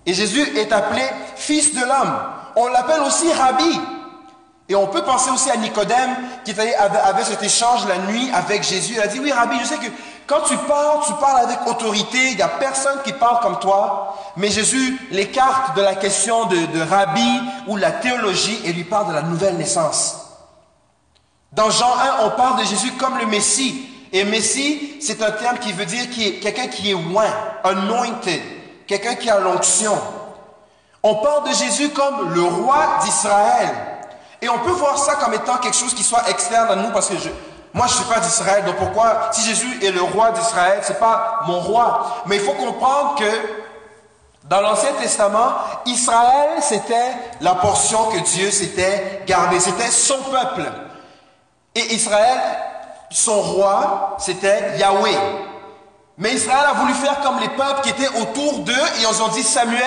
Et 0.06 0.14
Jésus 0.14 0.42
est 0.56 0.72
appelé 0.72 1.02
Fils 1.36 1.74
de 1.74 1.80
l'homme. 1.80 2.14
On 2.56 2.68
l'appelle 2.68 3.02
aussi 3.02 3.32
Rabbi. 3.32 3.80
Et 4.68 4.74
on 4.76 4.86
peut 4.86 5.02
penser 5.02 5.30
aussi 5.30 5.50
à 5.50 5.56
Nicodème 5.56 6.10
qui 6.44 6.52
avait 6.52 7.24
cet 7.24 7.42
échange 7.42 7.86
la 7.86 7.98
nuit 7.98 8.30
avec 8.32 8.62
Jésus. 8.62 8.94
Il 8.94 9.00
a 9.00 9.08
dit, 9.08 9.18
oui 9.18 9.32
Rabbi, 9.32 9.56
je 9.60 9.64
sais 9.64 9.78
que 9.78 9.90
quand 10.26 10.42
tu 10.46 10.56
parles, 10.56 11.00
tu 11.04 11.12
parles 11.14 11.44
avec 11.44 11.66
autorité, 11.66 12.30
il 12.30 12.36
n'y 12.36 12.42
a 12.42 12.48
personne 12.48 12.98
qui 13.04 13.12
parle 13.12 13.40
comme 13.40 13.58
toi. 13.58 14.16
Mais 14.36 14.48
Jésus 14.48 14.96
l'écarte 15.10 15.76
de 15.76 15.82
la 15.82 15.96
question 15.96 16.44
de, 16.46 16.66
de 16.66 16.80
Rabbi 16.80 17.40
ou 17.66 17.76
la 17.76 17.90
théologie 17.90 18.60
et 18.64 18.72
lui 18.72 18.84
parle 18.84 19.08
de 19.08 19.14
la 19.14 19.22
nouvelle 19.22 19.56
naissance. 19.56 20.18
Dans 21.52 21.68
Jean 21.68 21.92
1, 22.20 22.26
on 22.26 22.30
parle 22.30 22.60
de 22.60 22.64
Jésus 22.64 22.92
comme 22.92 23.18
le 23.18 23.26
Messie. 23.26 23.88
Et 24.12 24.22
Messie, 24.22 24.98
c'est 25.00 25.20
un 25.20 25.32
terme 25.32 25.58
qui 25.58 25.72
veut 25.72 25.84
dire 25.84 26.04
quelqu'un 26.40 26.68
qui 26.68 26.92
est 26.92 26.94
loin, 26.94 27.26
anointed, 27.64 28.40
quelqu'un 28.90 29.14
qui 29.14 29.30
a 29.30 29.38
l'onction. 29.38 29.96
On 31.02 31.14
parle 31.16 31.48
de 31.48 31.54
Jésus 31.54 31.90
comme 31.90 32.34
le 32.34 32.42
roi 32.42 32.98
d'Israël. 33.04 33.68
Et 34.42 34.48
on 34.48 34.58
peut 34.58 34.72
voir 34.72 34.98
ça 34.98 35.14
comme 35.14 35.32
étant 35.34 35.58
quelque 35.58 35.76
chose 35.76 35.94
qui 35.94 36.02
soit 36.02 36.28
externe 36.28 36.68
à 36.70 36.76
nous 36.76 36.90
parce 36.90 37.08
que 37.08 37.16
je, 37.16 37.28
moi 37.72 37.86
je 37.86 37.92
ne 37.92 37.98
suis 37.98 38.12
pas 38.12 38.18
d'Israël. 38.18 38.64
Donc 38.64 38.76
pourquoi, 38.76 39.30
si 39.32 39.42
Jésus 39.42 39.84
est 39.84 39.92
le 39.92 40.02
roi 40.02 40.32
d'Israël, 40.32 40.80
ce 40.82 40.92
n'est 40.92 40.98
pas 40.98 41.40
mon 41.46 41.60
roi. 41.60 42.22
Mais 42.26 42.36
il 42.36 42.42
faut 42.42 42.52
comprendre 42.52 43.14
que 43.16 43.30
dans 44.44 44.60
l'Ancien 44.60 44.92
Testament, 45.00 45.52
Israël, 45.86 46.58
c'était 46.60 47.12
la 47.40 47.54
portion 47.54 48.06
que 48.06 48.18
Dieu 48.18 48.50
s'était 48.50 49.22
gardée. 49.24 49.60
C'était 49.60 49.90
son 49.90 50.18
peuple. 50.22 50.68
Et 51.76 51.94
Israël, 51.94 52.40
son 53.10 53.40
roi, 53.40 54.16
c'était 54.18 54.76
Yahweh. 54.78 55.49
Mais 56.20 56.34
Israël 56.34 56.66
a 56.68 56.74
voulu 56.74 56.92
faire 56.92 57.18
comme 57.22 57.40
les 57.40 57.48
peuples 57.48 57.80
qui 57.82 57.88
étaient 57.88 58.20
autour 58.20 58.58
d'eux 58.58 58.72
et 58.72 59.02
ils 59.10 59.22
ont 59.22 59.28
dit, 59.28 59.42
Samuel, 59.42 59.80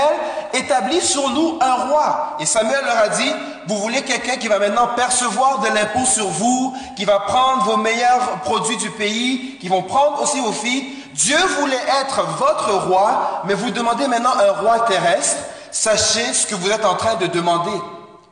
établis 0.51 1.01
sur 1.01 1.29
nous 1.29 1.59
un 1.61 1.73
roi. 1.85 2.37
Et 2.39 2.47
Samuel 2.47 2.83
leur 2.83 2.97
a 2.97 3.09
dit, 3.09 3.31
vous 3.67 3.77
voulez 3.77 4.01
quelqu'un 4.01 4.37
qui 4.37 4.47
va 4.47 4.57
maintenant 4.57 4.87
percevoir 4.95 5.59
de 5.59 5.67
l'impôt 5.67 6.05
sur 6.05 6.27
vous, 6.27 6.75
qui 6.95 7.05
va 7.05 7.19
prendre 7.19 7.63
vos 7.65 7.77
meilleurs 7.77 8.39
produits 8.43 8.77
du 8.77 8.89
pays, 8.89 9.59
qui 9.61 9.69
vont 9.69 9.83
prendre 9.83 10.23
aussi 10.23 10.39
vos 10.39 10.51
filles. 10.51 10.87
Dieu 11.13 11.37
voulait 11.59 11.75
être 12.01 12.23
votre 12.39 12.87
roi, 12.87 13.43
mais 13.45 13.53
vous 13.53 13.69
demandez 13.69 14.07
maintenant 14.07 14.33
un 14.35 14.59
roi 14.59 14.79
terrestre. 14.87 15.37
Sachez 15.69 16.33
ce 16.33 16.47
que 16.47 16.55
vous 16.55 16.71
êtes 16.71 16.83
en 16.83 16.95
train 16.95 17.13
de 17.15 17.27
demander. 17.27 17.79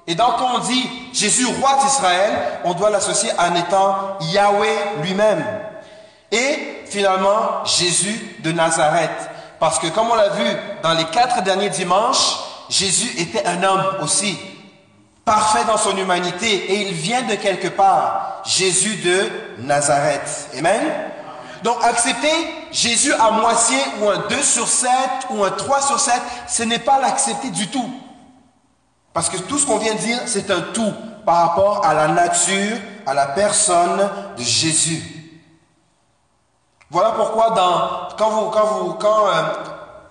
Et 0.08 0.16
donc 0.16 0.38
quand 0.40 0.56
on 0.56 0.60
dit 0.60 0.90
Jésus 1.14 1.46
roi 1.46 1.78
d'Israël, 1.84 2.32
on 2.64 2.74
doit 2.74 2.90
l'associer 2.90 3.30
en 3.38 3.54
étant 3.56 4.18
Yahweh 4.22 4.76
lui-même. 5.04 5.46
Et 6.32 6.81
finalement, 6.92 7.66
Jésus 7.66 8.38
de 8.40 8.52
Nazareth. 8.52 9.10
Parce 9.60 9.80
que 9.80 9.88
comme 9.88 10.10
on 10.12 10.16
l'a 10.16 10.30
vu 10.30 10.46
dans 10.84 10.94
les 10.94 11.06
quatre 11.06 11.44
derniers 11.44 11.70
dimanches, 11.70 12.38
Jésus 12.70 13.20
était 13.20 13.46
un 13.46 13.64
homme 13.64 13.84
aussi, 14.02 14.38
parfait 15.26 15.66
dans 15.66 15.78
son 15.78 15.96
humanité, 15.98 16.48
et 16.48 16.88
il 16.88 16.94
vient 16.94 17.22
de 17.24 17.36
quelque 17.36 17.68
part, 17.68 18.42
Jésus 18.46 18.96
de 18.98 19.30
Nazareth. 19.60 20.50
Amen? 20.58 20.82
Donc 21.64 21.78
accepter 21.84 22.34
Jésus 22.72 23.14
à 23.14 23.32
moitié 23.32 23.78
ou 24.02 24.10
un 24.10 24.28
2 24.30 24.42
sur 24.42 24.68
7 24.68 24.90
ou 25.30 25.44
un 25.44 25.52
3 25.52 25.82
sur 25.82 26.00
7, 26.00 26.14
ce 26.48 26.64
n'est 26.64 26.80
pas 26.80 27.00
l'accepter 27.00 27.52
du 27.52 27.68
tout. 27.68 27.90
Parce 29.14 29.30
que 29.30 29.38
tout 29.38 29.60
ce 29.60 29.66
qu'on 29.66 29.78
vient 29.78 29.94
de 29.94 30.00
dire, 30.00 30.20
c'est 30.26 30.50
un 30.50 30.62
tout 30.62 30.94
par 31.26 31.50
rapport 31.50 31.86
à 31.86 31.94
la 31.94 32.08
nature, 32.08 32.78
à 33.06 33.14
la 33.14 33.28
personne 33.28 34.10
de 34.38 34.44
Jésus. 34.44 35.21
Voilà 36.92 37.12
pourquoi 37.12 37.52
dans, 37.52 38.16
quand, 38.18 38.30
vous, 38.32 38.50
quand, 38.50 38.66
vous, 38.66 38.94
quand 38.96 39.28
euh, 39.28 39.44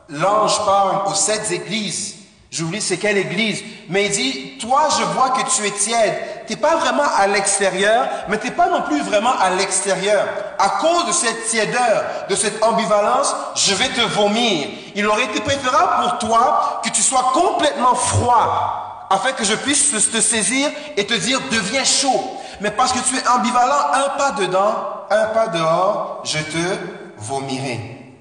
l'ange 0.09 0.65
parle 0.65 1.03
aux 1.09 1.15
sept 1.15 1.51
églises, 1.51 2.15
j'oublie 2.51 2.81
c'est 2.81 2.97
quelle 2.97 3.19
église, 3.19 3.63
mais 3.91 4.07
il 4.07 4.13
dit, 4.13 4.59
toi 4.59 4.89
je 4.99 5.05
vois 5.13 5.29
que 5.29 5.43
tu 5.55 5.67
es 5.67 5.73
tiède. 5.73 6.15
Tu 6.47 6.55
n'es 6.55 6.59
pas 6.59 6.77
vraiment 6.77 7.05
à 7.19 7.27
l'extérieur, 7.27 8.09
mais 8.31 8.39
tu 8.39 8.47
n'es 8.47 8.55
pas 8.55 8.71
non 8.71 8.81
plus 8.81 9.03
vraiment 9.03 9.39
à 9.39 9.51
l'extérieur. 9.51 10.27
À 10.59 10.71
cause 10.81 11.07
de 11.07 11.13
cette 11.13 11.49
tièdeur, 11.49 12.03
de 12.31 12.35
cette 12.35 12.63
ambivalence, 12.65 13.35
je 13.57 13.75
vais 13.75 13.91
te 13.91 14.01
vomir. 14.01 14.69
Il 14.95 15.07
aurait 15.07 15.25
été 15.25 15.41
préférable 15.43 16.03
pour 16.03 16.31
toi 16.31 16.81
que 16.83 16.89
tu 16.89 17.03
sois 17.03 17.31
complètement 17.35 17.95
froid 17.95 19.07
afin 19.11 19.33
que 19.33 19.45
je 19.45 19.55
puisse 19.55 19.91
te 20.11 20.21
saisir 20.23 20.71
et 20.97 21.07
te 21.07 21.13
dire 21.13 21.41
deviens 21.51 21.85
chaud. 21.85 22.40
Mais 22.61 22.71
parce 22.71 22.93
que 22.93 22.99
tu 23.09 23.17
es 23.17 23.27
ambivalent, 23.27 23.93
un 23.93 24.19
pas 24.19 24.33
dedans, 24.33 25.07
un 25.11 25.27
pas 25.27 25.49
dehors, 25.49 26.23
je 26.25 26.39
te 26.39 26.79
vomirai. 27.17 28.17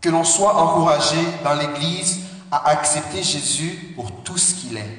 Que 0.00 0.10
l'on 0.10 0.24
soit 0.24 0.54
encouragé 0.56 1.18
dans 1.44 1.54
l'Église 1.54 2.20
à 2.50 2.68
accepter 2.68 3.22
Jésus 3.22 3.92
pour 3.94 4.22
tout 4.22 4.36
ce 4.36 4.54
qu'il 4.54 4.76
est. 4.76 4.98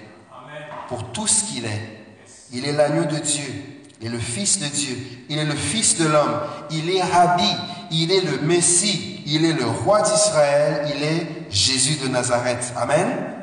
Pour 0.88 1.12
tout 1.12 1.28
ce 1.28 1.44
qu'il 1.44 1.66
est. 1.66 2.06
Il 2.52 2.66
est 2.66 2.72
l'agneau 2.72 3.06
de 3.06 3.18
Dieu. 3.18 3.84
Il 4.00 4.08
est 4.08 4.10
le 4.10 4.20
Fils 4.20 4.60
de 4.60 4.68
Dieu. 4.68 4.98
Il 5.30 5.38
est 5.38 5.46
le 5.46 5.56
Fils 5.56 5.98
de 5.98 6.08
l'homme. 6.08 6.40
Il 6.72 6.90
est 6.90 7.02
Rabbi. 7.02 7.50
Il 7.92 8.12
est 8.12 8.22
le 8.22 8.40
Messie. 8.42 9.24
Il 9.26 9.46
est 9.46 9.54
le 9.54 9.66
roi 9.66 10.02
d'Israël. 10.02 10.92
Il 10.96 11.04
est 11.04 11.48
Jésus 11.50 12.04
de 12.04 12.08
Nazareth. 12.08 12.74
Amen. 12.76 13.36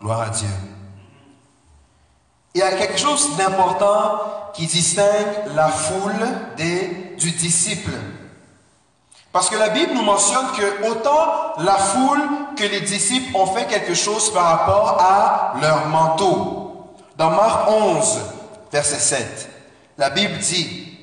Gloire 0.00 0.22
à 0.22 0.30
Dieu. 0.30 0.48
Il 2.58 2.62
y 2.62 2.64
a 2.64 2.72
quelque 2.72 2.98
chose 2.98 3.36
d'important 3.36 4.18
qui 4.52 4.66
distingue 4.66 5.54
la 5.54 5.68
foule 5.68 6.26
des, 6.56 7.14
du 7.16 7.30
disciple. 7.30 7.92
Parce 9.30 9.48
que 9.48 9.54
la 9.54 9.68
Bible 9.68 9.92
nous 9.94 10.02
mentionne 10.02 10.46
que 10.56 10.88
autant 10.90 11.54
la 11.58 11.76
foule 11.76 12.20
que 12.56 12.64
les 12.64 12.80
disciples 12.80 13.36
ont 13.36 13.46
fait 13.46 13.66
quelque 13.68 13.94
chose 13.94 14.32
par 14.32 14.46
rapport 14.46 15.00
à 15.00 15.54
leur 15.62 15.86
manteau. 15.86 16.96
Dans 17.16 17.30
Marc 17.30 17.70
11, 17.70 18.18
verset 18.72 18.98
7, 18.98 19.48
la 19.96 20.10
Bible 20.10 20.38
dit, 20.38 20.98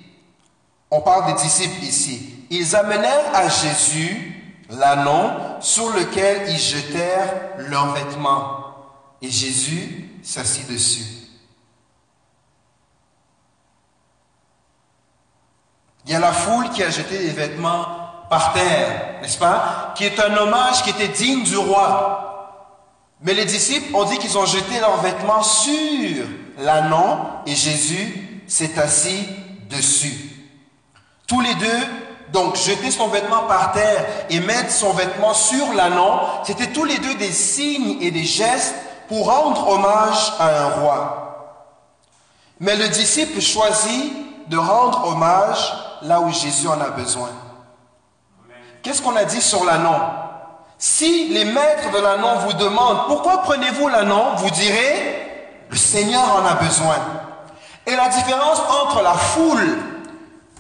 on 0.91 0.99
parle 0.99 1.34
des 1.34 1.41
disciples 1.41 1.86
ici, 1.86 2.47
ils 2.49 2.76
amenèrent 2.76 3.34
à 3.34 3.47
Jésus 3.47 4.60
l'annon 4.72 5.62
sur 5.62 5.89
lequel 5.91 6.49
ils 6.49 6.60
jetèrent 6.60 7.34
leurs 7.60 7.93
vêtements. 7.93 8.60
Et 9.22 9.32
Jésus 9.32 10.20
s'assit 10.22 10.70
dessus. 10.70 11.14
Il 16.06 16.12
y 16.12 16.16
a 16.16 16.20
la 16.20 16.32
foule 16.32 16.70
qui 16.70 16.84
a 16.84 16.89
jeté 16.89 17.18
les 17.18 17.32
vêtements 17.32 17.86
par 18.30 18.53
terre, 18.53 19.16
n'est-ce 19.22 19.38
pas 19.38 19.93
Qui 19.95 20.06
est 20.06 20.20
un 20.20 20.36
hommage 20.38 20.84
qui 20.84 20.91
était 20.91 21.08
digne 21.08 21.43
du 21.43 21.58
roi. 21.58 22.26
Mais 23.22 23.34
les 23.34 23.45
disciples 23.45 23.95
ont 23.95 24.03
dit 24.03 24.18
qu'ils 24.20 24.38
ont 24.38 24.45
jeté 24.45 24.80
leurs 24.80 25.01
vêtements 25.01 25.41
sur 25.41 26.26
l'annon 26.60 27.20
et 27.45 27.56
Jésus 27.56 28.43
s'est 28.47 28.78
assis 28.78 29.28
dessus. 29.70 30.32
Tous 31.28 31.41
les 31.41 31.56
deux, 31.56 31.80
donc 32.32 32.56
jeter 32.56 32.91
son 32.91 33.08
vêtement 33.08 33.43
par 33.47 33.72
terre 33.72 34.06
et 34.30 34.39
mettre 34.39 34.72
son 34.72 34.91
vêtement 34.91 35.34
sur 35.34 35.74
l'annon, 35.74 36.20
c'était 36.43 36.72
tous 36.72 36.86
les 36.86 36.99
deux 36.99 37.16
des 37.16 37.32
signes 37.32 37.97
et 38.01 38.12
des 38.12 38.26
gestes 38.26 38.76
pour 39.08 39.26
rendre 39.26 39.70
hommage 39.70 40.34
à 40.39 40.66
un 40.66 40.70
roi. 40.70 41.22
Mais 42.60 42.76
le 42.76 42.89
disciple 42.89 43.41
choisit 43.41 44.14
de 44.49 44.58
rendre 44.58 45.08
hommage 45.08 45.74
là 46.06 46.22
où 46.22 46.32
Jésus 46.32 46.68
en 46.68 46.80
a 46.80 46.89
besoin. 46.89 47.30
Qu'est-ce 48.84 49.01
qu'on 49.01 49.16
a 49.16 49.26
dit 49.26 49.41
sur 49.41 49.64
l'annon 49.66 49.99
Si 50.78 51.30
les 51.30 51.45
maîtres 51.45 51.91
de 51.91 51.99
l'annon 51.99 52.38
vous 52.45 52.53
demandent 52.53 53.08
pourquoi 53.08 53.41
prenez-vous 53.41 53.88
l'annon, 53.88 54.36
vous 54.38 54.49
direz 54.51 55.66
le 55.70 55.76
Seigneur 55.76 56.24
en 56.36 56.45
a 56.45 56.53
besoin. 56.56 56.97
Et 57.88 57.95
la 57.95 58.10
différence 58.10 58.60
entre 58.84 59.01
la 59.01 59.14
foule 59.14 59.78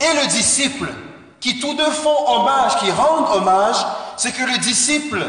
et 0.01 0.21
le 0.21 0.27
disciple, 0.27 0.91
qui 1.39 1.59
tous 1.59 1.73
deux 1.75 1.91
font 1.91 2.27
hommage, 2.27 2.77
qui 2.77 2.91
rendent 2.91 3.35
hommage, 3.35 3.77
c'est 4.17 4.31
que 4.31 4.43
le 4.43 4.57
disciple 4.57 5.25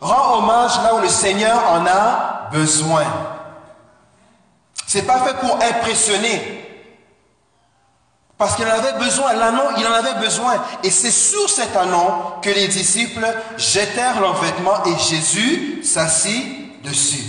rend 0.00 0.38
hommage 0.38 0.72
là 0.82 0.94
où 0.94 0.98
le 0.98 1.08
Seigneur 1.08 1.60
en 1.70 1.86
a 1.86 2.48
besoin. 2.52 3.04
C'est 4.86 5.02
pas 5.02 5.20
fait 5.20 5.34
pour 5.38 5.56
impressionner. 5.56 6.63
Parce 8.36 8.56
qu'il 8.56 8.66
en 8.66 8.70
avait 8.70 8.98
besoin, 8.98 9.32
l'anneau, 9.34 9.62
il 9.78 9.86
en 9.86 9.92
avait 9.92 10.20
besoin. 10.20 10.54
Et 10.82 10.90
c'est 10.90 11.12
sur 11.12 11.48
cet 11.48 11.76
anneau 11.76 12.40
que 12.42 12.50
les 12.50 12.66
disciples 12.68 13.26
jetèrent 13.56 14.20
leurs 14.20 14.42
vêtements 14.42 14.84
et 14.84 14.98
Jésus 14.98 15.82
s'assit 15.84 16.82
dessus. 16.82 17.24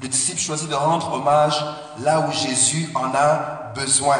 Le 0.00 0.08
disciple 0.08 0.40
choisit 0.40 0.68
de 0.68 0.74
rendre 0.74 1.12
hommage 1.12 1.64
là 2.00 2.20
où 2.20 2.32
Jésus 2.32 2.88
en 2.94 3.12
a 3.14 3.72
besoin. 3.74 4.18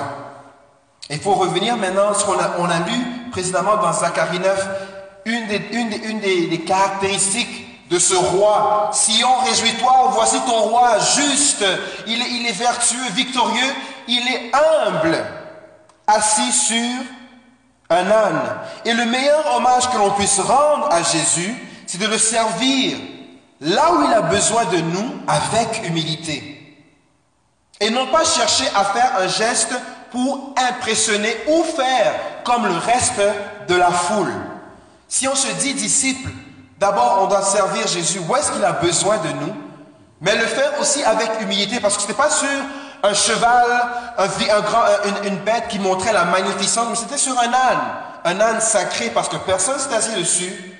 Il 1.11 1.21
faut 1.21 1.35
revenir 1.35 1.77
maintenant 1.77 2.11
à 2.11 2.15
ce 2.15 2.25
qu'on 2.25 2.39
a, 2.39 2.79
lu 2.81 3.31
précédemment 3.31 3.77
dans 3.77 3.93
Zacharie 3.93 4.41
9, 4.41 4.69
une 5.27 5.47
des, 6.21 6.65
caractéristiques 6.67 7.89
de 7.89 7.99
ce 7.99 8.15
roi. 8.15 8.91
Sion, 8.93 9.29
réjouis-toi, 9.45 10.11
voici 10.13 10.39
ton 10.47 10.59
roi 10.63 10.99
juste, 11.17 11.65
il 12.07 12.47
est 12.47 12.53
vertueux, 12.53 13.09
victorieux, 13.15 13.75
il 14.09 14.27
est 14.27 14.51
humble, 14.55 15.25
assis 16.07 16.53
sur 16.53 17.03
un 17.91 18.11
âne. 18.11 18.59
Et 18.85 18.93
le 18.93 19.05
meilleur 19.05 19.57
hommage 19.57 19.89
que 19.91 19.97
l'on 19.97 20.11
puisse 20.13 20.41
rendre 20.41 20.89
à 20.91 21.03
Jésus, 21.03 21.55
c'est 21.87 21.99
de 21.99 22.07
le 22.07 22.19
servir 22.19 22.97
là 23.61 23.93
où 23.93 24.05
il 24.05 24.13
a 24.13 24.23
besoin 24.23 24.65
de 24.67 24.79
nous 24.79 25.15
avec 25.27 25.87
humilité. 25.87 26.55
Et 27.81 27.91
non 27.91 28.07
pas 28.09 28.25
chercher 28.25 28.67
à 28.75 28.85
faire 28.85 29.13
un 29.21 29.29
geste 29.29 29.75
pour 30.11 30.55
impressionner 30.57 31.37
ou 31.49 31.63
faire 31.65 32.15
comme 32.45 32.67
le 32.67 32.77
reste 32.77 33.21
de 33.69 33.75
la 33.75 33.91
foule. 33.91 34.33
Si 35.07 35.29
on 35.29 35.35
se 35.35 35.53
dit 35.61 35.75
disciple, 35.75 36.31
d'abord 36.79 37.21
on 37.23 37.27
doit 37.27 37.43
servir 37.43 37.87
Jésus 37.87 38.21
où 38.27 38.37
est-ce 38.37 38.53
qu'il 38.53 38.65
a 38.65 38.73
besoin 38.73 39.19
de 39.19 39.29
nous, 39.29 39.55
mais 40.21 40.35
le 40.35 40.47
faire 40.47 40.81
aussi 40.81 41.03
avec 41.05 41.31
humilité, 41.41 41.79
parce 41.79 41.97
que 41.97 42.03
ce 42.03 42.09
n'est 42.09 42.15
pas 42.15 42.31
sur 42.31 42.49
un 43.03 43.15
cheval, 43.15 43.67
grand, 44.65 44.85
une, 45.25 45.39
bête 45.39 45.69
qui 45.69 45.79
montrait 45.79 46.13
la 46.13 46.25
magnificence, 46.25 46.89
mais 46.91 46.97
c'était 46.97 47.19
sur 47.19 47.39
un 47.39 47.53
âne, 47.53 47.81
un 48.25 48.41
âne 48.41 48.61
sacré, 48.61 49.11
parce 49.11 49.29
que 49.29 49.37
personne 49.37 49.79
s'est 49.79 49.95
assis 49.95 50.15
dessus, 50.17 50.79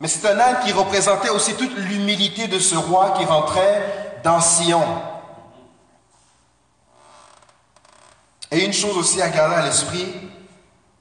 mais 0.00 0.08
c'est 0.08 0.28
un 0.28 0.38
âne 0.38 0.56
qui 0.64 0.72
représentait 0.72 1.30
aussi 1.30 1.54
toute 1.54 1.76
l'humilité 1.76 2.46
de 2.46 2.58
ce 2.58 2.76
roi 2.76 3.14
qui 3.18 3.24
rentrait 3.24 4.18
dans 4.22 4.40
Sion. 4.40 4.84
Et 8.50 8.64
une 8.64 8.72
chose 8.72 8.96
aussi 8.96 9.20
à 9.20 9.28
garder 9.28 9.56
à 9.56 9.62
l'esprit, 9.62 10.14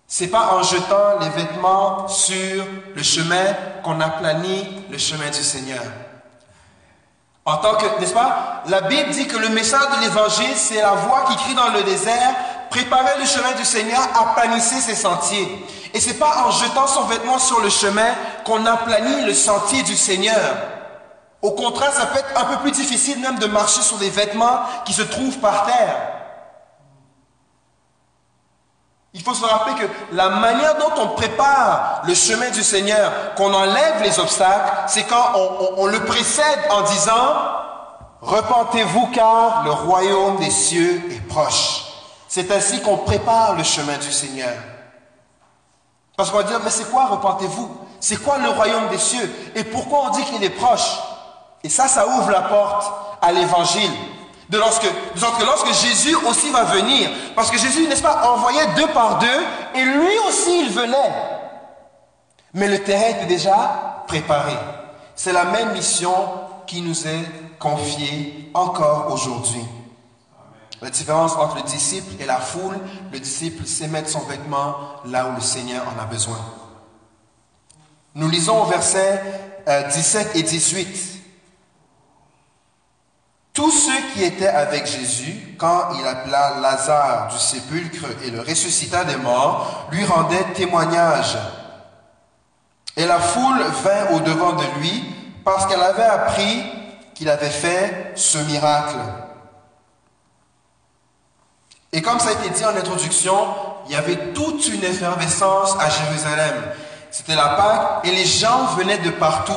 c'est 0.08 0.28
pas 0.28 0.54
en 0.54 0.64
jetant 0.64 1.20
les 1.20 1.30
vêtements 1.30 2.08
sur 2.08 2.66
le 2.96 3.04
chemin 3.04 3.54
qu'on 3.84 4.00
aplanit 4.02 4.86
le 4.90 4.98
chemin 4.98 5.28
du 5.28 5.44
Seigneur. 5.44 5.84
En 7.48 7.58
tant 7.58 7.76
que, 7.76 8.00
n'est-ce 8.00 8.14
pas? 8.14 8.64
La 8.66 8.82
Bible 8.82 9.12
dit 9.12 9.28
que 9.28 9.38
le 9.38 9.50
message 9.50 9.88
de 9.96 10.02
l'évangile, 10.02 10.56
c'est 10.56 10.82
la 10.82 10.94
voix 10.94 11.26
qui 11.30 11.36
crie 11.36 11.54
dans 11.54 11.70
le 11.70 11.84
désert, 11.84 12.34
préparez 12.72 13.20
le 13.20 13.26
chemin 13.26 13.52
du 13.52 13.64
Seigneur, 13.64 14.02
aplanissez 14.20 14.82
ses 14.82 14.96
sentiers. 14.96 15.64
Et 15.94 16.00
c'est 16.00 16.16
pas 16.16 16.44
en 16.48 16.50
jetant 16.50 16.88
son 16.88 17.04
vêtement 17.04 17.38
sur 17.38 17.62
le 17.62 17.70
chemin 17.70 18.16
qu'on 18.46 18.66
aplanit 18.66 19.26
le 19.26 19.34
sentier 19.36 19.84
du 19.84 19.96
Seigneur. 19.96 20.56
Au 21.44 21.52
contraire, 21.52 21.94
ça 21.94 22.08
peut 22.08 22.18
être 22.18 22.42
un 22.42 22.46
peu 22.46 22.58
plus 22.64 22.72
difficile 22.72 23.20
même 23.20 23.38
de 23.38 23.46
marcher 23.46 23.84
sur 23.84 23.98
des 23.98 24.10
vêtements 24.10 24.62
qui 24.84 24.94
se 24.94 25.04
trouvent 25.04 25.38
par 25.38 25.68
terre. 25.68 26.15
Il 29.16 29.24
faut 29.24 29.34
se 29.34 29.46
rappeler 29.46 29.76
que 29.76 29.90
la 30.12 30.28
manière 30.28 30.78
dont 30.78 30.92
on 31.02 31.08
prépare 31.08 32.02
le 32.06 32.14
chemin 32.14 32.50
du 32.50 32.62
Seigneur, 32.62 33.34
qu'on 33.36 33.54
enlève 33.54 34.04
les 34.04 34.20
obstacles, 34.20 34.74
c'est 34.88 35.04
quand 35.04 35.32
on, 35.78 35.86
le 35.86 36.04
précède 36.04 36.60
en 36.70 36.82
disant, 36.82 37.34
repentez-vous 38.22 39.08
car 39.14 39.64
le 39.64 39.72
royaume 39.72 40.36
des 40.36 40.50
cieux 40.50 41.02
est 41.12 41.26
proche. 41.30 41.86
C'est 42.28 42.52
ainsi 42.52 42.82
qu'on 42.82 42.98
prépare 42.98 43.56
le 43.56 43.64
chemin 43.64 43.98
du 43.98 44.12
Seigneur. 44.12 44.54
Parce 46.18 46.30
qu'on 46.30 46.38
va 46.38 46.44
dire, 46.44 46.60
mais 46.62 46.70
c'est 46.70 46.92
quoi 46.92 47.06
repentez-vous? 47.06 47.74
C'est 48.02 48.22
quoi 48.22 48.38
le 48.40 48.50
royaume 48.50 48.90
des 48.90 48.98
cieux? 48.98 49.34
Et 49.56 49.64
pourquoi 49.64 50.08
on 50.08 50.10
dit 50.10 50.26
qu'il 50.26 50.44
est 50.44 50.50
proche? 50.50 51.00
Et 51.64 51.70
ça, 51.70 51.88
ça 51.88 52.06
ouvre 52.06 52.32
la 52.32 52.42
porte 52.42 52.92
à 53.22 53.32
l'évangile. 53.32 53.92
De 54.50 54.58
lorsque, 54.58 54.88
lorsque 55.16 55.74
Jésus 55.74 56.16
aussi 56.28 56.52
va 56.52 56.66
venir, 56.66 57.10
parce 57.36 57.50
que 57.50 57.58
Jésus, 57.58 57.88
n'est-ce 57.88 58.04
pas, 58.04 58.30
envoyait 58.32 58.68
deux 58.76 58.88
par 58.88 59.20
deux, 59.20 59.44
et 59.74 59.84
lui 59.84 60.18
aussi 60.28 60.62
il 60.62 60.70
venait. 60.70 61.14
Mais 62.54 62.68
le 62.68 62.84
terrain 62.84 63.10
était 63.10 63.26
déjà 63.26 64.04
préparé. 64.08 64.56
C'est 65.16 65.34
la 65.34 65.46
même 65.46 65.74
mission 65.74 66.14
qui 66.68 66.82
nous 66.82 67.08
est 67.08 67.26
confiée 67.60 68.52
encore 68.54 69.12
aujourd'hui. 69.12 69.64
La 70.82 70.90
différence 70.90 71.36
entre 71.36 71.56
le 71.56 71.64
disciple 71.64 72.22
et 72.22 72.26
la 72.26 72.40
foule, 72.40 72.78
le 73.12 73.20
disciple 73.20 73.66
sait 73.66 73.88
mettre 73.88 74.10
son 74.10 74.20
vêtement 74.22 74.76
là 75.06 75.28
où 75.28 75.36
le 75.36 75.42
Seigneur 75.42 75.84
en 75.88 76.02
a 76.02 76.06
besoin. 76.06 76.38
Nous 78.14 78.30
lisons 78.30 78.62
au 78.62 78.66
verset 78.66 79.22
17 79.68 80.28
euh, 80.28 80.40
et 80.40 80.44
18. 80.44 81.15
Tous 83.56 83.72
ceux 83.72 84.14
qui 84.14 84.22
étaient 84.22 84.48
avec 84.50 84.86
Jésus, 84.86 85.56
quand 85.58 85.94
il 85.98 86.06
appela 86.06 86.60
Lazare 86.62 87.30
du 87.30 87.38
sépulcre 87.38 88.06
et 88.26 88.30
le 88.30 88.42
ressuscita 88.42 89.06
des 89.06 89.16
morts, 89.16 89.88
lui 89.92 90.04
rendaient 90.04 90.44
témoignage. 90.54 91.38
Et 92.98 93.06
la 93.06 93.18
foule 93.18 93.64
vint 93.82 94.14
au-devant 94.14 94.54
de 94.54 94.66
lui 94.80 95.04
parce 95.46 95.66
qu'elle 95.68 95.82
avait 95.82 96.04
appris 96.04 96.66
qu'il 97.14 97.30
avait 97.30 97.50
fait 97.50 98.12
ce 98.16 98.40
miracle. 98.40 98.98
Et 101.94 102.02
comme 102.02 102.20
ça 102.20 102.32
a 102.32 102.34
été 102.34 102.50
dit 102.50 102.66
en 102.66 102.76
introduction, 102.76 103.38
il 103.88 103.94
y 103.94 103.96
avait 103.96 104.34
toute 104.34 104.68
une 104.68 104.84
effervescence 104.84 105.78
à 105.80 105.90
Jérusalem. 105.90 106.56
C'était 107.10 107.36
la 107.36 107.50
Pâque 107.50 108.02
et 108.04 108.12
les 108.12 108.26
gens 108.26 108.66
venaient 108.78 108.98
de 108.98 109.12
partout. 109.12 109.54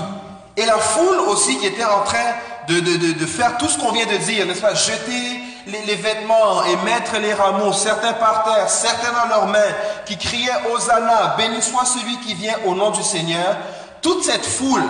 Et 0.56 0.64
la 0.64 0.78
foule 0.78 1.18
aussi 1.30 1.58
qui 1.58 1.66
était 1.66 1.84
en 1.84 2.04
train 2.04 2.34
de, 2.68 3.26
faire 3.26 3.56
tout 3.58 3.68
ce 3.68 3.78
qu'on 3.78 3.92
vient 3.92 4.06
de 4.06 4.16
dire, 4.18 4.46
n'est-ce 4.46 4.60
pas? 4.60 4.74
Jeter 4.74 5.40
les, 5.66 5.94
vêtements 5.94 6.64
et 6.64 6.76
mettre 6.84 7.18
les 7.18 7.32
rameaux, 7.32 7.72
certains 7.72 8.12
par 8.14 8.44
terre, 8.44 8.68
certains 8.68 9.12
dans 9.12 9.28
leurs 9.28 9.46
mains, 9.46 9.74
qui 10.06 10.16
criaient 10.16 10.50
Hosanna, 10.72 11.34
béni 11.36 11.62
soit 11.62 11.84
celui 11.84 12.18
qui 12.18 12.34
vient 12.34 12.56
au 12.66 12.74
nom 12.74 12.90
du 12.90 13.02
Seigneur. 13.02 13.56
Toute 14.02 14.22
cette 14.22 14.46
foule 14.46 14.84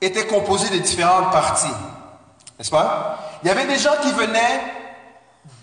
était 0.00 0.26
composée 0.26 0.68
de 0.70 0.82
différentes 0.82 1.32
parties, 1.32 1.66
n'est-ce 2.58 2.70
pas? 2.70 3.18
Il 3.42 3.48
y 3.48 3.50
avait 3.50 3.66
des 3.66 3.78
gens 3.78 3.94
qui 4.02 4.12
venaient 4.12 4.60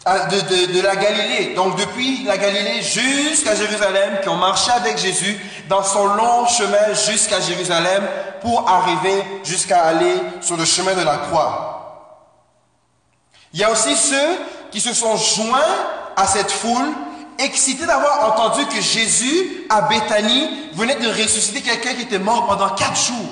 de, 0.05 0.73
de, 0.73 0.81
la 0.81 0.95
Galilée, 0.95 1.53
donc 1.53 1.75
depuis 1.75 2.23
la 2.23 2.37
Galilée 2.37 2.81
jusqu'à 2.81 3.55
Jérusalem, 3.55 4.19
qui 4.23 4.29
ont 4.29 4.35
marché 4.35 4.71
avec 4.71 4.97
Jésus 4.97 5.39
dans 5.69 5.83
son 5.83 6.05
long 6.07 6.47
chemin 6.47 6.93
jusqu'à 6.93 7.39
Jérusalem 7.39 8.03
pour 8.41 8.67
arriver 8.67 9.23
jusqu'à 9.43 9.83
aller 9.83 10.15
sur 10.41 10.57
le 10.57 10.65
chemin 10.65 10.95
de 10.95 11.03
la 11.03 11.17
croix. 11.17 11.71
Il 13.53 13.59
y 13.59 13.63
a 13.63 13.71
aussi 13.71 13.95
ceux 13.95 14.39
qui 14.71 14.81
se 14.81 14.93
sont 14.93 15.17
joints 15.17 15.59
à 16.15 16.25
cette 16.25 16.51
foule, 16.51 16.89
excités 17.37 17.85
d'avoir 17.85 18.31
entendu 18.31 18.65
que 18.65 18.81
Jésus, 18.81 19.65
à 19.69 19.81
Béthanie, 19.81 20.71
venait 20.73 20.95
de 20.95 21.09
ressusciter 21.09 21.61
quelqu'un 21.61 21.93
qui 21.93 22.03
était 22.03 22.17
mort 22.17 22.47
pendant 22.47 22.69
quatre 22.69 22.99
jours. 22.99 23.29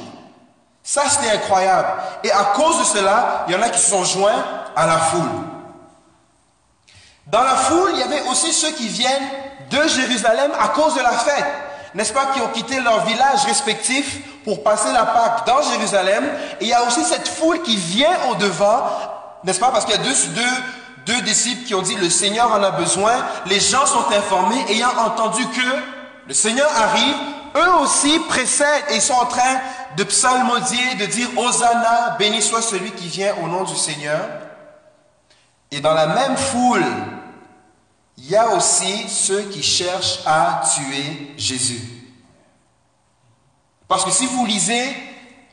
Ça, 0.83 1.03
c'était 1.09 1.31
incroyable. 1.31 1.89
Et 2.23 2.31
à 2.31 2.53
cause 2.55 2.79
de 2.79 2.83
cela, 2.83 3.45
il 3.47 3.53
y 3.53 3.57
en 3.57 3.61
a 3.61 3.69
qui 3.69 3.79
se 3.79 3.89
sont 3.89 4.03
joints 4.03 4.43
à 4.75 4.85
la 4.85 4.97
foule. 4.97 5.58
Dans 7.29 7.43
la 7.43 7.55
foule, 7.55 7.91
il 7.93 7.99
y 7.99 8.03
avait 8.03 8.27
aussi 8.29 8.51
ceux 8.53 8.71
qui 8.71 8.87
viennent 8.87 9.29
de 9.69 9.87
Jérusalem 9.87 10.51
à 10.59 10.69
cause 10.69 10.95
de 10.95 11.01
la 11.01 11.11
fête. 11.11 11.45
N'est-ce 11.93 12.13
pas, 12.13 12.27
qui 12.33 12.41
ont 12.41 12.49
quitté 12.49 12.79
leur 12.81 13.05
village 13.05 13.45
respectif 13.45 14.43
pour 14.43 14.63
passer 14.63 14.91
la 14.91 15.05
Pâque 15.05 15.45
dans 15.45 15.61
Jérusalem. 15.61 16.23
Et 16.59 16.65
il 16.65 16.67
y 16.69 16.73
a 16.73 16.83
aussi 16.83 17.03
cette 17.03 17.27
foule 17.27 17.61
qui 17.61 17.77
vient 17.77 18.15
au 18.31 18.35
devant, 18.35 18.83
n'est-ce 19.43 19.59
pas, 19.59 19.71
parce 19.71 19.85
qu'il 19.85 19.95
y 19.95 19.99
a 19.99 20.03
deux, 20.03 20.15
deux, 20.35 21.13
deux 21.13 21.21
disciples 21.21 21.65
qui 21.65 21.75
ont 21.75 21.81
dit 21.81 21.95
le 21.95 22.09
Seigneur 22.09 22.51
en 22.51 22.63
a 22.63 22.71
besoin. 22.71 23.13
Les 23.45 23.59
gens 23.59 23.85
sont 23.85 24.05
informés, 24.11 24.63
ayant 24.69 24.95
entendu 24.97 25.45
que 25.47 25.75
le 26.27 26.33
Seigneur 26.33 26.69
arrive, 26.77 27.15
eux 27.57 27.73
aussi 27.81 28.19
précèdent 28.27 28.85
et 28.89 28.99
sont 28.99 29.13
en 29.13 29.25
train 29.25 29.59
de 29.97 30.03
psalmodier, 30.03 30.95
de 30.99 31.05
dire 31.05 31.27
Hosanna, 31.37 32.15
béni 32.19 32.41
soit 32.41 32.61
celui 32.61 32.91
qui 32.91 33.07
vient 33.07 33.33
au 33.43 33.47
nom 33.47 33.63
du 33.63 33.75
Seigneur. 33.75 34.19
Et 35.71 35.79
dans 35.79 35.93
la 35.93 36.07
même 36.07 36.37
foule, 36.37 36.85
il 38.19 38.29
y 38.31 38.35
a 38.35 38.49
aussi 38.55 39.07
ceux 39.07 39.43
qui 39.43 39.63
cherchent 39.63 40.19
à 40.25 40.61
tuer 40.75 41.33
Jésus. 41.37 41.81
Parce 43.87 44.05
que 44.05 44.11
si 44.11 44.25
vous 44.27 44.45
lisez, 44.45 44.93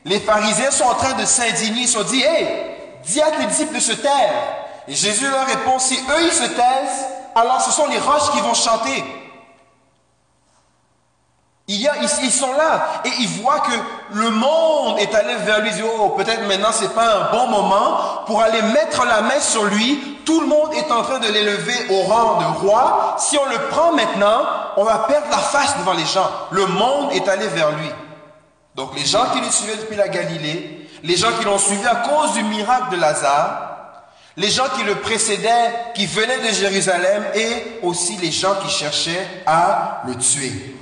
les 0.05 0.19
pharisiens 0.19 0.71
sont 0.71 0.83
en 0.83 0.95
train 0.95 1.13
de 1.13 1.25
s'indigner, 1.25 1.81
ils 1.81 1.87
sont 1.87 2.03
dit, 2.03 2.21
hé, 2.21 2.47
dis 3.03 3.21
à 3.21 3.31
tes 3.31 3.45
disciples 3.45 3.75
de 3.75 3.79
se 3.79 3.93
taire. 3.93 4.33
Et 4.87 4.93
Jésus 4.93 5.29
leur 5.29 5.45
répond, 5.47 5.79
si 5.79 5.95
eux 5.95 6.23
ils 6.25 6.31
se 6.31 6.43
taisent, 6.43 7.05
alors 7.35 7.61
ce 7.61 7.71
sont 7.71 7.87
les 7.87 7.99
roches 7.99 8.31
qui 8.31 8.39
vont 8.41 8.53
chanter. 8.53 9.03
Ils, 11.69 12.31
sont 12.31 12.53
là 12.53 13.01
et 13.03 13.09
ils 13.19 13.27
voient 13.41 13.59
que 13.59 13.73
le 14.13 14.29
monde 14.29 14.99
est 14.99 15.13
allé 15.13 15.35
vers 15.35 15.59
lui. 15.59 15.71
oh, 15.83 16.11
peut-être 16.11 16.47
maintenant 16.47 16.69
c'est 16.71 16.93
pas 16.93 17.15
un 17.17 17.31
bon 17.31 17.47
moment 17.47 18.23
pour 18.25 18.41
aller 18.41 18.61
mettre 18.61 19.05
la 19.05 19.21
main 19.21 19.39
sur 19.41 19.65
lui. 19.65 20.17
Tout 20.25 20.39
le 20.39 20.47
monde 20.47 20.73
est 20.75 20.89
en 20.89 21.03
train 21.03 21.19
de 21.19 21.27
l'élever 21.27 21.73
au 21.89 22.03
rang 22.03 22.39
de 22.39 22.65
roi. 22.65 23.17
Si 23.19 23.37
on 23.37 23.45
le 23.49 23.57
prend 23.69 23.91
maintenant, 23.91 24.45
on 24.77 24.85
va 24.85 24.99
perdre 25.09 25.27
la 25.29 25.37
face 25.39 25.77
devant 25.79 25.91
les 25.91 26.05
gens. 26.05 26.29
Le 26.51 26.67
monde 26.67 27.11
est 27.11 27.27
allé 27.27 27.47
vers 27.47 27.71
lui. 27.71 27.89
Donc 28.75 28.95
les 28.95 29.05
gens 29.05 29.25
qui 29.33 29.41
le 29.41 29.51
suivaient 29.51 29.75
depuis 29.75 29.97
la 29.97 30.07
Galilée, 30.07 30.89
les 31.03 31.17
gens 31.17 31.33
qui 31.37 31.43
l'ont 31.43 31.59
suivi 31.59 31.85
à 31.85 31.95
cause 31.95 32.31
du 32.33 32.43
miracle 32.43 32.91
de 32.95 33.01
Lazare, 33.01 34.05
les 34.37 34.49
gens 34.49 34.69
qui 34.77 34.83
le 34.83 34.95
précédaient, 34.95 35.73
qui 35.95 36.05
venaient 36.05 36.47
de 36.47 36.53
Jérusalem, 36.53 37.25
et 37.35 37.79
aussi 37.83 38.15
les 38.17 38.31
gens 38.31 38.55
qui 38.63 38.69
cherchaient 38.69 39.27
à 39.45 40.03
le 40.05 40.15
tuer. 40.15 40.77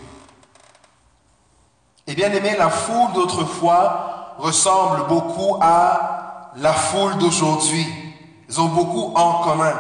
Et 2.08 2.16
bien 2.16 2.32
aimé, 2.32 2.56
la 2.58 2.70
foule 2.70 3.14
d'autrefois 3.14 4.36
ressemble 4.38 5.08
beaucoup 5.08 5.58
à 5.62 6.51
la 6.58 6.74
foule 6.74 7.18
d'aujourd'hui. 7.18 7.88
Ils 8.47 8.62
ont 8.62 8.68
beaucoup 8.68 9.14
en 9.16 9.41
commun. 9.43 9.74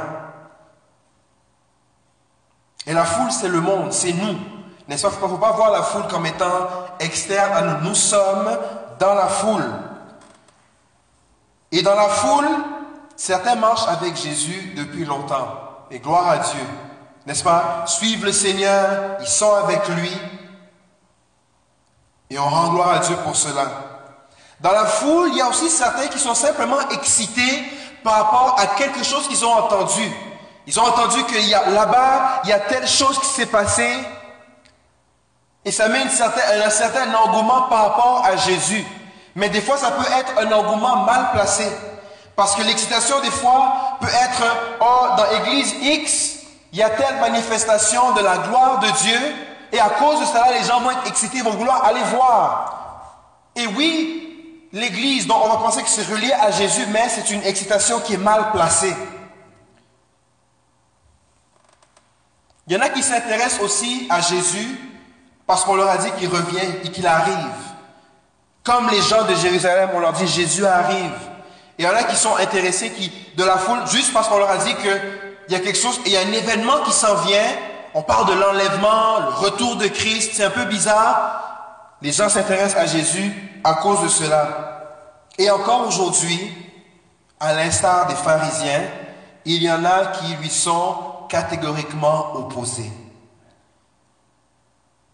Et 2.87 2.93
la 2.93 3.03
foule, 3.03 3.31
c'est 3.31 3.47
le 3.47 3.61
monde, 3.61 3.91
c'est 3.91 4.13
nous. 4.13 4.35
N'est-ce 4.87 5.03
pas? 5.07 5.13
Il 5.19 5.23
ne 5.23 5.29
faut 5.29 5.37
pas 5.37 5.51
voir 5.51 5.71
la 5.71 5.81
foule 5.83 6.07
comme 6.07 6.25
étant 6.25 6.67
externe 6.99 7.51
à 7.53 7.61
nous. 7.61 7.89
Nous 7.89 7.95
sommes 7.95 8.57
dans 8.99 9.13
la 9.13 9.27
foule. 9.27 9.65
Et 11.71 11.81
dans 11.81 11.95
la 11.95 12.09
foule, 12.09 12.47
certains 13.15 13.55
marchent 13.55 13.87
avec 13.87 14.15
Jésus 14.15 14.73
depuis 14.75 15.05
longtemps. 15.05 15.47
Et 15.91 15.99
gloire 15.99 16.27
à 16.27 16.37
Dieu. 16.37 16.65
N'est-ce 17.25 17.43
pas? 17.43 17.83
Suivent 17.87 18.25
le 18.25 18.31
Seigneur, 18.31 19.17
ils 19.19 19.27
sont 19.27 19.53
avec 19.53 19.87
lui. 19.89 20.11
Et 22.29 22.39
on 22.39 22.49
rend 22.49 22.69
gloire 22.69 22.91
à 22.95 22.99
Dieu 22.99 23.15
pour 23.23 23.35
cela. 23.35 23.65
Dans 24.59 24.71
la 24.71 24.85
foule, 24.85 25.29
il 25.29 25.37
y 25.37 25.41
a 25.41 25.47
aussi 25.47 25.69
certains 25.69 26.07
qui 26.07 26.19
sont 26.19 26.33
simplement 26.33 26.79
excités 26.89 27.63
par 28.03 28.13
rapport 28.13 28.55
à 28.57 28.67
quelque 28.67 29.03
chose 29.03 29.27
qu'ils 29.27 29.45
ont 29.45 29.53
entendu. 29.53 30.11
Ils 30.67 30.79
ont 30.79 30.83
entendu 30.83 31.23
qu'il 31.25 31.47
y 31.47 31.53
a 31.53 31.69
là-bas, 31.69 32.41
il 32.43 32.49
y 32.49 32.53
a 32.53 32.59
telle 32.59 32.87
chose 32.87 33.19
qui 33.19 33.27
s'est 33.27 33.45
passée. 33.45 33.93
Et 35.63 35.71
ça 35.71 35.87
met 35.89 36.01
une 36.01 36.09
certaine, 36.09 36.61
un 36.61 36.69
certain 36.69 37.13
engouement 37.13 37.63
par 37.63 37.89
rapport 37.89 38.23
à 38.25 38.35
Jésus. 38.37 38.85
Mais 39.35 39.49
des 39.49 39.61
fois, 39.61 39.77
ça 39.77 39.91
peut 39.91 40.05
être 40.19 40.39
un 40.39 40.51
engouement 40.51 40.97
mal 41.03 41.31
placé. 41.33 41.67
Parce 42.35 42.55
que 42.55 42.61
l'excitation, 42.63 43.19
des 43.21 43.31
fois, 43.31 43.97
peut 43.99 44.07
être, 44.07 44.43
oh, 44.81 45.07
dans 45.17 45.25
l'église 45.31 45.73
X, 45.81 46.35
il 46.71 46.79
y 46.79 46.83
a 46.83 46.89
telle 46.89 47.19
manifestation 47.19 48.11
de 48.13 48.21
la 48.21 48.37
gloire 48.37 48.79
de 48.79 48.87
Dieu, 48.87 49.19
et 49.75 49.79
à 49.79 49.89
cause 49.89 50.21
de 50.21 50.25
cela, 50.25 50.51
les 50.57 50.63
gens 50.63 50.79
vont 50.79 50.91
être 50.91 51.05
excités, 51.05 51.41
vont 51.41 51.51
vouloir 51.51 51.83
aller 51.83 52.01
voir. 52.03 53.11
Et 53.57 53.67
oui, 53.67 54.67
l'Église, 54.71 55.27
dont 55.27 55.35
on 55.43 55.49
va 55.49 55.57
penser 55.57 55.83
que 55.83 55.89
c'est 55.89 56.07
relié 56.07 56.31
à 56.31 56.49
Jésus, 56.49 56.85
mais 56.91 57.09
c'est 57.09 57.29
une 57.29 57.43
excitation 57.43 57.99
qui 57.99 58.13
est 58.13 58.17
mal 58.17 58.51
placée. 58.51 58.95
Il 62.67 62.73
y 62.73 62.77
en 62.77 62.81
a 62.81 62.89
qui 62.89 63.03
s'intéressent 63.03 63.61
aussi 63.61 64.07
à 64.09 64.21
Jésus 64.21 64.79
parce 65.45 65.65
qu'on 65.65 65.75
leur 65.75 65.89
a 65.89 65.97
dit 65.97 66.11
qu'il 66.17 66.29
revient 66.29 66.67
et 66.85 66.89
qu'il 66.89 67.05
arrive. 67.05 67.35
Comme 68.63 68.89
les 68.89 69.01
gens 69.01 69.25
de 69.25 69.35
Jérusalem, 69.35 69.89
on 69.93 69.99
leur 69.99 70.13
dit 70.13 70.25
Jésus 70.25 70.65
arrive. 70.65 71.11
Et 71.77 71.83
il 71.83 71.85
y 71.85 71.87
en 71.87 71.93
a 71.93 72.03
qui 72.03 72.15
sont 72.15 72.35
intéressés 72.37 72.91
qui, 72.91 73.11
de 73.35 73.43
la 73.43 73.57
foule 73.57 73.85
juste 73.87 74.13
parce 74.13 74.29
qu'on 74.29 74.37
leur 74.37 74.49
a 74.49 74.57
dit 74.57 74.73
qu'il 74.75 75.01
y 75.49 75.55
a 75.55 75.59
quelque 75.59 75.77
chose, 75.77 75.99
il 76.05 76.13
y 76.13 76.17
a 76.17 76.21
un 76.21 76.31
événement 76.31 76.81
qui 76.85 76.93
s'en 76.93 77.15
vient 77.15 77.43
on 77.95 78.01
parle 78.01 78.27
de 78.27 78.33
l'enlèvement, 78.33 79.19
le 79.21 79.45
retour 79.45 79.77
de 79.77 79.87
Christ, 79.87 80.33
c'est 80.33 80.43
un 80.43 80.49
peu 80.49 80.65
bizarre. 80.65 81.95
Les 82.01 82.11
gens 82.11 82.27
s'intéressent 82.27 82.75
à 82.75 82.85
Jésus 82.85 83.33
à 83.63 83.75
cause 83.75 84.03
de 84.03 84.09
cela. 84.09 84.83
Et 85.37 85.49
encore 85.49 85.87
aujourd'hui, 85.87 86.53
à 87.39 87.53
l'instar 87.53 88.07
des 88.07 88.15
pharisiens, 88.15 88.81
il 89.45 89.63
y 89.63 89.71
en 89.71 89.85
a 89.85 90.07
qui 90.07 90.25
lui 90.41 90.49
sont 90.49 90.97
catégoriquement 91.29 92.35
opposés. 92.35 92.91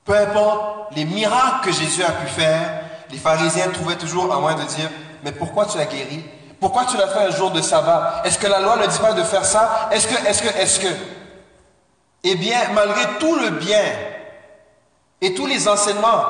Peu 0.03 0.17
importe 0.17 0.95
les 0.95 1.05
miracles 1.05 1.65
que 1.65 1.71
Jésus 1.71 2.03
a 2.03 2.11
pu 2.11 2.27
faire, 2.27 2.81
les 3.11 3.19
pharisiens 3.19 3.69
trouvaient 3.69 3.95
toujours 3.95 4.33
un 4.33 4.39
moyen 4.39 4.57
de 4.57 4.63
dire, 4.63 4.89
mais 5.23 5.31
pourquoi 5.31 5.67
tu 5.67 5.77
l'as 5.77 5.85
guéri? 5.85 6.25
Pourquoi 6.59 6.85
tu 6.85 6.97
l'as 6.97 7.07
fait 7.09 7.27
un 7.27 7.31
jour 7.31 7.51
de 7.51 7.61
sabbat? 7.61 8.23
Est-ce 8.25 8.39
que 8.39 8.47
la 8.47 8.59
loi 8.59 8.77
ne 8.77 8.87
dit 8.87 8.99
pas 8.99 9.13
de 9.13 9.23
faire 9.23 9.45
ça? 9.45 9.89
Est-ce 9.91 10.07
que, 10.07 10.27
est-ce 10.27 10.41
que, 10.41 10.57
est-ce 10.57 10.79
que 10.79 11.20
eh 12.23 12.35
bien, 12.35 12.59
malgré 12.73 13.01
tout 13.19 13.35
le 13.35 13.49
bien 13.51 13.83
et 15.21 15.33
tous 15.33 15.45
les 15.45 15.67
enseignements 15.67 16.25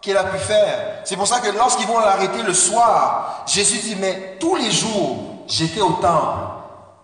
qu'il 0.00 0.16
a 0.16 0.24
pu 0.24 0.38
faire, 0.38 1.00
c'est 1.04 1.16
pour 1.16 1.26
ça 1.26 1.40
que 1.40 1.50
lorsqu'ils 1.56 1.86
vont 1.86 1.98
l'arrêter 1.98 2.42
le 2.42 2.54
soir, 2.54 3.44
Jésus 3.46 3.78
dit, 3.78 3.96
mais 3.96 4.36
tous 4.40 4.56
les 4.56 4.70
jours, 4.70 5.44
j'étais 5.46 5.80
au 5.80 5.92
temple. 5.92 6.38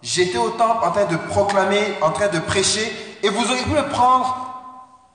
J'étais 0.03 0.39
au 0.39 0.51
temple 0.51 0.87
en 0.87 0.91
train 0.91 1.07
de 1.07 1.17
proclamer, 1.17 1.97
en 2.03 2.11
train 2.11 2.29
de 2.29 2.39
prêcher, 2.39 3.19
et 3.23 3.29
vous 3.31 3.45
auriez 3.45 3.63
pu 3.65 3.75
le 3.75 3.89
prendre 3.89 4.37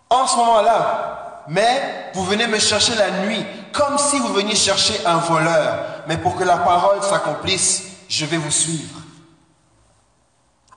en 0.09 0.25
ce 0.25 0.35
moment-là. 0.37 1.45
Mais 1.47 2.11
vous 2.13 2.23
venez 2.23 2.47
me 2.47 2.59
chercher 2.59 2.95
la 2.95 3.11
nuit, 3.25 3.45
comme 3.71 3.97
si 3.97 4.17
vous 4.19 4.33
veniez 4.33 4.55
chercher 4.55 5.05
un 5.05 5.17
voleur. 5.17 6.03
Mais 6.07 6.17
pour 6.17 6.35
que 6.35 6.43
la 6.43 6.57
parole 6.57 7.01
s'accomplisse, 7.03 7.83
je 8.07 8.25
vais 8.25 8.37
vous 8.37 8.51
suivre. 8.51 8.99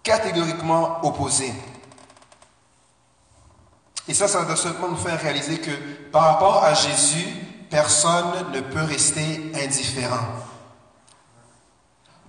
Catégoriquement 0.03 0.99
opposé. 1.03 1.53
Et 4.09 4.15
ça, 4.15 4.27
ça 4.29 4.45
doit 4.45 4.57
seulement 4.57 4.89
nous 4.89 4.97
faire 4.97 5.21
réaliser 5.21 5.59
que 5.59 5.71
par 6.11 6.23
rapport 6.25 6.65
à 6.65 6.75
Jésus, 6.75 7.29
personne 7.71 8.53
ne 8.53 8.61
peut 8.61 8.83
rester 8.83 9.53
indifférent. 9.55 10.27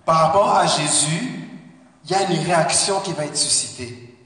Par 0.05 0.17
rapport 0.17 0.55
à 0.55 0.67
Jésus, 0.67 1.49
il 2.05 2.11
y 2.11 2.15
a 2.15 2.23
une 2.23 2.45
réaction 2.45 2.99
qui 2.99 3.13
va 3.13 3.25
être 3.25 3.37
suscitée. 3.37 4.17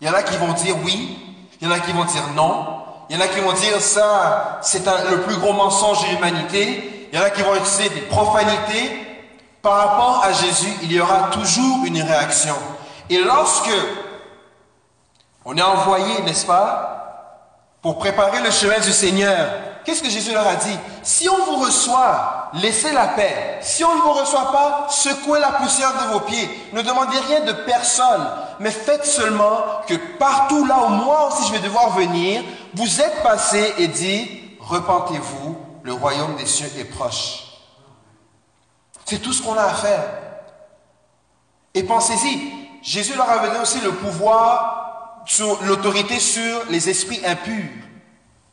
Il 0.00 0.06
y 0.06 0.10
en 0.10 0.14
a 0.14 0.22
qui 0.22 0.36
vont 0.36 0.52
dire 0.52 0.76
oui, 0.84 1.18
il 1.60 1.68
y 1.68 1.70
en 1.70 1.74
a 1.74 1.80
qui 1.80 1.92
vont 1.92 2.04
dire 2.04 2.26
non, 2.34 2.80
il 3.08 3.16
y 3.16 3.18
en 3.18 3.24
a 3.24 3.28
qui 3.28 3.40
vont 3.40 3.52
dire 3.52 3.80
ça, 3.80 4.60
c'est 4.62 4.86
le 5.10 5.22
plus 5.22 5.36
gros 5.36 5.52
mensonge 5.52 6.02
de 6.06 6.14
l'humanité, 6.14 7.08
il 7.12 7.18
y 7.18 7.20
en 7.20 7.24
a 7.24 7.30
qui 7.30 7.42
vont 7.42 7.54
utiliser 7.56 7.88
des 7.88 8.02
profanités. 8.02 9.06
Par 9.62 9.74
rapport 9.74 10.22
à 10.24 10.32
Jésus, 10.32 10.72
il 10.82 10.92
y 10.92 11.00
aura 11.00 11.28
toujours 11.32 11.84
une 11.84 12.00
réaction. 12.00 12.54
Et 13.10 13.18
lorsque 13.18 13.70
on 15.44 15.56
est 15.56 15.62
envoyé, 15.62 16.22
n'est-ce 16.22 16.46
pas, 16.46 17.00
pour 17.82 17.98
préparer 17.98 18.42
le 18.42 18.50
chemin 18.50 18.78
du 18.78 18.92
Seigneur. 18.92 19.48
Qu'est-ce 19.84 20.02
que 20.02 20.10
Jésus 20.10 20.32
leur 20.32 20.46
a 20.46 20.56
dit? 20.56 20.78
Si 21.02 21.28
on 21.28 21.44
vous 21.46 21.64
reçoit, 21.64 22.50
laissez 22.54 22.92
la 22.92 23.08
paix. 23.08 23.58
Si 23.62 23.82
on 23.82 23.94
ne 23.94 24.02
vous 24.02 24.12
reçoit 24.12 24.52
pas, 24.52 24.88
secouez 24.90 25.40
la 25.40 25.52
poussière 25.52 25.92
de 25.94 26.12
vos 26.12 26.20
pieds. 26.20 26.48
Ne 26.72 26.82
demandez 26.82 27.18
rien 27.18 27.40
de 27.40 27.52
personne, 27.52 28.26
mais 28.58 28.70
faites 28.70 29.06
seulement 29.06 29.80
que 29.86 29.94
partout 30.18 30.66
là 30.66 30.84
où 30.84 30.88
moi 30.88 31.28
aussi 31.28 31.46
je 31.46 31.52
vais 31.52 31.60
devoir 31.60 31.90
venir, 31.90 32.42
vous 32.74 33.00
êtes 33.00 33.22
passé 33.22 33.74
et 33.78 33.88
dit, 33.88 34.58
repentez-vous, 34.60 35.56
le 35.82 35.92
royaume 35.94 36.36
des 36.36 36.46
cieux 36.46 36.70
est 36.78 36.84
proche. 36.84 37.44
C'est 39.06 39.18
tout 39.18 39.32
ce 39.32 39.42
qu'on 39.42 39.56
a 39.56 39.64
à 39.64 39.74
faire. 39.74 40.04
Et 41.72 41.82
pensez-y, 41.82 42.52
Jésus 42.82 43.14
leur 43.16 43.30
a 43.30 43.38
donné 43.38 43.58
aussi 43.60 43.80
le 43.80 43.92
pouvoir 43.92 44.79
sur 45.24 45.62
l'autorité 45.64 46.18
sur 46.18 46.64
les 46.70 46.88
esprits 46.88 47.20
impurs. 47.26 47.70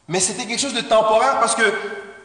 Mais 0.07 0.19
c'était 0.19 0.45
quelque 0.45 0.61
chose 0.61 0.73
de 0.73 0.81
temporaire 0.81 1.39
parce 1.39 1.55
que 1.55 1.73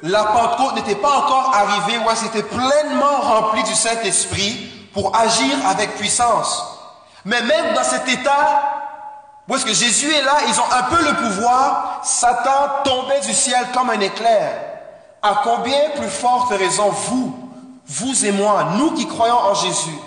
la 0.02 0.24
Pentecôte 0.24 0.76
n'était 0.76 0.96
pas 0.96 1.18
encore 1.18 1.54
arrivée 1.54 1.98
où 1.98 2.10
elle 2.10 2.16
s'était 2.16 2.42
pleinement 2.42 3.20
remplie 3.20 3.62
du 3.64 3.74
Saint-Esprit 3.74 4.68
pour 4.92 5.16
agir 5.16 5.56
avec 5.66 5.96
puissance. 5.96 6.64
Mais 7.24 7.40
même 7.42 7.74
dans 7.74 7.84
cet 7.84 8.08
état 8.08 8.82
où 9.48 9.56
est-ce 9.56 9.66
que 9.66 9.74
Jésus 9.74 10.10
est 10.10 10.22
là, 10.22 10.36
ils 10.48 10.58
ont 10.60 10.72
un 10.72 10.82
peu 10.84 11.04
le 11.04 11.14
pouvoir, 11.14 12.00
Satan 12.04 12.82
tombait 12.84 13.20
du 13.20 13.34
ciel 13.34 13.66
comme 13.74 13.90
un 13.90 14.00
éclair. 14.00 14.60
À 15.20 15.42
combien 15.44 15.90
plus 15.96 16.08
forte 16.08 16.50
raison 16.52 16.88
vous, 16.90 17.50
vous 17.86 18.24
et 18.24 18.32
moi, 18.32 18.70
nous 18.78 18.92
qui 18.92 19.06
croyons 19.06 19.36
en 19.36 19.54
Jésus, 19.54 19.98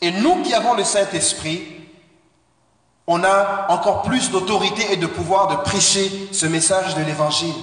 et 0.00 0.10
nous 0.10 0.42
qui 0.42 0.54
avons 0.54 0.74
le 0.74 0.84
Saint-Esprit, 0.84 1.73
on 3.06 3.22
a 3.22 3.66
encore 3.68 4.02
plus 4.02 4.30
d'autorité 4.30 4.92
et 4.92 4.96
de 4.96 5.06
pouvoir 5.06 5.48
de 5.48 5.56
prêcher 5.56 6.28
ce 6.32 6.46
message 6.46 6.94
de 6.94 7.02
l'Évangile. 7.02 7.54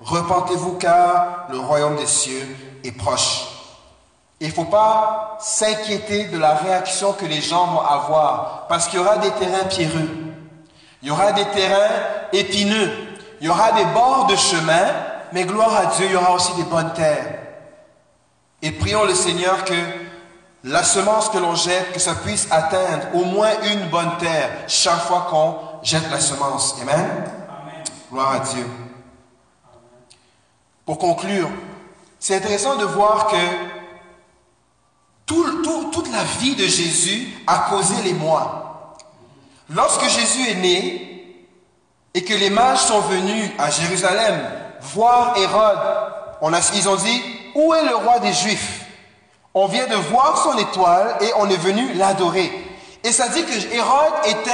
Repentez-vous 0.00 0.78
car 0.78 1.46
le 1.50 1.58
royaume 1.58 1.96
des 1.96 2.06
cieux 2.06 2.46
est 2.84 2.92
proche. 2.92 3.48
Il 4.40 4.48
ne 4.48 4.52
faut 4.52 4.64
pas 4.64 5.38
s'inquiéter 5.40 6.24
de 6.24 6.38
la 6.38 6.54
réaction 6.54 7.12
que 7.12 7.26
les 7.26 7.40
gens 7.40 7.66
vont 7.66 7.80
avoir, 7.80 8.66
parce 8.68 8.88
qu'il 8.88 8.98
y 8.98 9.02
aura 9.02 9.18
des 9.18 9.30
terrains 9.30 9.64
pierreux, 9.68 10.08
il 11.00 11.08
y 11.08 11.10
aura 11.12 11.32
des 11.32 11.44
terrains 11.46 11.94
épineux, 12.32 12.90
il 13.40 13.46
y 13.46 13.50
aura 13.50 13.72
des 13.72 13.84
bords 13.86 14.26
de 14.26 14.34
chemin, 14.34 14.84
mais 15.32 15.44
gloire 15.44 15.76
à 15.76 15.86
Dieu, 15.86 16.06
il 16.06 16.12
y 16.12 16.16
aura 16.16 16.34
aussi 16.34 16.52
des 16.54 16.64
bonnes 16.64 16.92
terres. 16.92 17.38
Et 18.62 18.72
prions 18.72 19.04
le 19.04 19.14
Seigneur 19.14 19.64
que 19.64 19.74
la 20.64 20.82
semence 20.84 21.28
que 21.28 21.38
l'on 21.38 21.54
jette, 21.54 21.92
que 21.92 21.98
ça 21.98 22.14
puisse 22.14 22.46
atteindre 22.50 23.14
au 23.14 23.24
moins 23.24 23.50
une 23.64 23.88
bonne 23.88 24.16
terre 24.18 24.50
chaque 24.68 25.02
fois 25.02 25.26
qu'on 25.28 25.58
jette 25.82 26.08
la 26.10 26.20
semence. 26.20 26.76
Amen? 26.80 27.24
Gloire 28.10 28.32
à 28.32 28.38
Dieu. 28.40 28.66
Pour 30.84 30.98
conclure, 30.98 31.48
c'est 32.18 32.36
intéressant 32.36 32.76
de 32.76 32.84
voir 32.84 33.28
que 33.28 33.36
toute 35.26 36.12
la 36.12 36.24
vie 36.40 36.54
de 36.54 36.64
Jésus 36.64 37.28
a 37.46 37.70
causé 37.70 37.94
les 38.04 38.12
mois. 38.12 38.96
Lorsque 39.70 40.08
Jésus 40.08 40.50
est 40.50 40.56
né 40.56 41.48
et 42.14 42.22
que 42.22 42.34
les 42.34 42.50
mages 42.50 42.80
sont 42.80 43.00
venus 43.00 43.50
à 43.58 43.70
Jérusalem 43.70 44.40
voir 44.80 45.36
Hérode, 45.36 45.78
on 46.40 46.52
a, 46.52 46.58
ils 46.74 46.88
ont 46.88 46.96
dit, 46.96 47.22
où 47.54 47.72
est 47.72 47.84
le 47.84 47.94
roi 47.96 48.18
des 48.18 48.32
Juifs? 48.32 48.81
On 49.54 49.66
vient 49.66 49.86
de 49.86 49.94
voir 49.94 50.38
son 50.38 50.56
étoile 50.58 51.16
et 51.20 51.30
on 51.36 51.48
est 51.48 51.56
venu 51.56 51.92
l'adorer. 51.94 52.50
Et 53.04 53.12
ça 53.12 53.28
dit 53.28 53.44
que 53.44 53.74
Hérode 53.74 54.14
était, 54.24 54.50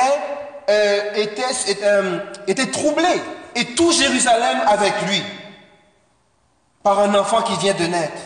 euh, 0.70 1.14
était, 1.14 1.82
euh, 1.82 2.18
était 2.46 2.70
troublé 2.70 3.22
et 3.54 3.74
tout 3.74 3.92
Jérusalem 3.92 4.60
avec 4.66 4.92
lui 5.02 5.22
par 6.82 6.98
un 7.00 7.14
enfant 7.14 7.42
qui 7.42 7.56
vient 7.56 7.74
de 7.74 7.84
naître. 7.84 8.22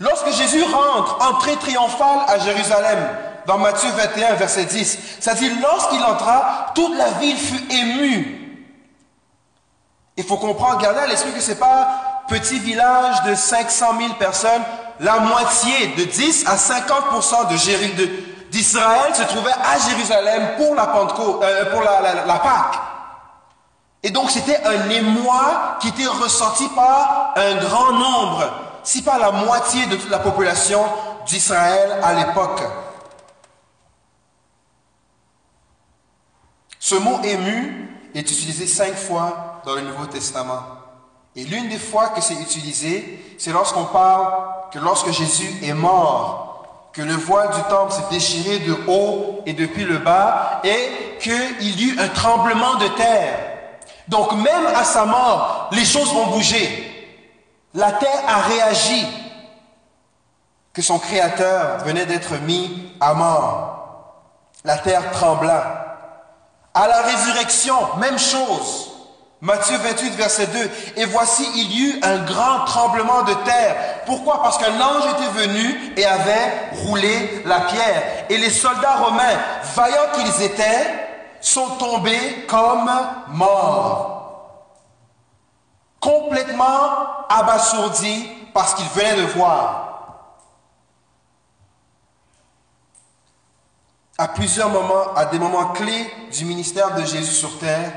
Lorsque 0.00 0.32
Jésus 0.32 0.62
rentre, 0.62 1.18
entrée 1.20 1.56
triomphale 1.56 2.20
à 2.26 2.38
Jérusalem, 2.38 2.98
dans 3.46 3.58
Matthieu 3.58 3.90
21, 3.90 4.34
verset 4.34 4.64
10, 4.64 4.98
ça 5.20 5.34
dit, 5.34 5.50
lorsqu'il 5.60 6.02
entra, 6.02 6.72
toute 6.74 6.96
la 6.96 7.10
ville 7.20 7.36
fut 7.36 7.72
émue. 7.72 8.40
Il 10.16 10.24
faut 10.24 10.36
comprendre, 10.36 10.80
garder 10.80 11.00
à 11.00 11.06
l'esprit 11.06 11.32
que 11.32 11.40
ce 11.40 11.50
n'est 11.50 11.58
pas 11.58 12.24
petit 12.28 12.58
village 12.58 13.22
de 13.24 13.34
500 13.34 13.98
000 13.98 14.14
personnes, 14.14 14.62
la 15.00 15.18
moitié, 15.20 15.88
de 15.96 16.04
10 16.04 16.46
à 16.46 16.56
50% 16.56 17.48
de 17.48 18.34
d'Israël 18.50 19.14
se 19.14 19.22
trouvait 19.24 19.50
à 19.52 19.78
Jérusalem 19.88 20.50
pour 20.56 20.74
euh, 21.42 21.84
la, 21.84 22.24
la 22.24 22.38
Pâque. 22.38 22.78
Et 24.04 24.10
donc 24.10 24.30
c'était 24.30 24.62
un 24.64 24.90
émoi 24.90 25.78
qui 25.80 25.88
était 25.88 26.06
ressenti 26.06 26.68
par 26.68 27.34
un 27.36 27.56
grand 27.56 27.92
nombre, 27.92 28.52
si 28.84 29.02
pas 29.02 29.18
la 29.18 29.32
moitié 29.32 29.86
de 29.86 29.96
toute 29.96 30.10
la 30.10 30.18
population 30.20 30.84
d'Israël 31.26 31.98
à 32.02 32.12
l'époque. 32.12 32.62
Ce 36.78 36.94
mot 36.96 37.18
ému 37.24 37.88
est 38.14 38.20
utilisé 38.20 38.66
cinq 38.66 38.94
fois 38.94 39.62
dans 39.64 39.74
le 39.74 39.80
Nouveau 39.80 40.04
Testament. 40.04 40.73
Et 41.36 41.44
l'une 41.44 41.68
des 41.68 41.78
fois 41.78 42.08
que 42.08 42.20
c'est 42.20 42.34
utilisé, 42.34 43.36
c'est 43.38 43.52
lorsqu'on 43.52 43.86
parle 43.86 44.32
que 44.72 44.78
lorsque 44.78 45.10
Jésus 45.10 45.52
est 45.64 45.74
mort, 45.74 46.90
que 46.92 47.02
le 47.02 47.14
voile 47.14 47.50
du 47.50 47.62
temple 47.64 47.92
s'est 47.92 48.10
déchiré 48.10 48.60
de 48.60 48.76
haut 48.86 49.42
et 49.46 49.52
depuis 49.52 49.84
le 49.84 49.98
bas, 49.98 50.60
et 50.62 51.18
qu'il 51.20 51.80
y 51.80 51.84
eut 51.84 51.98
un 51.98 52.08
tremblement 52.08 52.76
de 52.76 52.86
terre. 52.88 53.38
Donc 54.06 54.32
même 54.32 54.66
à 54.74 54.84
sa 54.84 55.04
mort, 55.04 55.70
les 55.72 55.84
choses 55.84 56.12
ont 56.12 56.26
bougé. 56.28 56.90
La 57.74 57.90
terre 57.90 58.22
a 58.28 58.42
réagi 58.42 59.06
que 60.72 60.82
son 60.82 60.98
créateur 60.98 61.78
venait 61.84 62.06
d'être 62.06 62.34
mis 62.42 62.92
à 63.00 63.14
mort. 63.14 64.22
La 64.64 64.78
terre 64.78 65.10
trembla. 65.10 65.96
À 66.74 66.86
la 66.86 67.02
résurrection, 67.02 67.76
même 67.98 68.18
chose. 68.18 68.93
Matthieu 69.44 69.76
28, 69.76 70.14
verset 70.14 70.46
2. 70.46 70.70
Et 70.96 71.04
voici, 71.04 71.46
il 71.54 71.72
y 71.72 71.82
eut 71.82 72.00
un 72.02 72.24
grand 72.24 72.64
tremblement 72.64 73.24
de 73.24 73.34
terre. 73.44 73.76
Pourquoi? 74.06 74.42
Parce 74.42 74.56
qu'un 74.56 74.80
ange 74.80 75.04
était 75.04 75.46
venu 75.46 75.92
et 75.98 76.06
avait 76.06 76.70
roulé 76.86 77.42
la 77.44 77.60
pierre. 77.60 78.24
Et 78.30 78.38
les 78.38 78.48
soldats 78.48 78.96
romains, 78.96 79.38
vaillants 79.74 80.12
qu'ils 80.14 80.46
étaient, 80.46 81.08
sont 81.42 81.76
tombés 81.76 82.46
comme 82.48 82.90
morts. 83.28 84.70
Complètement 86.00 87.26
abasourdis 87.28 88.26
parce 88.54 88.72
qu'ils 88.72 88.88
venaient 88.88 89.16
de 89.16 89.26
voir. 89.26 90.30
À 94.16 94.28
plusieurs 94.28 94.70
moments, 94.70 95.12
à 95.14 95.26
des 95.26 95.38
moments 95.38 95.66
clés 95.66 96.10
du 96.32 96.46
ministère 96.46 96.94
de 96.94 97.04
Jésus 97.04 97.34
sur 97.34 97.58
terre, 97.58 97.92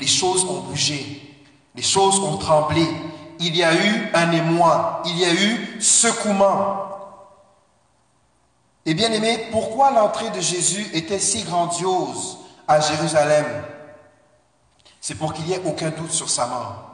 les 0.00 0.06
choses 0.06 0.44
ont 0.44 0.60
bougé, 0.60 1.22
les 1.74 1.82
choses 1.82 2.18
ont 2.20 2.38
tremblé. 2.38 2.86
Il 3.38 3.54
y 3.56 3.62
a 3.62 3.74
eu 3.74 4.10
un 4.14 4.32
émoi, 4.32 5.02
il 5.04 5.18
y 5.18 5.24
a 5.24 5.32
eu 5.32 5.80
secouement. 5.80 6.86
Et 8.86 8.94
bien 8.94 9.12
aimé, 9.12 9.48
pourquoi 9.52 9.90
l'entrée 9.90 10.30
de 10.30 10.40
Jésus 10.40 10.86
était 10.94 11.18
si 11.18 11.42
grandiose 11.42 12.38
à 12.66 12.80
Jérusalem? 12.80 13.46
C'est 15.00 15.14
pour 15.14 15.32
qu'il 15.32 15.44
n'y 15.46 15.52
ait 15.52 15.62
aucun 15.64 15.90
doute 15.90 16.12
sur 16.12 16.28
sa 16.28 16.46
mort. 16.46 16.86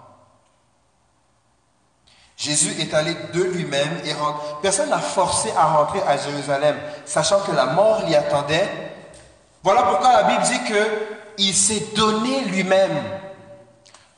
Jésus 2.36 2.80
est 2.80 2.92
allé 2.92 3.16
de 3.32 3.42
lui-même 3.42 4.00
et 4.04 4.12
rentre. 4.12 4.60
Personne 4.60 4.90
n'a 4.90 4.98
forcé 4.98 5.50
à 5.56 5.64
rentrer 5.64 6.02
à 6.02 6.16
Jérusalem, 6.16 6.76
sachant 7.06 7.40
que 7.40 7.52
la 7.52 7.66
mort 7.66 8.02
l'y 8.06 8.14
attendait. 8.14 8.68
Voilà 9.62 9.84
pourquoi 9.84 10.12
la 10.12 10.22
Bible 10.24 10.42
dit 10.42 10.64
que 10.64 11.15
il 11.38 11.54
s'est 11.54 11.88
donné 11.94 12.42
lui-même. 12.44 13.02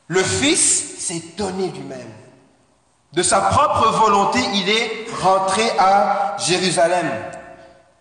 Le 0.07 0.23
Fils 0.23 0.99
s'est 0.99 1.23
donné 1.37 1.69
lui-même. 1.69 2.13
De 3.13 3.23
sa 3.23 3.41
propre 3.41 3.89
volonté, 3.89 4.39
il 4.55 4.69
est 4.69 5.07
rentré 5.23 5.63
à 5.79 6.37
Jérusalem. 6.39 7.11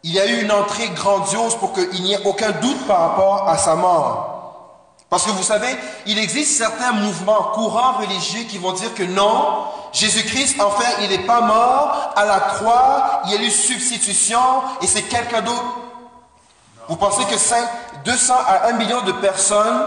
Il 0.03 0.11
y 0.11 0.19
a 0.19 0.25
eu 0.25 0.41
une 0.41 0.51
entrée 0.51 0.89
grandiose 0.89 1.55
pour 1.55 1.73
qu'il 1.73 2.03
n'y 2.03 2.13
ait 2.13 2.25
aucun 2.25 2.51
doute 2.51 2.87
par 2.87 2.99
rapport 2.99 3.47
à 3.47 3.57
sa 3.57 3.75
mort. 3.75 4.33
Parce 5.09 5.25
que 5.25 5.31
vous 5.31 5.43
savez, 5.43 5.73
il 6.05 6.17
existe 6.17 6.57
certains 6.57 6.91
mouvements 6.91 7.51
courants 7.53 7.93
religieux 7.93 8.43
qui 8.49 8.57
vont 8.57 8.73
dire 8.73 8.93
que 8.93 9.03
non, 9.03 9.63
Jésus-Christ, 9.93 10.57
enfin, 10.59 10.83
il 11.01 11.09
n'est 11.09 11.25
pas 11.25 11.41
mort 11.41 12.11
à 12.15 12.25
la 12.25 12.39
croix, 12.39 13.21
il 13.25 13.31
y 13.31 13.37
a 13.37 13.41
eu 13.41 13.49
substitution 13.49 14.39
et 14.81 14.87
c'est 14.87 15.03
quelqu'un 15.03 15.41
d'autre 15.41 15.63
vous 16.87 16.95
pensez 16.95 17.25
que 17.25 17.37
5, 17.37 17.67
200 18.07 18.33
à 18.47 18.69
1 18.69 18.73
million 18.77 19.01
de 19.01 19.11
personnes 19.11 19.81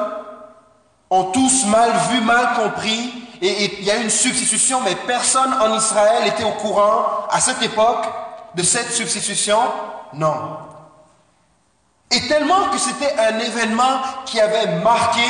ont 1.09 1.25
tous 1.33 1.65
mal 1.65 1.91
vu, 2.11 2.21
mal 2.21 2.51
compris, 2.55 3.15
et 3.41 3.79
il 3.81 3.85
y 3.85 3.91
a 3.91 3.97
une 3.97 4.11
substitution, 4.11 4.83
mais 4.85 4.95
personne 4.95 5.51
en 5.55 5.75
Israël 5.75 6.27
était 6.27 6.45
au 6.45 6.53
courant 6.53 7.27
à 7.31 7.41
cette 7.41 7.63
époque 7.63 8.05
de 8.55 8.63
cette 8.63 8.93
substitution? 8.93 9.59
Non. 10.13 10.59
Et 12.11 12.29
tellement 12.29 12.69
que 12.71 12.77
c'était 12.77 13.19
un 13.19 13.39
événement 13.39 14.03
qui 14.27 14.39
avait 14.39 14.81
marqué, 14.83 15.25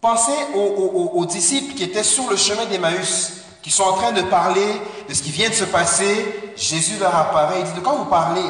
pensez 0.00 0.38
aux, 0.54 1.10
aux 1.14 1.26
disciples 1.26 1.74
qui 1.74 1.82
étaient 1.82 2.04
sur 2.04 2.30
le 2.30 2.36
chemin 2.36 2.66
d'Emmaüs, 2.66 3.42
qui 3.60 3.72
sont 3.72 3.82
en 3.82 3.94
train 3.94 4.12
de 4.12 4.22
parler 4.22 4.80
de 5.08 5.14
ce 5.14 5.20
qui 5.20 5.32
vient 5.32 5.48
de 5.48 5.54
se 5.54 5.64
passer. 5.64 6.52
Jésus 6.56 6.96
leur 7.00 7.14
apparaît, 7.16 7.58
il 7.58 7.64
dit, 7.64 7.72
de 7.72 7.80
quoi 7.80 7.94
vous 7.94 8.04
parlez? 8.04 8.48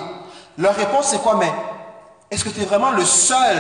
Leur 0.59 0.75
réponse, 0.75 1.07
c'est 1.07 1.23
quoi? 1.23 1.37
Mais 1.37 1.51
est-ce 2.31 2.45
que 2.45 2.51
tu 2.51 2.62
es 2.62 2.64
vraiment 2.64 2.91
le 2.91 3.05
seul 3.05 3.57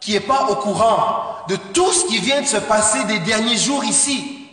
qui 0.00 0.12
n'est 0.12 0.20
pas 0.20 0.46
au 0.48 0.56
courant 0.56 1.44
de 1.48 1.56
tout 1.56 1.92
ce 1.92 2.06
qui 2.06 2.18
vient 2.18 2.40
de 2.42 2.46
se 2.46 2.56
passer 2.56 3.04
des 3.04 3.18
derniers 3.20 3.56
jours 3.56 3.84
ici? 3.84 4.48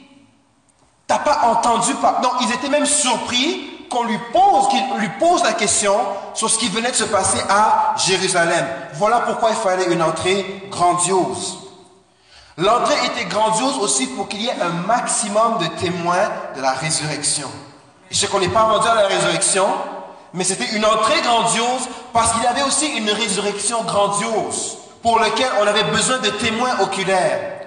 Tu 1.08 1.14
n'as 1.14 1.20
pas 1.20 1.42
entendu 1.48 1.94
pas 1.96 2.20
Non, 2.22 2.32
ils 2.42 2.52
étaient 2.52 2.70
même 2.70 2.86
surpris 2.86 3.88
qu'on 3.90 4.04
lui 4.04 4.18
pose, 4.34 4.68
qu'il 4.70 4.84
lui 5.00 5.10
pose 5.20 5.44
la 5.44 5.54
question 5.54 5.96
sur 6.34 6.50
ce 6.50 6.58
qui 6.58 6.68
venait 6.68 6.92
de 6.92 6.96
se 6.96 7.06
passer 7.06 7.40
à 7.50 7.96
Jérusalem. 7.98 8.66
Voilà 8.94 9.22
pourquoi 9.22 9.52
il 9.52 9.56
fallait 9.56 9.92
une 9.94 10.04
entrée 10.04 10.64
grandiose. 10.70 11.60
L'entrée 12.58 12.96
était 13.06 13.26
grandiose 13.26 13.78
aussi 13.78 14.08
pour 14.08 14.28
qu'il 14.28 14.42
y 14.42 14.48
ait 14.48 14.62
un 14.62 14.70
maximum 14.88 15.60
de 15.60 15.68
témoins 15.80 16.30
de 16.56 16.62
la 16.62 16.72
résurrection. 16.72 17.48
Je 18.10 18.18
sais 18.18 18.28
qu'on 18.28 18.40
n'est 18.40 18.50
pas 18.50 18.64
rendu 18.64 18.88
à 18.88 18.96
la 18.96 19.08
résurrection, 19.08 19.68
mais 20.38 20.44
c'était 20.44 20.76
une 20.76 20.86
entrée 20.86 21.20
grandiose 21.22 21.90
parce 22.14 22.32
qu'il 22.32 22.44
y 22.44 22.46
avait 22.46 22.62
aussi 22.62 22.86
une 22.86 23.10
résurrection 23.10 23.84
grandiose 23.84 24.78
pour 25.02 25.20
laquelle 25.20 25.50
on 25.60 25.66
avait 25.66 25.86
besoin 25.86 26.20
de 26.20 26.30
témoins 26.30 26.80
oculaires. 26.80 27.66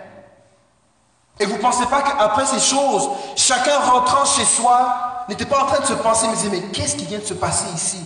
Et 1.41 1.47
vous 1.47 1.55
ne 1.55 1.61
pensez 1.61 1.85
pas 1.87 2.03
qu'après 2.03 2.47
ces 2.47 2.61
choses, 2.61 3.09
chacun 3.35 3.77
rentrant 3.81 4.25
chez 4.25 4.45
soi 4.45 5.25
n'était 5.29 5.47
pas 5.47 5.65
en 5.65 5.67
train 5.67 5.81
de 5.81 5.87
se 5.87 5.95
penser, 5.95 6.29
mais 6.29 6.37
disait, 6.37 6.49
mais 6.49 6.63
qu'est-ce 6.71 6.95
qui 6.95 7.07
vient 7.07 7.19
de 7.19 7.25
se 7.25 7.35
passer 7.35 7.67
ici? 7.75 8.05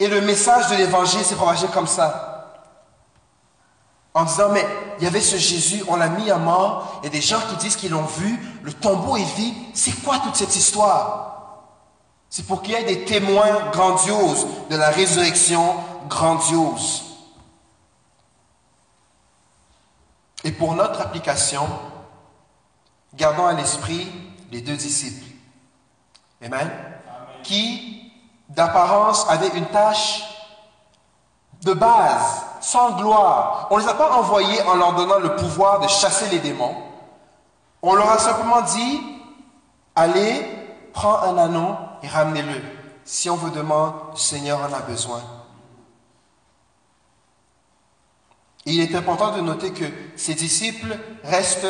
Et 0.00 0.08
le 0.08 0.20
message 0.20 0.68
de 0.70 0.74
l'évangile 0.74 1.24
s'est 1.24 1.36
propagé 1.36 1.68
comme 1.68 1.86
ça. 1.86 2.64
En 4.14 4.24
disant, 4.24 4.48
mais 4.50 4.66
il 4.98 5.04
y 5.04 5.06
avait 5.06 5.20
ce 5.20 5.36
Jésus, 5.36 5.84
on 5.86 5.94
l'a 5.94 6.08
mis 6.08 6.28
à 6.28 6.38
mort, 6.38 7.00
et 7.04 7.08
des 7.08 7.20
gens 7.20 7.40
qui 7.48 7.56
disent 7.56 7.76
qu'ils 7.76 7.92
l'ont 7.92 8.02
vu, 8.02 8.36
le 8.64 8.72
tombeau 8.72 9.16
est 9.16 9.36
vide. 9.36 9.54
C'est 9.74 10.02
quoi 10.02 10.18
toute 10.18 10.34
cette 10.34 10.56
histoire? 10.56 11.37
C'est 12.30 12.46
pour 12.46 12.62
qu'il 12.62 12.72
y 12.72 12.76
ait 12.76 12.84
des 12.84 13.04
témoins 13.04 13.70
grandioses 13.70 14.46
de 14.70 14.76
la 14.76 14.90
résurrection 14.90 15.76
grandiose. 16.08 17.04
Et 20.44 20.52
pour 20.52 20.74
notre 20.74 21.00
application, 21.00 21.66
gardons 23.14 23.46
à 23.46 23.54
l'esprit 23.54 24.10
les 24.52 24.60
deux 24.60 24.76
disciples. 24.76 25.26
Amen. 26.44 26.70
Qui 27.42 28.12
d'apparence 28.48 29.28
avaient 29.28 29.56
une 29.56 29.66
tâche 29.66 30.22
de 31.62 31.72
base, 31.72 32.44
sans 32.60 32.92
gloire. 32.92 33.66
On 33.70 33.78
ne 33.78 33.82
les 33.82 33.88
a 33.88 33.94
pas 33.94 34.12
envoyés 34.12 34.62
en 34.62 34.76
leur 34.76 34.94
donnant 34.94 35.18
le 35.18 35.34
pouvoir 35.36 35.80
de 35.80 35.88
chasser 35.88 36.28
les 36.28 36.38
démons. 36.38 36.76
On 37.82 37.94
leur 37.94 38.10
a 38.10 38.18
simplement 38.18 38.60
dit, 38.62 39.00
allez, 39.96 40.46
prends 40.92 41.20
un 41.22 41.36
anneau 41.38 41.74
et 42.02 42.08
ramenez-le. 42.08 42.60
Si 43.04 43.30
on 43.30 43.36
vous 43.36 43.50
demande, 43.50 43.94
Seigneur 44.16 44.60
en 44.60 44.72
a 44.72 44.80
besoin. 44.80 45.22
il 48.68 48.80
est 48.80 48.94
important 48.94 49.34
de 49.34 49.40
noter 49.40 49.70
que 49.70 49.84
ces 50.16 50.34
disciples 50.34 50.96
restent 51.24 51.66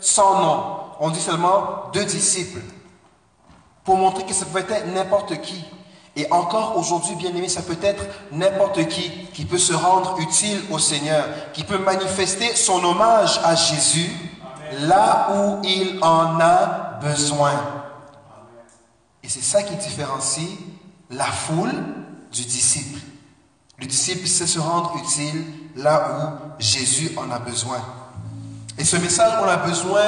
sans 0.00 0.42
nom. 0.42 0.64
On 1.00 1.10
dit 1.10 1.20
seulement 1.20 1.90
deux 1.92 2.04
disciples 2.04 2.60
pour 3.84 3.96
montrer 3.96 4.24
que 4.24 4.34
ça 4.34 4.44
peut 4.44 4.58
être 4.58 4.86
n'importe 4.94 5.40
qui. 5.40 5.64
Et 6.14 6.30
encore 6.30 6.76
aujourd'hui, 6.76 7.14
bien 7.14 7.30
aimé, 7.30 7.48
ça 7.48 7.62
peut 7.62 7.78
être 7.82 8.04
n'importe 8.32 8.86
qui 8.88 9.10
qui 9.32 9.46
peut 9.46 9.58
se 9.58 9.72
rendre 9.72 10.18
utile 10.20 10.60
au 10.70 10.78
Seigneur, 10.78 11.24
qui 11.54 11.64
peut 11.64 11.78
manifester 11.78 12.54
son 12.54 12.84
hommage 12.84 13.40
à 13.42 13.54
Jésus 13.54 14.10
là 14.80 15.28
où 15.34 15.60
il 15.64 15.98
en 16.02 16.38
a 16.38 16.98
besoin. 17.02 17.81
Et 19.24 19.28
c'est 19.28 19.42
ça 19.42 19.62
qui 19.62 19.74
différencie 19.76 20.48
la 21.10 21.26
foule 21.26 21.72
du 22.32 22.44
disciple. 22.44 23.00
Le 23.78 23.86
disciple 23.86 24.26
sait 24.26 24.46
se 24.46 24.58
rendre 24.58 24.94
utile 24.96 25.44
là 25.76 26.08
où 26.12 26.62
Jésus 26.62 27.12
en 27.16 27.30
a 27.30 27.38
besoin. 27.38 27.78
Et 28.78 28.84
ce 28.84 28.96
message, 28.96 29.32
on 29.42 29.48
a 29.48 29.56
besoin 29.56 30.02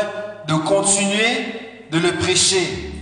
de 0.48 0.54
continuer 0.54 1.86
de 1.90 1.98
le 1.98 2.16
prêcher. 2.18 2.92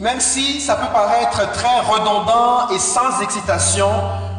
Même 0.00 0.20
si 0.20 0.60
ça 0.60 0.76
peut 0.76 0.92
paraître 0.92 1.52
très 1.52 1.80
redondant 1.80 2.68
et 2.70 2.78
sans 2.78 3.20
excitation, 3.20 3.88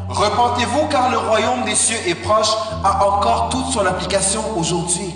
repentez-vous 0.08 0.86
car 0.88 1.10
le 1.10 1.18
royaume 1.18 1.64
des 1.64 1.74
cieux 1.74 1.98
est 2.06 2.14
proche, 2.14 2.50
a 2.84 3.04
encore 3.06 3.48
toute 3.50 3.66
son 3.72 3.86
application 3.86 4.42
aujourd'hui. 4.56 5.14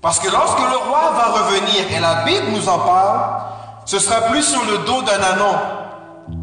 Parce 0.00 0.18
que 0.18 0.30
lorsque 0.30 0.58
le 0.58 0.76
roi 0.88 1.12
va 1.12 1.24
revenir, 1.32 1.92
et 1.94 2.00
la 2.00 2.24
Bible 2.24 2.46
nous 2.52 2.68
en 2.68 2.78
parle, 2.78 3.49
ce 3.90 3.98
sera 3.98 4.20
plus 4.30 4.44
sur 4.44 4.64
le 4.66 4.78
dos 4.86 5.02
d'un 5.02 5.20
anon, 5.20 5.58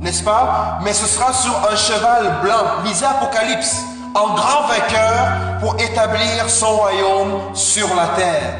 n'est-ce 0.01 0.21
pas? 0.21 0.79
Mais 0.81 0.91
ce 0.91 1.07
sera 1.07 1.31
sur 1.31 1.53
un 1.71 1.77
cheval 1.77 2.41
blanc. 2.41 2.83
Lisez 2.83 3.05
Apocalypse 3.05 3.83
en 4.13 4.35
grand 4.35 4.67
vainqueur 4.67 5.59
pour 5.61 5.79
établir 5.79 6.49
son 6.49 6.75
royaume 6.75 7.55
sur 7.55 7.87
la 7.95 8.07
terre. 8.17 8.53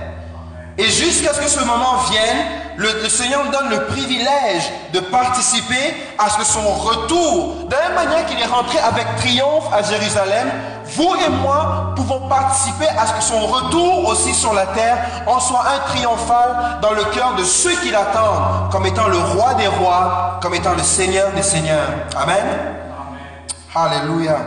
Et 0.78 0.86
jusqu'à 0.86 1.34
ce 1.34 1.42
que 1.42 1.50
ce 1.50 1.60
moment 1.66 1.98
vienne, 2.10 2.38
le, 2.78 3.10
Seigneur 3.10 3.44
nous 3.44 3.52
donne 3.52 3.72
le 3.72 3.88
privilège 3.88 4.72
de 4.94 5.02
participer 5.02 5.94
à 6.18 6.30
ce 6.30 6.38
que 6.38 6.46
son 6.46 6.62
retour, 6.62 7.68
de 7.68 7.76
la 7.76 7.90
manière 7.90 8.26
qu'il 8.26 8.40
est 8.40 8.46
rentré 8.46 8.80
avec 8.80 9.06
triomphe 9.18 9.66
à 9.74 9.82
Jérusalem, 9.82 10.50
vous 10.96 11.16
et 11.16 11.30
moi 11.30 11.94
pouvons 11.96 12.28
participer 12.28 12.88
à 12.88 13.08
ce 13.08 13.14
que 13.14 13.22
son 13.22 13.46
retour 13.48 14.08
aussi 14.08 14.34
sur 14.34 14.54
la 14.54 14.68
terre 14.68 14.98
en 15.26 15.40
soit 15.40 15.64
un 15.76 15.80
triomphal 15.92 16.80
dans 16.82 16.92
le 16.92 17.04
cœur 17.14 17.36
de 17.36 17.44
ceux 17.44 17.76
qui 17.82 17.92
l'attendent, 17.92 18.72
comme 18.72 18.86
étant 18.86 19.08
le 19.08 19.18
roi 19.18 19.54
des 19.56 19.68
rois, 19.68 20.40
comme 20.42 20.54
étant 20.54 20.74
le 20.74 20.84
Seigneur 20.84 21.32
des 21.34 21.44
seigneurs. 21.44 21.90
Amen. 22.16 22.46
Alléluia. 23.76 24.38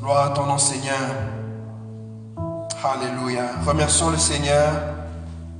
Gloire 0.00 0.26
à 0.26 0.30
ton 0.30 0.44
nom, 0.44 0.58
Seigneur. 0.58 0.94
Alléluia. 2.84 3.42
Remercions 3.66 4.10
le 4.10 4.18
Seigneur. 4.18 4.68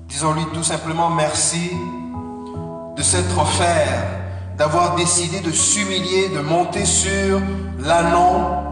Disons-lui 0.08 0.46
tout 0.52 0.62
simplement 0.62 1.10
merci 1.10 1.72
de 2.96 3.02
s'être 3.02 3.38
offert, 3.38 4.04
d'avoir 4.56 4.94
décidé 4.94 5.40
de 5.40 5.50
s'humilier, 5.50 6.28
de 6.28 6.40
monter 6.40 6.84
sur 6.84 7.40
l'annon 7.86 8.64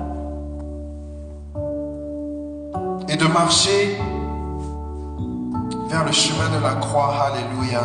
et 3.08 3.16
de 3.16 3.26
marcher 3.26 3.96
vers 5.88 6.04
le 6.04 6.12
chemin 6.12 6.48
de 6.56 6.62
la 6.62 6.74
croix. 6.74 7.14
Alléluia. 7.28 7.82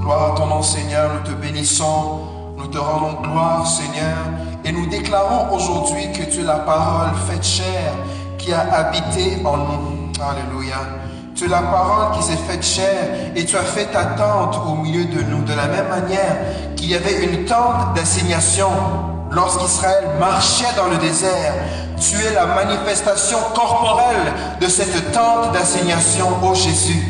Gloire 0.00 0.32
à 0.32 0.36
ton 0.36 0.46
nom, 0.46 0.62
Seigneur. 0.62 1.10
Nous 1.14 1.32
te 1.32 1.36
bénissons. 1.36 2.20
Nous 2.56 2.68
te 2.68 2.78
rendons 2.78 3.20
gloire, 3.22 3.66
Seigneur. 3.66 4.16
Et 4.64 4.70
nous 4.70 4.86
déclarons 4.86 5.54
aujourd'hui 5.54 6.12
que 6.12 6.30
tu 6.30 6.40
es 6.40 6.44
la 6.44 6.60
parole 6.60 7.14
faite 7.28 7.44
chair 7.44 7.92
qui 8.38 8.52
a 8.52 8.60
habité 8.72 9.38
en 9.44 9.56
nous. 9.56 10.12
Alléluia. 10.20 10.76
Tu 11.34 11.44
es 11.44 11.48
la 11.48 11.62
parole 11.62 12.16
qui 12.16 12.22
s'est 12.22 12.36
faite 12.48 12.64
chair 12.64 13.32
et 13.34 13.44
tu 13.44 13.56
as 13.56 13.62
fait 13.62 13.86
ta 13.86 14.04
tente 14.04 14.60
au 14.66 14.74
milieu 14.74 15.06
de 15.06 15.22
nous. 15.22 15.42
De 15.42 15.54
la 15.54 15.66
même 15.66 15.88
manière 15.88 16.36
qu'il 16.76 16.90
y 16.90 16.94
avait 16.94 17.24
une 17.24 17.44
tente 17.44 17.94
d'assignation 17.94 18.70
lorsqu'Israël 19.30 20.04
marchait 20.18 20.72
dans 20.76 20.88
le 20.88 20.96
désert. 20.96 21.54
Tu 22.00 22.16
es 22.16 22.32
la 22.32 22.46
manifestation 22.46 23.38
corporelle 23.54 24.32
de 24.60 24.68
cette 24.68 25.12
tente 25.12 25.52
d'assignation, 25.52 26.28
ô 26.42 26.54
Jésus. 26.54 27.02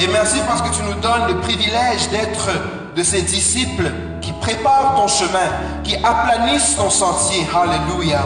Et 0.00 0.06
merci 0.08 0.38
parce 0.46 0.62
que 0.62 0.74
tu 0.74 0.82
nous 0.82 1.00
donnes 1.00 1.26
le 1.26 1.40
privilège 1.40 2.08
d'être 2.10 2.48
de 2.94 3.02
ces 3.02 3.22
disciples 3.22 3.90
qui 4.20 4.32
préparent 4.32 4.94
ton 4.96 5.08
chemin, 5.08 5.48
qui 5.82 5.96
aplanissent 5.96 6.76
ton 6.76 6.90
sentier. 6.90 7.46
Alléluia. 7.54 8.20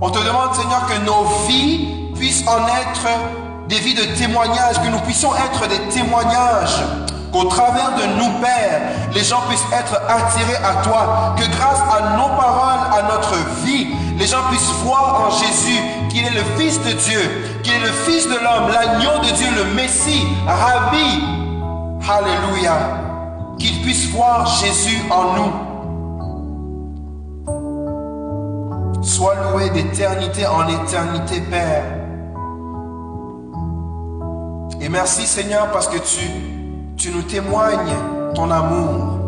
On 0.00 0.10
te 0.10 0.18
demande, 0.18 0.54
Seigneur, 0.54 0.86
que 0.86 1.04
nos 1.04 1.24
vies 1.48 2.12
puissent 2.14 2.44
en 2.46 2.66
être 2.66 3.08
des 3.68 3.80
vies 3.80 3.94
de 3.94 4.04
témoignage, 4.16 4.80
que 4.82 4.88
nous 4.88 5.00
puissions 5.00 5.30
être 5.34 5.68
des 5.68 5.80
témoignages, 5.92 6.82
qu'au 7.36 7.44
travers 7.44 7.94
de 7.96 8.02
nous, 8.18 8.40
Père, 8.40 8.80
les 9.12 9.22
gens 9.22 9.42
puissent 9.48 9.66
être 9.72 10.00
attirés 10.08 10.56
à 10.64 10.82
toi, 10.82 11.34
que 11.36 11.44
grâce 11.50 11.80
à 11.80 12.16
nos 12.16 12.28
paroles, 12.36 12.80
à 12.92 13.02
notre 13.12 13.36
vie, 13.64 13.88
les 14.18 14.26
gens 14.26 14.42
puissent 14.50 14.72
voir 14.84 15.26
en 15.26 15.30
Jésus 15.30 15.80
qu'il 16.08 16.24
est 16.24 16.30
le 16.30 16.44
Fils 16.58 16.80
de 16.82 16.92
Dieu, 16.92 17.20
qu'il 17.62 17.74
est 17.74 17.80
le 17.80 17.92
Fils 17.92 18.26
de 18.26 18.34
l'homme, 18.34 18.70
l'agneau 18.72 19.18
de 19.22 19.30
Dieu, 19.34 19.48
le 19.54 19.74
Messie, 19.74 20.26
Rabbi. 20.46 21.24
Alléluia 22.08 22.76
qu'ils 23.58 23.82
puissent 23.82 24.10
voir 24.10 24.46
Jésus 24.46 25.02
en 25.10 25.34
nous. 25.34 25.52
Sois 29.02 29.34
loué 29.50 29.70
d'éternité 29.70 30.46
en 30.46 30.68
éternité, 30.68 31.40
Père. 31.40 31.84
Et 34.80 34.88
merci 34.88 35.26
Seigneur 35.26 35.70
parce 35.72 35.88
que 35.88 35.98
tu, 35.98 36.55
tu 36.96 37.10
nous 37.10 37.22
témoignes 37.22 37.94
ton 38.34 38.50
amour. 38.50 39.18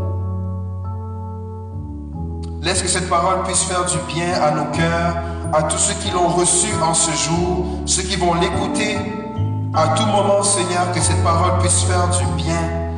Laisse 2.62 2.82
que 2.82 2.88
cette 2.88 3.08
parole 3.08 3.42
puisse 3.44 3.62
faire 3.62 3.84
du 3.84 3.98
bien 4.12 4.32
à 4.40 4.50
nos 4.50 4.64
cœurs, 4.66 5.16
à 5.52 5.62
tous 5.64 5.78
ceux 5.78 5.94
qui 5.94 6.10
l'ont 6.10 6.28
reçu 6.28 6.68
en 6.82 6.94
ce 6.94 7.10
jour, 7.12 7.66
ceux 7.86 8.02
qui 8.02 8.16
vont 8.16 8.34
l'écouter 8.34 8.98
à 9.74 9.88
tout 9.88 10.06
moment, 10.06 10.42
Seigneur, 10.42 10.92
que 10.92 11.00
cette 11.00 11.22
parole 11.22 11.58
puisse 11.60 11.82
faire 11.82 12.08
du 12.08 12.24
bien 12.42 12.88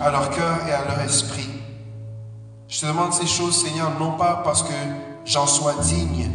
à 0.00 0.10
leur 0.10 0.30
cœur 0.30 0.58
et 0.68 0.72
à 0.72 0.84
leur 0.84 1.00
esprit. 1.00 1.48
Je 2.68 2.80
te 2.80 2.86
demande 2.86 3.12
ces 3.12 3.26
choses, 3.26 3.56
Seigneur, 3.62 3.92
non 3.98 4.12
pas 4.12 4.42
parce 4.44 4.62
que 4.62 4.74
j'en 5.24 5.46
sois 5.46 5.74
digne, 5.82 6.30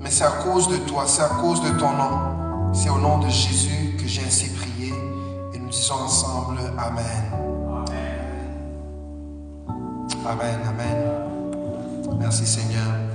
mais 0.00 0.10
c'est 0.10 0.24
à 0.24 0.30
cause 0.30 0.68
de 0.68 0.76
toi, 0.78 1.04
c'est 1.06 1.22
à 1.22 1.28
cause 1.28 1.62
de 1.62 1.70
ton 1.78 1.92
nom. 1.92 2.41
C'est 2.72 2.88
au 2.88 2.98
nom 2.98 3.18
de 3.18 3.28
Jésus 3.28 3.96
que 3.98 4.06
j'ai 4.06 4.24
ainsi 4.24 4.50
prié 4.50 4.92
et 5.54 5.58
nous 5.58 5.68
disons 5.68 5.94
ensemble 5.94 6.58
Amen. 6.78 7.32
Amen, 10.24 10.60
Amen. 10.66 10.96
Merci 12.18 12.46
Seigneur. 12.46 13.11